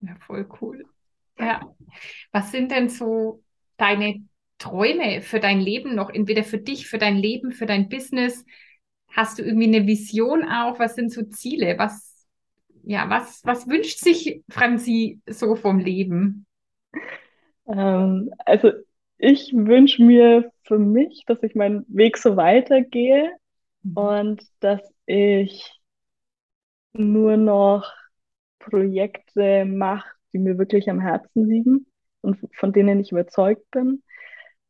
ja 0.00 0.16
voll 0.26 0.48
cool. 0.60 0.84
Ja. 1.38 1.60
Was 2.32 2.50
sind 2.50 2.72
denn 2.72 2.88
so 2.88 3.44
deine 3.76 4.26
Träume 4.58 5.22
für 5.22 5.38
dein 5.38 5.60
Leben 5.60 5.94
noch, 5.94 6.10
entweder 6.10 6.42
für 6.42 6.58
dich, 6.58 6.88
für 6.88 6.98
dein 6.98 7.14
Leben, 7.14 7.52
für 7.52 7.66
dein 7.66 7.88
Business? 7.88 8.44
Hast 9.12 9.38
du 9.38 9.44
irgendwie 9.44 9.68
eine 9.68 9.86
Vision 9.86 10.42
auch? 10.42 10.80
Was 10.80 10.96
sind 10.96 11.12
so 11.12 11.22
Ziele? 11.22 11.78
Was, 11.78 12.26
ja, 12.82 13.08
was, 13.08 13.42
was 13.44 13.68
wünscht 13.68 14.00
sich 14.00 14.42
Franzi 14.48 15.20
so 15.28 15.54
vom 15.54 15.78
Leben? 15.78 16.46
Ähm, 17.68 18.34
also 18.44 18.72
ich 19.18 19.52
wünsche 19.54 20.02
mir 20.02 20.50
für 20.64 20.78
mich, 20.78 21.24
dass 21.26 21.42
ich 21.42 21.54
meinen 21.54 21.84
Weg 21.88 22.18
so 22.18 22.36
weitergehe 22.36 23.32
mhm. 23.82 23.96
und 23.96 24.42
dass 24.60 24.80
ich 25.06 25.80
nur 26.92 27.36
noch 27.36 27.92
Projekte 28.58 29.64
mache, 29.64 30.08
die 30.32 30.38
mir 30.38 30.58
wirklich 30.58 30.90
am 30.90 31.00
Herzen 31.00 31.48
liegen 31.48 31.86
und 32.20 32.38
von 32.54 32.72
denen 32.72 33.00
ich 33.00 33.12
überzeugt 33.12 33.70
bin, 33.70 34.02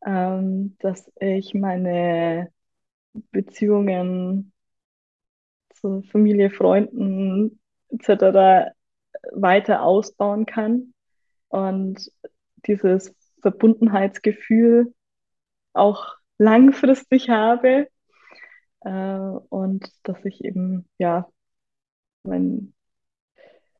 ähm, 0.05 0.77
dass 0.81 1.11
ich 1.21 1.55
meine 1.55 2.53
Beziehungen 3.33 4.53
zu 5.75 6.03
Familie, 6.03 6.51
Freunden 6.51 7.59
etc. 7.89 8.73
weiter 9.33 9.83
ausbauen 9.83 10.47
kann 10.47 10.95
und 11.49 12.11
dieses 12.67 13.15
Verbundenheitsgefühl 13.47 14.93
auch 15.73 16.17
langfristig 16.39 17.29
habe 17.31 17.89
äh, 18.81 18.91
und 18.91 19.89
dass 20.03 20.25
ich 20.25 20.45
eben 20.45 20.89
ja 20.99 21.29
mein, 22.25 22.75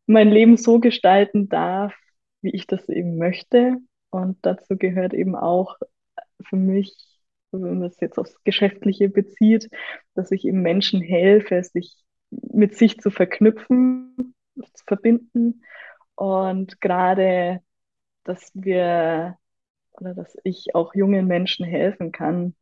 mein 0.07 0.31
Leben 0.31 0.57
so 0.57 0.79
gestalten 0.79 1.49
darf, 1.49 1.95
wie 2.43 2.51
ich 2.51 2.69
das 2.69 2.89
eben 2.89 3.19
möchte. 3.19 3.79
Und 4.11 4.39
dazu 4.43 4.77
gehört 4.77 5.15
eben 5.15 5.35
auch 5.35 5.77
für 6.49 6.57
mich, 6.57 6.95
wenn 7.51 7.81
man 7.81 7.83
es 7.83 7.99
jetzt 8.01 8.19
aufs 8.19 8.37
Geschäftliche 8.45 9.09
bezieht, 9.09 9.69
dass 10.15 10.31
ich 10.31 10.45
eben 10.45 10.63
Menschen 10.63 11.01
helfe, 11.01 11.65
sich 11.65 11.97
mit 12.31 12.77
sich 12.77 13.01
zu 13.01 13.11
verknüpfen, 13.11 14.35
zu 14.55 14.85
verbinden 14.87 15.65
Und 16.15 16.81
gerade, 16.81 17.61
dass 18.25 18.51
wir 18.55 19.39
oder 20.01 20.15
dass 20.15 20.37
ich 20.45 20.75
auch 20.75 20.95
jungen 20.95 21.27
Menschen 21.27 21.65
helfen 21.67 22.13
kann, 22.13 22.55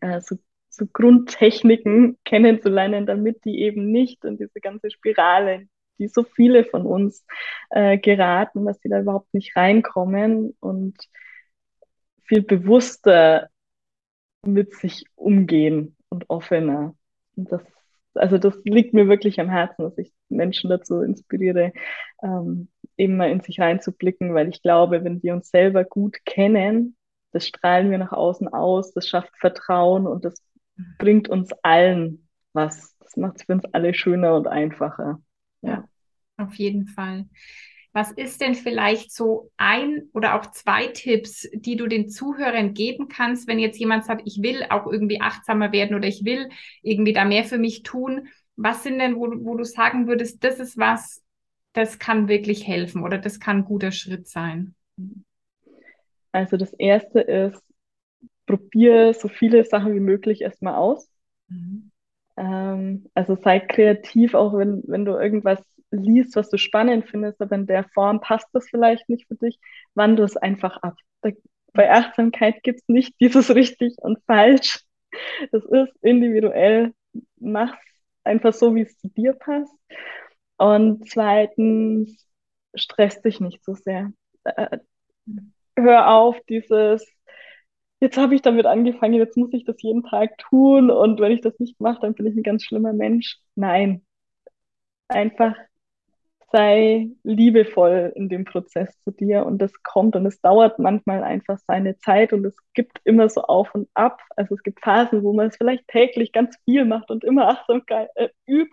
äh, 0.00 0.20
so, 0.20 0.36
so 0.68 0.86
Grundtechniken 0.92 2.18
kennenzulernen, 2.24 3.06
damit 3.06 3.44
die 3.44 3.60
eben 3.60 3.90
nicht 3.90 4.24
in 4.24 4.36
diese 4.36 4.60
ganze 4.60 4.90
Spirale, 4.90 5.68
die 5.98 6.08
so 6.08 6.24
viele 6.24 6.64
von 6.64 6.86
uns 6.86 7.24
äh, 7.70 7.98
geraten, 7.98 8.64
dass 8.66 8.80
sie 8.80 8.88
da 8.88 9.00
überhaupt 9.00 9.32
nicht 9.32 9.56
reinkommen 9.56 10.56
und 10.60 10.96
viel 12.24 12.42
bewusster 12.42 13.48
mit 14.44 14.74
sich 14.74 15.04
umgehen 15.14 15.96
und 16.08 16.28
offener. 16.28 16.94
Und 17.36 17.52
das, 17.52 17.62
also 18.14 18.38
das 18.38 18.58
liegt 18.64 18.94
mir 18.94 19.08
wirklich 19.08 19.40
am 19.40 19.50
Herzen, 19.50 19.82
dass 19.82 19.98
ich 19.98 20.12
Menschen 20.28 20.70
dazu 20.70 21.00
inspiriere, 21.00 21.72
ähm, 22.22 22.68
mal 22.98 23.30
in 23.30 23.40
sich 23.40 23.60
reinzublicken, 23.60 24.34
weil 24.34 24.48
ich 24.48 24.62
glaube, 24.62 25.04
wenn 25.04 25.22
wir 25.22 25.34
uns 25.34 25.50
selber 25.50 25.84
gut 25.84 26.18
kennen, 26.24 26.96
das 27.32 27.48
strahlen 27.48 27.90
wir 27.90 27.98
nach 27.98 28.12
außen 28.12 28.48
aus, 28.48 28.92
das 28.92 29.08
schafft 29.08 29.36
Vertrauen 29.38 30.06
und 30.06 30.24
das 30.24 30.34
bringt 30.98 31.28
uns 31.28 31.52
allen 31.62 32.28
was. 32.52 32.96
Das 33.00 33.16
macht 33.16 33.36
es 33.36 33.42
für 33.44 33.52
uns 33.52 33.64
alle 33.72 33.94
schöner 33.94 34.36
und 34.36 34.46
einfacher. 34.46 35.20
Ja, 35.62 35.70
ja 35.70 35.88
auf 36.36 36.54
jeden 36.54 36.86
Fall. 36.86 37.26
Was 37.92 38.10
ist 38.10 38.40
denn 38.40 38.56
vielleicht 38.56 39.12
so 39.12 39.52
ein 39.56 40.08
oder 40.12 40.34
auch 40.34 40.46
zwei 40.50 40.88
Tipps, 40.88 41.48
die 41.54 41.76
du 41.76 41.86
den 41.86 42.08
Zuhörern 42.08 42.74
geben 42.74 43.08
kannst, 43.08 43.46
wenn 43.46 43.60
jetzt 43.60 43.78
jemand 43.78 44.04
sagt, 44.04 44.22
ich 44.24 44.42
will 44.42 44.64
auch 44.70 44.86
irgendwie 44.86 45.20
achtsamer 45.20 45.70
werden 45.70 45.94
oder 45.94 46.08
ich 46.08 46.24
will 46.24 46.48
irgendwie 46.82 47.12
da 47.12 47.24
mehr 47.24 47.44
für 47.44 47.58
mich 47.58 47.84
tun? 47.84 48.28
Was 48.56 48.82
sind 48.82 48.98
denn, 48.98 49.16
wo, 49.16 49.28
wo 49.44 49.56
du 49.56 49.64
sagen 49.64 50.08
würdest, 50.08 50.42
das 50.42 50.58
ist 50.58 50.76
was, 50.76 51.23
das 51.74 51.98
kann 51.98 52.28
wirklich 52.28 52.66
helfen 52.66 53.02
oder 53.02 53.18
das 53.18 53.40
kann 53.40 53.58
ein 53.58 53.64
guter 53.64 53.92
Schritt 53.92 54.28
sein? 54.28 54.74
Also 56.32 56.56
das 56.56 56.72
erste 56.72 57.20
ist, 57.20 57.62
probier 58.46 59.14
so 59.14 59.28
viele 59.28 59.64
Sachen 59.64 59.94
wie 59.94 60.00
möglich 60.00 60.42
erstmal 60.42 60.74
aus. 60.74 61.08
Mhm. 61.48 61.90
Ähm, 62.36 63.06
also 63.14 63.36
sei 63.36 63.60
kreativ, 63.60 64.34
auch 64.34 64.56
wenn, 64.56 64.82
wenn 64.86 65.04
du 65.04 65.12
irgendwas 65.12 65.62
liest, 65.90 66.36
was 66.36 66.50
du 66.50 66.58
spannend 66.58 67.08
findest, 67.08 67.40
aber 67.40 67.54
in 67.54 67.66
der 67.66 67.84
Form 67.84 68.20
passt 68.20 68.48
das 68.52 68.68
vielleicht 68.68 69.08
nicht 69.08 69.26
für 69.28 69.36
dich, 69.36 69.58
wandel 69.94 70.24
es 70.24 70.36
einfach 70.36 70.76
ab. 70.78 70.94
Da, 71.22 71.30
bei 71.72 71.90
Achtsamkeit 71.90 72.62
gibt 72.62 72.80
es 72.80 72.88
nicht 72.88 73.14
dieses 73.20 73.54
richtig 73.54 73.94
und 73.98 74.18
falsch. 74.26 74.80
Das 75.52 75.64
ist 75.64 75.92
individuell. 76.02 76.92
Mach 77.38 77.74
einfach 78.24 78.52
so, 78.52 78.74
wie 78.74 78.82
es 78.82 78.98
zu 78.98 79.08
dir 79.08 79.32
passt. 79.34 79.72
Und 80.56 81.08
zweitens, 81.08 82.26
stress 82.74 83.20
dich 83.22 83.40
nicht 83.40 83.64
so 83.64 83.74
sehr. 83.74 84.12
Äh, 84.44 84.78
hör 85.76 86.10
auf, 86.12 86.36
dieses, 86.48 87.06
jetzt 88.00 88.16
habe 88.18 88.34
ich 88.34 88.42
damit 88.42 88.66
angefangen, 88.66 89.14
jetzt 89.14 89.36
muss 89.36 89.52
ich 89.52 89.64
das 89.64 89.82
jeden 89.82 90.04
Tag 90.04 90.38
tun 90.38 90.90
und 90.90 91.20
wenn 91.20 91.32
ich 91.32 91.40
das 91.42 91.58
nicht 91.60 91.80
mache, 91.80 92.00
dann 92.02 92.14
bin 92.14 92.26
ich 92.26 92.36
ein 92.36 92.42
ganz 92.42 92.64
schlimmer 92.64 92.92
Mensch. 92.92 93.40
Nein, 93.56 94.04
einfach 95.08 95.54
sei 96.54 97.08
liebevoll 97.24 98.12
in 98.14 98.28
dem 98.28 98.44
Prozess 98.44 98.96
zu 99.00 99.10
dir 99.10 99.44
und 99.44 99.58
das 99.58 99.72
kommt 99.82 100.14
und 100.14 100.24
es 100.24 100.40
dauert 100.40 100.78
manchmal 100.78 101.24
einfach 101.24 101.58
seine 101.66 101.98
Zeit 101.98 102.32
und 102.32 102.44
es 102.44 102.56
gibt 102.74 103.00
immer 103.02 103.28
so 103.28 103.42
auf 103.42 103.74
und 103.74 103.88
ab. 103.94 104.20
Also 104.36 104.54
es 104.54 104.62
gibt 104.62 104.78
Phasen, 104.80 105.24
wo 105.24 105.32
man 105.32 105.48
es 105.48 105.56
vielleicht 105.56 105.88
täglich 105.88 106.30
ganz 106.30 106.56
viel 106.64 106.84
macht 106.84 107.10
und 107.10 107.24
immer 107.24 107.48
Achtsamkeit 107.48 108.08
äh, 108.14 108.28
übt 108.46 108.72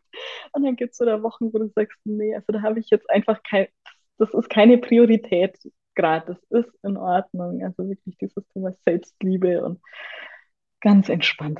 und 0.53 0.63
dann 0.63 0.75
gibt 0.75 0.91
es 0.91 0.99
da 0.99 1.23
Wochen, 1.23 1.51
wo 1.51 1.57
du 1.57 1.69
sagst, 1.69 1.97
nee, 2.03 2.35
also 2.35 2.53
da 2.53 2.61
habe 2.61 2.79
ich 2.79 2.91
jetzt 2.91 3.09
einfach 3.09 3.41
kein, 3.41 3.65
das 4.19 4.31
ist 4.31 4.49
keine 4.51 4.77
Priorität 4.77 5.57
gerade, 5.95 6.37
das 6.49 6.63
ist 6.63 6.71
in 6.83 6.97
Ordnung. 6.97 7.63
Also 7.63 7.89
wirklich 7.89 8.15
dieses 8.17 8.47
Thema 8.49 8.73
Selbstliebe 8.85 9.63
und 9.63 9.81
ganz 10.81 11.09
entspannt. 11.09 11.59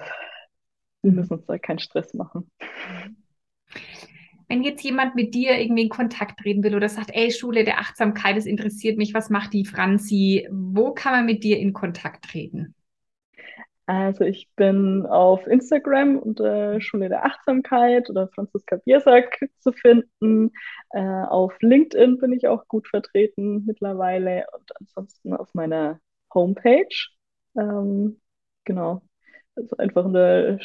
Wir 1.01 1.13
müssen 1.13 1.33
uns 1.33 1.47
da 1.47 1.57
keinen 1.57 1.79
Stress 1.79 2.13
machen. 2.13 2.51
Wenn 4.51 4.63
jetzt 4.63 4.83
jemand 4.83 5.15
mit 5.15 5.33
dir 5.33 5.57
irgendwie 5.57 5.83
in 5.83 5.89
Kontakt 5.89 6.41
treten 6.41 6.61
will 6.61 6.75
oder 6.75 6.89
sagt, 6.89 7.11
ey, 7.13 7.31
Schule 7.31 7.63
der 7.63 7.79
Achtsamkeit, 7.79 8.35
das 8.35 8.45
interessiert 8.45 8.97
mich, 8.97 9.13
was 9.13 9.29
macht 9.29 9.53
die 9.53 9.63
Franzi? 9.63 10.45
Wo 10.51 10.91
kann 10.91 11.13
man 11.13 11.25
mit 11.25 11.45
dir 11.45 11.57
in 11.57 11.71
Kontakt 11.71 12.25
treten? 12.25 12.75
Also 13.85 14.25
ich 14.25 14.49
bin 14.57 15.05
auf 15.05 15.47
Instagram 15.47 16.17
unter 16.17 16.81
Schule 16.81 17.07
der 17.07 17.23
Achtsamkeit 17.23 18.09
oder 18.09 18.27
Franziska 18.27 18.75
Biersack 18.75 19.39
zu 19.59 19.71
finden. 19.71 20.51
Äh, 20.89 20.99
auf 20.99 21.53
LinkedIn 21.61 22.17
bin 22.17 22.33
ich 22.33 22.49
auch 22.49 22.67
gut 22.67 22.89
vertreten 22.89 23.63
mittlerweile 23.65 24.47
und 24.53 24.69
ansonsten 24.81 25.33
auf 25.33 25.53
meiner 25.53 26.01
Homepage. 26.33 27.07
Ähm, 27.57 28.19
genau. 28.65 29.01
Also 29.55 29.77
einfach 29.77 30.03
in 30.07 30.13
der 30.13 30.59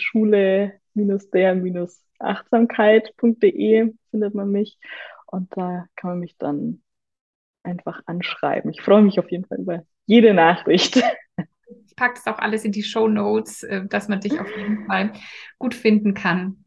Schule-der-achtsamkeit.de 2.17 3.95
findet 4.11 4.35
man 4.35 4.51
mich 4.51 4.79
und 5.27 5.57
da 5.57 5.87
kann 5.97 6.11
man 6.11 6.21
mich 6.21 6.37
dann 6.39 6.83
einfach 7.63 8.03
anschreiben. 8.07 8.71
Ich 8.71 8.83
freue 8.83 9.03
mich 9.03 9.19
auf 9.19 9.31
jeden 9.31 9.45
Fall 9.45 9.59
über 9.59 9.83
jede 10.07 10.35
Nachricht. 10.35 11.03
Ich 11.87 11.97
packe 11.97 12.19
es 12.19 12.27
auch 12.27 12.39
alles 12.39 12.65
in 12.65 12.73
die 12.73 12.83
Show 12.85 13.09
Notes, 13.09 13.63
äh, 13.65 13.87
dass 13.87 14.09
man 14.09 14.21
dich 14.21 14.39
auf 14.39 14.49
jeden 14.57 14.87
Fall 14.87 15.13
gut 15.59 15.75
finden 15.75 16.15
kann. 16.15 16.65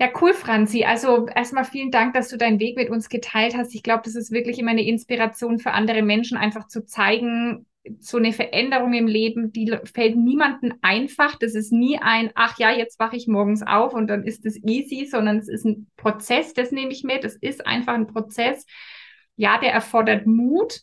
Ja, 0.00 0.08
cool, 0.20 0.32
Franzi. 0.32 0.84
Also 0.84 1.26
erstmal 1.26 1.64
vielen 1.64 1.90
Dank, 1.90 2.14
dass 2.14 2.28
du 2.28 2.36
deinen 2.36 2.60
Weg 2.60 2.76
mit 2.76 2.88
uns 2.88 3.08
geteilt 3.08 3.56
hast. 3.56 3.74
Ich 3.74 3.82
glaube, 3.82 4.02
das 4.04 4.14
ist 4.14 4.32
wirklich 4.32 4.58
immer 4.58 4.70
eine 4.70 4.86
Inspiration 4.86 5.58
für 5.58 5.72
andere 5.72 6.02
Menschen, 6.02 6.38
einfach 6.38 6.66
zu 6.66 6.84
zeigen, 6.84 7.66
so 8.00 8.18
eine 8.18 8.32
Veränderung 8.32 8.92
im 8.92 9.06
Leben, 9.06 9.52
die 9.52 9.76
fällt 9.92 10.16
niemandem 10.16 10.74
einfach. 10.82 11.36
Das 11.36 11.54
ist 11.54 11.72
nie 11.72 11.98
ein, 11.98 12.30
ach 12.34 12.58
ja, 12.58 12.70
jetzt 12.70 12.98
wache 12.98 13.16
ich 13.16 13.26
morgens 13.26 13.62
auf 13.62 13.94
und 13.94 14.08
dann 14.08 14.24
ist 14.24 14.46
es 14.46 14.62
easy, 14.64 15.06
sondern 15.06 15.38
es 15.38 15.48
ist 15.48 15.64
ein 15.64 15.88
Prozess, 15.96 16.52
das 16.54 16.72
nehme 16.72 16.92
ich 16.92 17.04
mit. 17.04 17.24
Es 17.24 17.36
ist 17.36 17.66
einfach 17.66 17.94
ein 17.94 18.06
Prozess. 18.06 18.66
Ja, 19.36 19.58
der 19.58 19.72
erfordert 19.72 20.26
Mut 20.26 20.80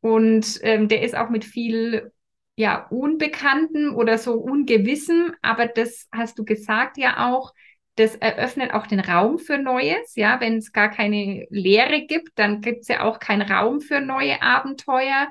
und 0.00 0.58
ähm, 0.62 0.88
der 0.88 1.02
ist 1.02 1.16
auch 1.16 1.30
mit 1.30 1.44
viel 1.44 2.12
ja, 2.56 2.86
Unbekannten 2.90 3.90
oder 3.90 4.18
so 4.18 4.34
Ungewissen, 4.34 5.32
aber 5.42 5.66
das 5.66 6.08
hast 6.12 6.38
du 6.38 6.44
gesagt 6.44 6.98
ja 6.98 7.30
auch, 7.30 7.52
das 7.96 8.16
eröffnet 8.16 8.72
auch 8.72 8.86
den 8.86 9.00
Raum 9.00 9.38
für 9.38 9.58
Neues. 9.58 10.16
Ja, 10.16 10.40
wenn 10.40 10.56
es 10.56 10.72
gar 10.72 10.90
keine 10.90 11.46
Lehre 11.50 12.06
gibt, 12.06 12.30
dann 12.36 12.60
gibt 12.60 12.82
es 12.82 12.88
ja 12.88 13.02
auch 13.02 13.18
keinen 13.18 13.42
Raum 13.42 13.80
für 13.80 14.00
neue 14.00 14.40
Abenteuer. 14.42 15.28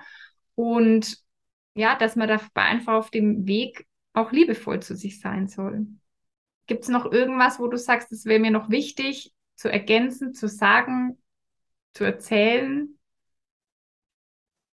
Und 0.55 1.17
ja, 1.75 1.95
dass 1.95 2.15
man 2.15 2.27
dabei 2.27 2.63
einfach 2.63 2.93
auf 2.93 3.11
dem 3.11 3.47
Weg 3.47 3.87
auch 4.13 4.31
liebevoll 4.31 4.81
zu 4.81 4.95
sich 4.95 5.19
sein 5.19 5.47
soll. 5.47 5.87
Gibt 6.67 6.83
es 6.83 6.89
noch 6.89 7.11
irgendwas, 7.11 7.59
wo 7.59 7.67
du 7.67 7.77
sagst, 7.77 8.11
das 8.11 8.25
wäre 8.25 8.39
mir 8.39 8.51
noch 8.51 8.69
wichtig 8.69 9.33
zu 9.55 9.71
ergänzen, 9.71 10.33
zu 10.33 10.47
sagen, 10.47 11.17
zu 11.93 12.03
erzählen? 12.03 12.97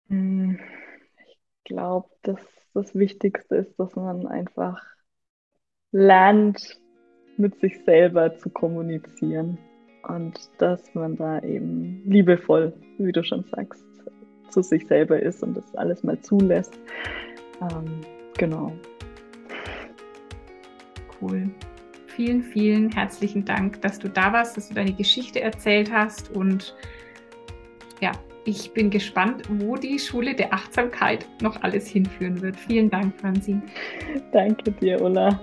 Hm, 0.07 0.59
ich 1.28 1.38
glaube, 1.63 2.09
dass 2.24 2.39
das 2.74 2.95
Wichtigste 2.95 3.55
ist, 3.55 3.78
dass 3.78 3.95
man 3.95 4.28
einfach 4.28 4.82
lernt, 5.91 6.80
mit 7.38 7.59
sich 7.59 7.84
selber 7.84 8.38
zu 8.38 8.49
kommunizieren 8.49 9.57
und 10.03 10.39
dass 10.59 10.93
man 10.93 11.15
da 11.15 11.39
eben 11.41 12.03
liebevoll, 12.05 12.74
wie 12.97 13.11
du 13.11 13.24
schon 13.24 13.43
sagst, 13.45 13.84
zu 14.52 14.62
sich 14.62 14.88
selber 14.88 15.20
ist 15.20 15.43
und 15.43 15.56
das 15.56 15.76
alles 15.76 16.04
mal 16.04 16.20
zulässt. 16.22 16.80
Ähm, 17.62 18.02
genau. 18.38 18.74
Cool. 21.22 21.49
Vielen, 22.08 22.43
vielen 22.43 22.91
herzlichen 22.91 23.45
Dank, 23.45 23.82
dass 23.82 23.97
du 23.97 24.10
da 24.10 24.34
warst, 24.34 24.58
dass 24.58 24.68
du 24.70 24.76
deine 24.76 24.93
Geschichte 24.93 25.41
erzählt 25.41 25.91
hast 25.91 26.30
und 26.32 26.76
ja, 28.02 28.12
ich 28.43 28.74
bin 28.74 28.89
gespannt, 28.89 29.43
wo 29.49 29.76
die 29.76 29.99
Schule 29.99 30.34
der 30.34 30.54
Achtsamkeit 30.54 31.28
noch 31.41 31.62
alles 31.62 31.88
hinführen 31.88 32.41
wird. 32.41 32.58
Vielen 32.58 32.89
Dank, 32.89 33.14
Franzi. 33.20 33.62
Danke 34.32 34.72
dir, 34.72 34.99
Ulla. 35.02 35.39